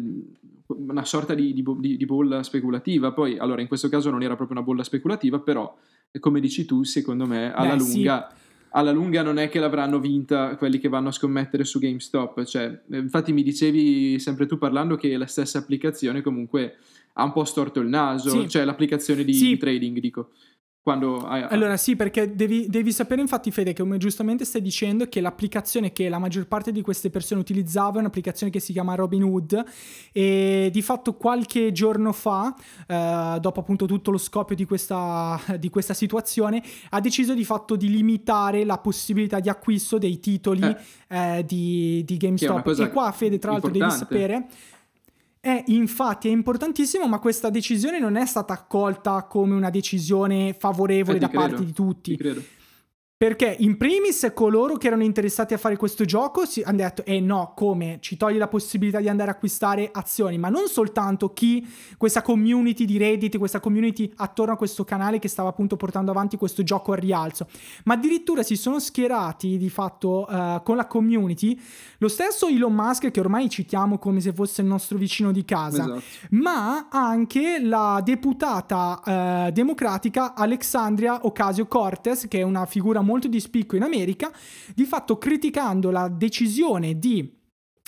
una 0.68 1.04
sorta 1.04 1.34
di, 1.34 1.52
di 1.52 1.96
di- 1.98 2.06
bolla 2.06 2.42
speculativa. 2.42 3.12
Poi, 3.12 3.36
allora, 3.36 3.60
in 3.60 3.68
questo 3.68 3.90
caso 3.90 4.08
non 4.08 4.22
era 4.22 4.36
proprio 4.36 4.56
una 4.56 4.66
bolla 4.66 4.84
speculativa, 4.84 5.38
però, 5.38 5.76
come 6.18 6.40
dici 6.40 6.64
tu, 6.64 6.82
secondo 6.82 7.26
me, 7.26 7.52
alla 7.52 7.74
Beh, 7.74 7.80
sì. 7.80 8.10
Alla 8.76 8.90
lunga 8.90 9.22
non 9.22 9.38
è 9.38 9.48
che 9.48 9.60
l'avranno 9.60 10.00
vinta 10.00 10.56
quelli 10.56 10.78
che 10.78 10.88
vanno 10.88 11.08
a 11.08 11.12
scommettere 11.12 11.64
su 11.64 11.78
GameStop. 11.78 12.42
Cioè, 12.44 12.80
eh, 12.90 12.98
infatti 12.98 13.32
mi 13.32 13.42
dicevi 13.44 14.18
sempre 14.18 14.46
tu 14.46 14.58
parlando 14.58 14.96
che 14.96 15.16
la 15.16 15.26
stessa 15.26 15.58
applicazione 15.58 16.22
comunque 16.22 16.76
ha 17.14 17.22
un 17.24 17.32
po' 17.32 17.44
storto 17.44 17.78
il 17.78 17.86
naso, 17.88 18.30
Sì. 18.30 18.48
cioè 18.48 18.64
l'applicazione 18.64 19.22
di, 19.22 19.32
Sì. 19.32 19.48
di 19.50 19.56
trading, 19.58 19.98
dico. 20.00 20.30
Quando 20.84 21.26
Allora 21.48 21.78
sì, 21.78 21.96
perché 21.96 22.34
devi, 22.34 22.66
devi 22.68 22.92
sapere 22.92 23.22
infatti 23.22 23.50
Fede 23.50 23.72
che 23.72 23.80
come 23.80 23.96
giustamente 23.96 24.44
stai 24.44 24.60
dicendo 24.60 25.08
che 25.08 25.22
l'applicazione 25.22 25.92
che 25.92 26.10
la 26.10 26.18
maggior 26.18 26.46
parte 26.46 26.72
di 26.72 26.82
queste 26.82 27.08
persone 27.08 27.40
utilizzava 27.40 27.96
è 27.96 28.00
un'applicazione 28.00 28.52
che 28.52 28.60
si 28.60 28.72
chiama 28.72 28.94
Robinhood 28.94 29.64
e 30.12 30.68
di 30.70 30.82
fatto 30.82 31.14
qualche 31.14 31.72
giorno 31.72 32.12
fa, 32.12 32.54
eh, 32.86 33.38
dopo 33.40 33.60
appunto 33.60 33.86
tutto 33.86 34.10
lo 34.10 34.18
scoppio 34.18 34.54
di 34.54 34.66
questa, 34.66 35.40
di 35.58 35.70
questa 35.70 35.94
situazione, 35.94 36.62
ha 36.90 37.00
deciso 37.00 37.32
di 37.32 37.46
fatto 37.46 37.76
di 37.76 37.88
limitare 37.88 38.66
la 38.66 38.76
possibilità 38.76 39.40
di 39.40 39.48
acquisto 39.48 39.96
dei 39.96 40.20
titoli 40.20 40.60
Eh. 41.08 41.38
eh, 41.38 41.44
di, 41.46 42.02
di 42.04 42.18
GameStop. 42.18 42.78
E 42.78 42.90
qua 42.90 43.10
Fede 43.10 43.38
tra 43.38 43.52
l'altro 43.52 43.70
devi 43.70 43.84
importante. 43.84 44.14
sapere... 44.14 44.72
È 45.44 45.62
infatti 45.66 46.28
è 46.28 46.30
importantissimo, 46.30 47.06
ma 47.06 47.18
questa 47.18 47.50
decisione 47.50 47.98
non 47.98 48.16
è 48.16 48.24
stata 48.24 48.54
accolta 48.54 49.24
come 49.24 49.52
una 49.52 49.68
decisione 49.68 50.56
favorevole 50.58 51.18
Eh, 51.18 51.20
da 51.20 51.28
credo, 51.28 51.42
parte 51.46 51.64
di 51.66 51.72
tutti. 51.74 52.12
Ti 52.12 52.16
credo. 52.16 52.42
Perché 53.16 53.54
in 53.60 53.76
primis 53.76 54.28
coloro 54.34 54.74
che 54.74 54.88
erano 54.88 55.04
interessati 55.04 55.54
a 55.54 55.56
fare 55.56 55.76
questo 55.76 56.04
gioco 56.04 56.44
si 56.46 56.62
hanno 56.62 56.78
detto 56.78 57.04
eh 57.04 57.20
no, 57.20 57.52
come? 57.54 57.98
Ci 58.00 58.16
toglie 58.16 58.38
la 58.38 58.48
possibilità 58.48 58.98
di 58.98 59.08
andare 59.08 59.30
a 59.30 59.34
acquistare 59.34 59.88
azioni, 59.92 60.36
ma 60.36 60.48
non 60.48 60.66
soltanto 60.66 61.32
chi, 61.32 61.64
questa 61.96 62.22
community 62.22 62.84
di 62.84 62.98
Reddit, 62.98 63.38
questa 63.38 63.60
community 63.60 64.12
attorno 64.16 64.54
a 64.54 64.56
questo 64.56 64.82
canale 64.82 65.20
che 65.20 65.28
stava 65.28 65.50
appunto 65.50 65.76
portando 65.76 66.10
avanti 66.10 66.36
questo 66.36 66.64
gioco 66.64 66.90
al 66.90 66.98
rialzo, 66.98 67.46
ma 67.84 67.94
addirittura 67.94 68.42
si 68.42 68.56
sono 68.56 68.80
schierati 68.80 69.58
di 69.58 69.70
fatto 69.70 70.26
eh, 70.28 70.60
con 70.64 70.74
la 70.74 70.88
community 70.88 71.56
lo 71.98 72.08
stesso 72.08 72.48
Elon 72.48 72.74
Musk 72.74 73.12
che 73.12 73.20
ormai 73.20 73.48
citiamo 73.48 73.98
come 73.98 74.20
se 74.20 74.32
fosse 74.32 74.60
il 74.60 74.66
nostro 74.66 74.98
vicino 74.98 75.30
di 75.30 75.44
casa, 75.44 75.84
Esatto. 75.84 76.02
ma 76.30 76.88
anche 76.90 77.60
la 77.62 78.00
deputata 78.04 79.46
eh, 79.46 79.52
democratica 79.52 80.34
Alexandria 80.34 81.24
Ocasio-Cortez, 81.24 82.26
che 82.26 82.40
è 82.40 82.42
una 82.42 82.66
figura 82.66 83.02
molto 83.04 83.28
di 83.28 83.38
spicco 83.38 83.76
in 83.76 83.82
America, 83.82 84.32
di 84.74 84.84
fatto 84.84 85.18
criticando 85.18 85.90
la 85.90 86.08
decisione 86.08 86.98
di 86.98 87.42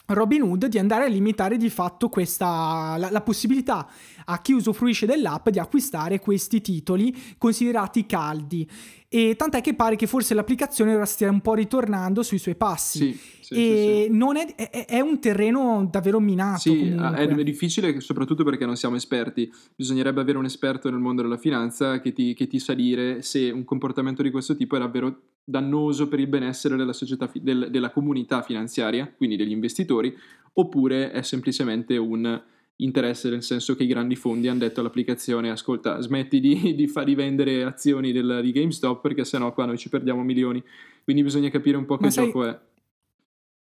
Robin 0.06 0.42
Hood 0.42 0.66
di 0.66 0.78
andare 0.78 1.04
a 1.04 1.08
limitare 1.08 1.56
di 1.56 1.68
fatto 1.68 2.08
questa, 2.08 2.96
la, 2.96 3.10
la 3.10 3.20
possibilità 3.22 3.88
a 4.26 4.40
chi 4.40 4.52
usufruisce 4.52 5.06
dell'app 5.06 5.48
di 5.48 5.58
acquistare 5.58 6.20
questi 6.20 6.60
titoli 6.60 7.34
considerati 7.38 8.06
caldi. 8.06 8.68
E 9.08 9.34
tant'è 9.36 9.60
che 9.60 9.74
pare 9.74 9.94
che 9.96 10.06
forse 10.06 10.34
l'applicazione 10.34 10.94
ora 10.94 11.04
stia 11.04 11.30
un 11.30 11.40
po' 11.40 11.54
ritornando 11.54 12.22
sui 12.22 12.38
suoi 12.38 12.56
passi. 12.56 13.12
Sì, 13.12 13.20
sì, 13.40 13.54
e 13.54 14.08
sì, 14.10 14.54
è, 14.56 14.70
è- 14.70 14.86
è 14.86 15.00
un 15.00 15.20
terreno 15.20 15.86
davvero 15.90 16.18
minato. 16.18 16.58
Sì, 16.60 16.88
è, 16.88 17.26
è 17.28 17.44
difficile 17.44 18.00
soprattutto 18.00 18.42
perché 18.42 18.66
non 18.66 18.76
siamo 18.76 18.96
esperti. 18.96 19.50
Bisognerebbe 19.76 20.20
avere 20.20 20.38
un 20.38 20.44
esperto 20.44 20.90
nel 20.90 20.98
mondo 20.98 21.22
della 21.22 21.38
finanza 21.38 22.00
che 22.00 22.12
ti, 22.12 22.34
che 22.34 22.46
ti 22.48 22.58
sa 22.58 22.74
dire 22.74 23.22
se 23.22 23.50
un 23.50 23.64
comportamento 23.64 24.22
di 24.22 24.30
questo 24.30 24.56
tipo 24.56 24.74
è 24.76 24.80
davvero 24.80 25.20
dannoso 25.44 26.08
per 26.08 26.18
il 26.18 26.26
benessere 26.26 26.74
della 26.76 26.92
società, 26.92 27.30
del- 27.40 27.68
della 27.70 27.90
comunità 27.90 28.42
finanziaria, 28.42 29.08
quindi 29.16 29.36
degli 29.36 29.52
investitori, 29.52 30.12
oppure 30.54 31.12
è 31.12 31.22
semplicemente 31.22 31.96
un 31.96 32.42
interesse 32.78 33.30
nel 33.30 33.42
senso 33.42 33.74
che 33.74 33.84
i 33.84 33.86
grandi 33.86 34.16
fondi 34.16 34.48
hanno 34.48 34.58
detto 34.58 34.80
all'applicazione 34.80 35.50
ascolta 35.50 35.98
smetti 36.00 36.40
di, 36.40 36.74
di 36.74 36.86
far 36.88 37.04
rivendere 37.04 37.62
azioni 37.64 38.12
del- 38.12 38.40
di 38.42 38.52
GameStop 38.52 39.00
perché 39.00 39.24
sennò 39.24 39.52
qua 39.54 39.64
noi 39.66 39.78
ci 39.78 39.88
perdiamo 39.88 40.22
milioni. 40.22 40.62
Quindi 41.04 41.22
bisogna 41.22 41.48
capire 41.50 41.76
un 41.76 41.86
po' 41.86 41.96
che 41.96 42.04
Ma 42.04 42.10
sai- 42.10 42.26
gioco 42.26 42.44
è. 42.44 42.58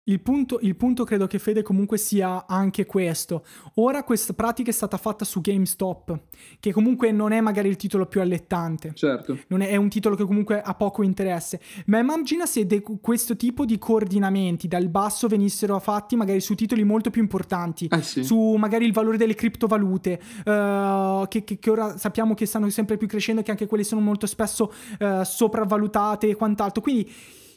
Il 0.10 0.22
punto, 0.22 0.58
il 0.62 0.76
punto 0.76 1.04
credo 1.04 1.28
che 1.28 1.38
Fede 1.38 1.62
comunque 1.62 2.00
sia 2.00 2.48
anche 2.48 2.88
questo. 2.88 3.46
Ora 3.76 4.04
questa 4.04 4.34
pratica 4.34 4.72
è 4.72 4.74
stata 4.74 4.98
fatta 4.98 5.24
su 5.24 5.40
GameStop, 5.40 6.20
che 6.60 6.72
comunque 6.72 7.12
non 7.12 7.32
è 7.32 7.40
magari 7.42 7.70
il 7.70 7.76
titolo 7.76 8.08
più 8.08 8.20
allettante. 8.20 8.92
Certo. 8.96 9.38
Non 9.50 9.62
è, 9.62 9.68
è 9.68 9.76
un 9.76 9.88
titolo 9.88 10.16
che 10.16 10.26
comunque 10.26 10.62
ha 10.62 10.74
poco 10.74 11.04
interesse. 11.04 11.62
Ma 11.86 12.00
immagina 12.00 12.48
se 12.48 12.66
de- 12.66 12.82
questo 13.00 13.36
tipo 13.36 13.66
di 13.66 13.78
coordinamenti 13.78 14.68
dal 14.68 14.90
basso 14.90 15.28
venissero 15.28 15.78
fatti 15.80 16.16
magari 16.16 16.42
su 16.42 16.56
titoli 16.56 16.84
molto 16.84 17.12
più 17.12 17.22
importanti. 17.22 17.88
Eh 17.92 18.02
sì. 18.02 18.24
Su 18.24 18.56
magari 18.58 18.86
il 18.86 18.94
valore 18.94 19.18
delle 19.18 19.36
criptovalute, 19.36 20.20
eh, 20.44 21.26
che, 21.28 21.44
che- 21.44 21.60
che 21.60 21.70
ora 21.70 21.98
sappiamo 22.00 22.34
che 22.34 22.48
stanno 22.48 22.68
sempre 22.72 22.98
più 22.98 23.08
crescendo, 23.08 23.44
che 23.44 23.52
anche 23.52 23.68
quelle 23.68 23.84
sono 23.84 24.02
molto 24.02 24.26
spesso 24.26 24.74
eh, 24.98 25.22
sopravvalutate 25.24 26.30
e 26.30 26.36
quant'altro. 26.36 26.82
Quindi 26.82 27.12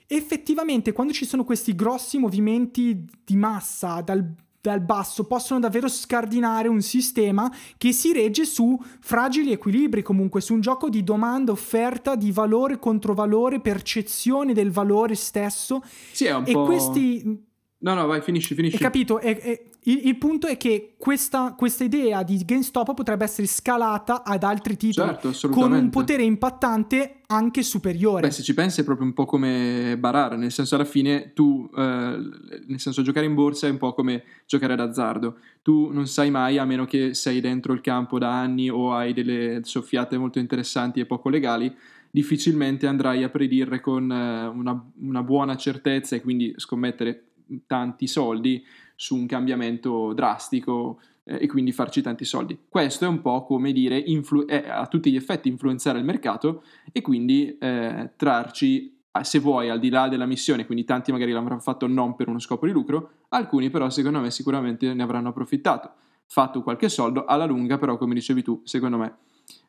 effettivamente 0.07 0.93
quando 0.93 1.13
ci 1.13 1.25
sono 1.25 1.45
questi 1.45 1.75
grossi 1.75 2.19
movimenti 2.19 3.05
di 3.25 3.37
massa 3.37 4.01
dal, 4.01 4.35
dal 4.61 4.81
basso 4.81 5.25
possono 5.25 5.61
davvero 5.61 5.89
scardinare 5.89 6.69
un 6.69 6.81
sistema 6.81 7.53
che 7.77 7.93
si 7.93 8.13
regge 8.13 8.45
su 8.45 8.79
fragili 9.01 9.53
equilibri 9.53 10.03
comunque 10.03 10.41
su 10.41 10.55
un 10.55 10.61
gioco 10.61 10.89
di 10.89 11.03
domanda 11.03 11.53
offerta 11.53 12.15
di 12.15 12.31
valore 12.31 12.79
contro 12.79 13.15
valore 13.15 13.61
percezione 13.61 14.53
del 14.53 14.71
valore 14.71 15.15
stesso. 15.15 15.83
Sì, 16.13 16.27
e 16.27 16.53
questi 16.53 17.51
No, 17.83 17.95
no, 17.95 18.07
vai, 18.07 18.21
finisci, 18.21 18.55
finisci. 18.55 18.77
hai 18.77 18.83
capito? 18.83 19.19
E- 19.19 19.39
e- 19.43 19.67
il, 19.85 20.07
il 20.07 20.17
punto 20.17 20.47
è 20.47 20.57
che 20.57 20.95
questa, 20.97 21.55
questa 21.57 21.83
idea 21.83 22.23
di 22.23 22.41
GameStop 22.45 22.95
potrebbe 22.95 23.25
essere 23.25 23.49
scalata 23.49 24.23
ad 24.23 24.45
altri 24.45 24.77
titoli 24.77 25.17
Certo, 25.21 25.49
con 25.49 25.73
un 25.73 25.91
potere 25.91 26.23
impattante 26.23 27.23
anche 27.27 27.63
superiore. 27.65 28.21
Beh, 28.21 28.31
se 28.31 28.43
ci 28.43 28.55
pensi 28.55 28.83
è 28.83 28.85
proprio 28.85 29.07
un 29.07 29.13
po' 29.13 29.25
come 29.25 29.97
barare, 29.99 30.37
nel 30.37 30.53
senso 30.53 30.77
alla 30.77 30.85
fine 30.85 31.33
tu, 31.33 31.69
eh, 31.77 31.81
nel 31.81 32.79
senso 32.79 33.03
giocare 33.03 33.27
in 33.27 33.35
borsa 33.35 33.67
è 33.67 33.71
un 33.71 33.79
po' 33.79 33.93
come 33.95 34.23
giocare 34.47 34.77
d'azzardo. 34.77 35.39
Tu 35.63 35.91
non 35.91 36.07
sai 36.07 36.31
mai, 36.31 36.59
a 36.59 36.65
meno 36.65 36.85
che 36.85 37.15
sei 37.15 37.41
dentro 37.41 37.73
il 37.73 37.81
campo 37.81 38.19
da 38.19 38.39
anni 38.39 38.71
o 38.71 38.95
hai 38.95 39.13
delle 39.13 39.61
soffiate 39.65 40.17
molto 40.17 40.39
interessanti 40.39 41.01
e 41.01 41.07
poco 41.07 41.29
legali, 41.29 41.75
difficilmente 42.09 42.87
andrai 42.87 43.25
a 43.25 43.31
predire 43.31 43.81
con 43.81 44.13
eh, 44.13 44.47
una, 44.47 44.93
una 45.01 45.23
buona 45.25 45.57
certezza 45.57 46.15
e 46.15 46.21
quindi 46.21 46.53
scommettere 46.57 47.31
tanti 47.67 48.07
soldi 48.07 48.65
su 48.95 49.17
un 49.17 49.27
cambiamento 49.27 50.13
drastico 50.13 51.01
eh, 51.25 51.39
e 51.43 51.47
quindi 51.47 51.73
farci 51.73 52.03
tanti 52.03 52.25
soldi. 52.25 52.59
Questo 52.69 53.05
è 53.05 53.09
un 53.09 53.21
po' 53.21 53.45
come 53.45 53.73
dire 53.73 53.99
influ- 53.99 54.47
è 54.47 54.69
a 54.69 54.87
tutti 54.87 55.11
gli 55.11 55.17
effetti 55.17 55.49
influenzare 55.49 55.99
il 55.99 56.05
mercato 56.05 56.65
e 56.91 57.01
quindi 57.01 57.57
eh, 57.59 58.13
trarci, 58.17 59.01
se 59.23 59.39
vuoi, 59.39 59.69
al 59.69 59.79
di 59.79 59.91
là 59.91 60.09
della 60.09 60.27
missione, 60.27 60.67
quindi 60.67 60.85
tanti 60.85 61.13
magari 61.13 61.33
l'avranno 61.33 61.61
fatto 61.61 61.87
non 61.87 62.17
per 62.17 62.29
uno 62.29 62.39
scopo 62.39 62.67
di 62.67 62.73
lucro, 62.73 63.27
alcuni 63.29 63.71
però 63.71 63.91
secondo 63.91 64.21
me 64.21 64.31
sicuramente 64.31 64.93
ne 64.95 65.03
avranno 65.03 65.29
approfittato, 65.29 65.93
fatto 66.27 66.63
qualche 66.63 66.89
soldo, 66.89 67.25
alla 67.25 67.45
lunga 67.45 67.79
però 67.79 67.99
come 67.99 68.15
dicevi 68.15 68.43
tu, 68.43 68.61
secondo 68.65 68.99
me 68.99 69.17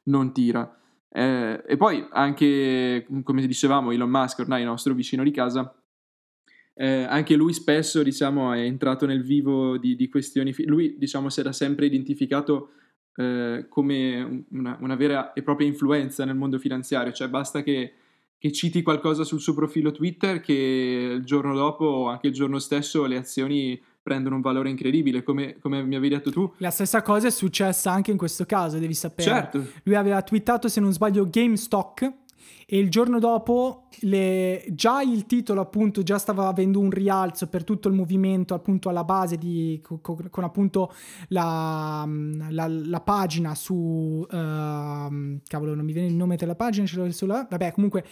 non 0.03 0.31
tira. 0.31 0.77
Eh, 1.09 1.63
e 1.67 1.77
poi 1.77 2.07
anche, 2.11 3.05
come 3.23 3.45
dicevamo, 3.45 3.91
Elon 3.91 4.09
Musk 4.09 4.39
ormai 4.39 4.61
il 4.61 4.67
nostro 4.67 4.93
vicino 4.93 5.23
di 5.23 5.31
casa, 5.31 5.73
eh, 6.76 7.03
anche 7.03 7.36
lui 7.36 7.53
spesso 7.53 8.01
diciamo, 8.01 8.51
è 8.53 8.61
entrato 8.61 9.05
nel 9.05 9.24
vivo 9.24 9.78
di, 9.78 9.95
di 9.95 10.09
questioni. 10.09 10.53
Lui 10.65 10.95
diciamo, 10.97 11.30
si 11.30 11.39
era 11.39 11.51
sempre 11.51 11.86
identificato 11.86 12.71
eh, 13.15 13.65
come 13.69 14.45
una, 14.51 14.78
una 14.82 14.95
vera 14.95 15.34
e 15.34 15.43
propria 15.43 15.67
influenza 15.67 16.26
nel 16.26 16.36
mondo 16.36 16.57
finanziario, 16.57 17.11
cioè 17.11 17.28
basta 17.28 17.61
che, 17.61 17.93
che 18.38 18.51
citi 18.51 18.82
qualcosa 18.82 19.24
sul 19.24 19.39
suo 19.39 19.53
profilo 19.53 19.91
Twitter 19.91 20.39
che 20.39 21.13
il 21.15 21.24
giorno 21.24 21.53
dopo 21.53 21.86
o 21.86 22.07
anche 22.09 22.28
il 22.28 22.34
giorno 22.34 22.59
stesso 22.59 23.05
le 23.05 23.17
azioni 23.17 23.82
prendono 24.01 24.36
un 24.36 24.41
valore 24.41 24.69
incredibile, 24.69 25.24
come, 25.24 25.57
come 25.59 25.82
mi 25.82 25.95
avevi 25.95 26.13
detto 26.13 26.30
tu. 26.30 26.51
La 26.57 26.71
stessa 26.71 27.01
cosa 27.01 27.28
è 27.28 27.32
successa 27.32 27.91
anche 27.91 28.11
in 28.11 28.17
questo 28.17 28.45
caso, 28.45 28.78
devi 28.78 28.93
sapere. 28.93 29.30
Certo, 29.30 29.65
Lui 29.84 29.95
aveva 29.95 30.21
twittato, 30.24 30.67
se 30.67 30.82
non 30.82 30.91
sbaglio, 30.91 31.30
GameStock 31.30 32.22
e 32.65 32.77
il 32.77 32.89
giorno 32.89 33.19
dopo 33.19 33.87
le- 34.01 34.65
già 34.69 35.01
il 35.01 35.25
titolo 35.25 35.61
appunto 35.61 36.01
già 36.03 36.17
stava 36.17 36.47
avendo 36.47 36.79
un 36.79 36.89
rialzo 36.89 37.47
per 37.47 37.63
tutto 37.63 37.87
il 37.87 37.93
movimento 37.93 38.53
appunto 38.53 38.89
alla 38.89 39.03
base 39.03 39.37
di, 39.37 39.79
co- 39.83 39.99
co- 40.01 40.27
con, 40.29 40.43
appunto 40.43 40.91
la, 41.29 42.07
la- 42.49 42.67
la 42.67 43.01
pagina 43.01 43.53
su 43.55 44.25
ehm, 44.29 45.39
cavolo 45.47 45.75
non 45.75 45.85
mi 45.85 45.93
viene 45.93 46.07
il 46.07 46.15
nome 46.15 46.35
della 46.35 46.55
pagina 46.55 46.85
ce 46.85 46.97
l'ho 46.97 47.11
sulla 47.11 47.47
vabbè 47.49 47.71
comunque 47.71 48.03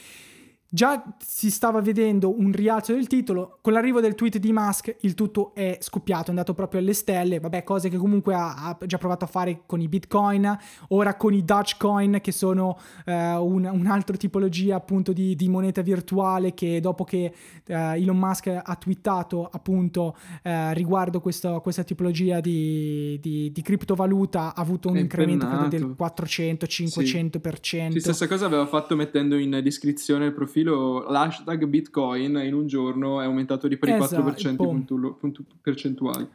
Già 0.74 1.04
si 1.20 1.52
stava 1.52 1.82
vedendo 1.82 2.34
un 2.40 2.54
rialzo 2.54 2.94
del 2.94 3.08
titolo, 3.08 3.58
con 3.60 3.74
l'arrivo 3.74 4.00
del 4.00 4.16
tweet 4.16 4.38
di 4.38 4.54
Musk 4.54 4.96
il 5.02 5.16
tutto 5.16 5.54
è 5.54 5.78
scoppiato, 5.82 6.28
è 6.28 6.30
andato 6.30 6.54
proprio 6.54 6.80
alle 6.80 6.94
stelle, 6.94 7.42
vabbè 7.42 7.66
cose 7.66 7.90
che 7.90 7.98
comunque 7.98 8.34
ha, 8.34 8.70
ha 8.70 8.78
già 8.86 8.98
provato 8.98 9.26
a 9.26 9.28
fare 9.28 9.64
con 9.66 9.82
i 9.82 9.90
bitcoin, 9.90 10.58
ora 10.90 11.16
con 11.18 11.34
i 11.34 11.44
Dogecoin 11.44 12.20
che 12.22 12.32
sono 12.32 12.80
eh, 13.04 13.34
un, 13.36 13.66
un'altra 13.66 14.16
tipologia 14.16 14.78
appunto 14.78 15.12
di, 15.12 15.36
di 15.36 15.50
moneta 15.50 15.82
virtuale 15.82 16.54
che 16.54 16.80
dopo 16.80 17.04
che 17.04 17.34
eh, 17.66 17.74
Elon 18.02 18.18
Musk 18.18 18.48
ha 18.48 18.76
twittato 18.80 19.50
appunto 19.52 20.16
eh, 20.42 20.74
riguardo 20.74 21.20
questo- 21.20 21.60
questa 21.60 21.84
tipologia 21.84 22.40
di, 22.40 23.20
di- 23.22 23.52
di 23.52 23.62
criptovaluta 23.62 24.56
ha 24.56 24.62
avuto 24.62 24.88
un 24.88 24.96
È 24.96 25.00
incremento 25.02 25.48
del 25.68 25.82
impennato. 25.82 26.24
400-500%. 26.24 27.92
Sì, 27.92 28.00
stessa 28.00 28.28
cosa 28.28 28.46
aveva 28.46 28.66
fatto 28.66 28.96
mettendo 28.96 29.36
in 29.36 29.60
descrizione 29.62 30.28
il 30.28 30.34
profilo 30.34 30.60
l'hashtag 30.64 31.66
Bitcoin 31.66 32.38
in 32.44 32.54
un 32.54 32.68
giorno 32.68 33.22
è 33.22 33.26
aumentato 33.26 33.68
di 33.68 33.78
per 33.78 33.90
i 33.90 33.94
Esatto, 33.94 34.22
4% 34.22 34.56
boom. 34.56 34.84
puntu- 34.86 35.18
puntu- 35.18 35.46
percentuali. 35.62 36.28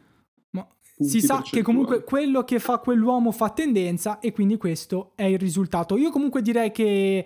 Ma 0.51 0.67
si 0.99 1.21
sa 1.21 1.41
che 1.41 1.61
comunque 1.61 2.03
quello 2.03 2.43
che 2.43 2.59
fa 2.59 2.79
quell'uomo 2.79 3.31
fa 3.31 3.49
tendenza 3.49 4.19
e 4.19 4.31
quindi 4.31 4.57
questo 4.57 5.11
è 5.15 5.23
il 5.23 5.37
risultato. 5.39 5.97
Io 5.97 6.09
comunque 6.11 6.41
direi 6.41 6.71
che 6.71 7.25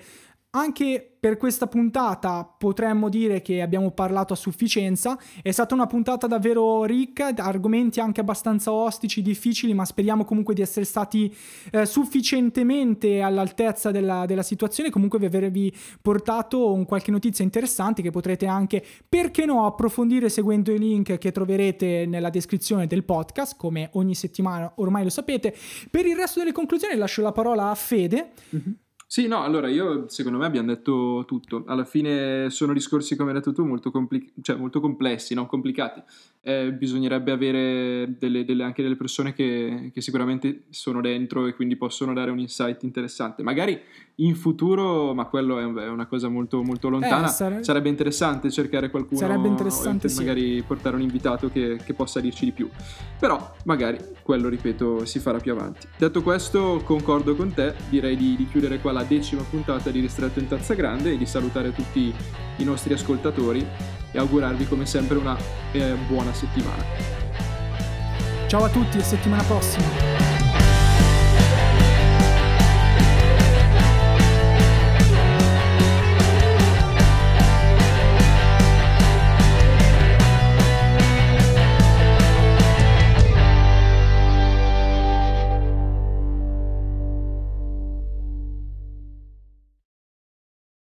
anche 0.51 1.11
per 1.21 1.37
questa 1.37 1.67
puntata 1.67 2.43
potremmo 2.43 3.07
dire 3.07 3.43
che 3.43 3.61
abbiamo 3.61 3.91
parlato 3.91 4.33
a 4.33 4.35
sufficienza. 4.35 5.17
È 5.41 5.51
stata 5.51 5.75
una 5.75 5.85
puntata 5.85 6.25
davvero 6.25 6.83
ricca, 6.83 7.31
argomenti 7.35 7.99
anche 7.99 8.21
abbastanza 8.21 8.73
ostici, 8.73 9.21
difficili, 9.21 9.75
ma 9.75 9.85
speriamo 9.85 10.25
comunque 10.25 10.55
di 10.55 10.61
essere 10.61 10.83
stati 10.83 11.33
eh, 11.71 11.85
sufficientemente 11.85 13.21
all'altezza 13.21 13.91
della, 13.91 14.25
della, 14.25 14.41
situazione. 14.41 14.89
Comunque 14.89 15.19
di 15.19 15.25
avervi 15.25 15.71
portato 16.01 16.73
un 16.73 16.85
qualche 16.85 17.11
notizia 17.11 17.43
interessante 17.43 18.01
che 18.01 18.09
potrete 18.09 18.47
anche, 18.47 18.83
perché 19.07 19.45
no, 19.45 19.67
approfondire 19.67 20.27
seguendo 20.27 20.71
i 20.71 20.79
link 20.79 21.19
che 21.19 21.31
troverete 21.31 22.07
nella 22.07 22.31
descrizione 22.31 22.87
del 22.87 23.03
podcast, 23.03 23.55
come 23.57 23.89
ogni 23.93 24.15
settimana 24.15 24.73
ormai 24.77 25.03
lo 25.03 25.09
sapete. 25.09 25.55
Per 25.89 26.03
il 26.03 26.15
resto 26.15 26.39
delle 26.39 26.51
conclusioni 26.51 26.95
lascio 26.95 27.21
la 27.21 27.31
parola 27.31 27.69
a 27.69 27.75
Fede. 27.75 28.31
Mm-hmm. 28.55 28.71
Sì, 29.11 29.27
no, 29.27 29.43
allora 29.43 29.67
io 29.67 30.07
secondo 30.07 30.37
me 30.37 30.45
abbiamo 30.45 30.69
detto 30.69 31.25
tutto. 31.27 31.65
Alla 31.67 31.83
fine 31.83 32.49
sono 32.49 32.71
discorsi, 32.71 33.17
come 33.17 33.31
hai 33.31 33.35
detto 33.35 33.51
tu, 33.51 33.65
molto, 33.65 33.91
compli- 33.91 34.31
cioè, 34.41 34.55
molto 34.55 34.79
complessi, 34.79 35.33
non 35.33 35.47
complicati. 35.47 36.01
Eh, 36.43 36.71
bisognerebbe 36.71 37.33
avere 37.33 38.15
delle, 38.17 38.45
delle, 38.45 38.63
anche 38.63 38.81
delle 38.81 38.95
persone 38.95 39.33
che, 39.33 39.91
che, 39.93 39.99
sicuramente 39.99 40.63
sono 40.69 41.01
dentro 41.01 41.45
e 41.45 41.55
quindi 41.55 41.75
possono 41.75 42.13
dare 42.13 42.31
un 42.31 42.39
insight 42.39 42.83
interessante. 42.83 43.43
Magari 43.43 43.81
in 44.15 44.33
futuro, 44.33 45.13
ma 45.13 45.25
quello 45.25 45.59
è, 45.59 45.83
è 45.83 45.89
una 45.89 46.05
cosa 46.05 46.29
molto, 46.29 46.63
molto 46.63 46.87
lontana, 46.87 47.27
eh, 47.27 47.31
sare... 47.31 47.63
sarebbe 47.65 47.89
interessante 47.89 48.49
cercare 48.49 48.89
qualcuno, 48.89 49.19
sarebbe 49.19 49.49
interessante, 49.49 50.07
sì. 50.07 50.19
magari 50.19 50.63
portare 50.65 50.95
un 50.95 51.01
invitato 51.01 51.49
che, 51.49 51.81
che 51.83 51.93
possa 51.93 52.21
dirci 52.21 52.45
di 52.45 52.51
più. 52.53 52.69
Però 53.19 53.55
magari 53.65 53.99
quello, 54.23 54.47
ripeto, 54.47 55.03
si 55.03 55.19
farà 55.19 55.37
più 55.37 55.51
avanti. 55.51 55.85
Detto 55.97 56.23
questo, 56.23 56.81
concordo 56.85 57.35
con 57.35 57.53
te, 57.53 57.75
direi 57.89 58.15
di, 58.15 58.37
di 58.37 58.47
chiudere 58.47 58.79
qua 58.79 58.93
la 58.93 58.99
alla 59.01 59.03
decima 59.03 59.41
puntata 59.43 59.89
di 59.89 59.99
Ristretto 59.99 60.39
in 60.39 60.47
Tazza 60.47 60.73
Grande 60.73 61.11
e 61.11 61.17
di 61.17 61.25
salutare 61.25 61.73
tutti 61.73 62.13
i 62.57 62.63
nostri 62.63 62.93
ascoltatori 62.93 63.65
e 64.11 64.17
augurarvi 64.17 64.67
come 64.67 64.85
sempre 64.85 65.17
una 65.17 65.37
eh, 65.71 65.95
buona 66.07 66.33
settimana. 66.33 66.83
Ciao 68.47 68.63
a 68.63 68.69
tutti 68.69 68.97
e 68.97 69.03
settimana 69.03 69.43
prossima! 69.43 70.30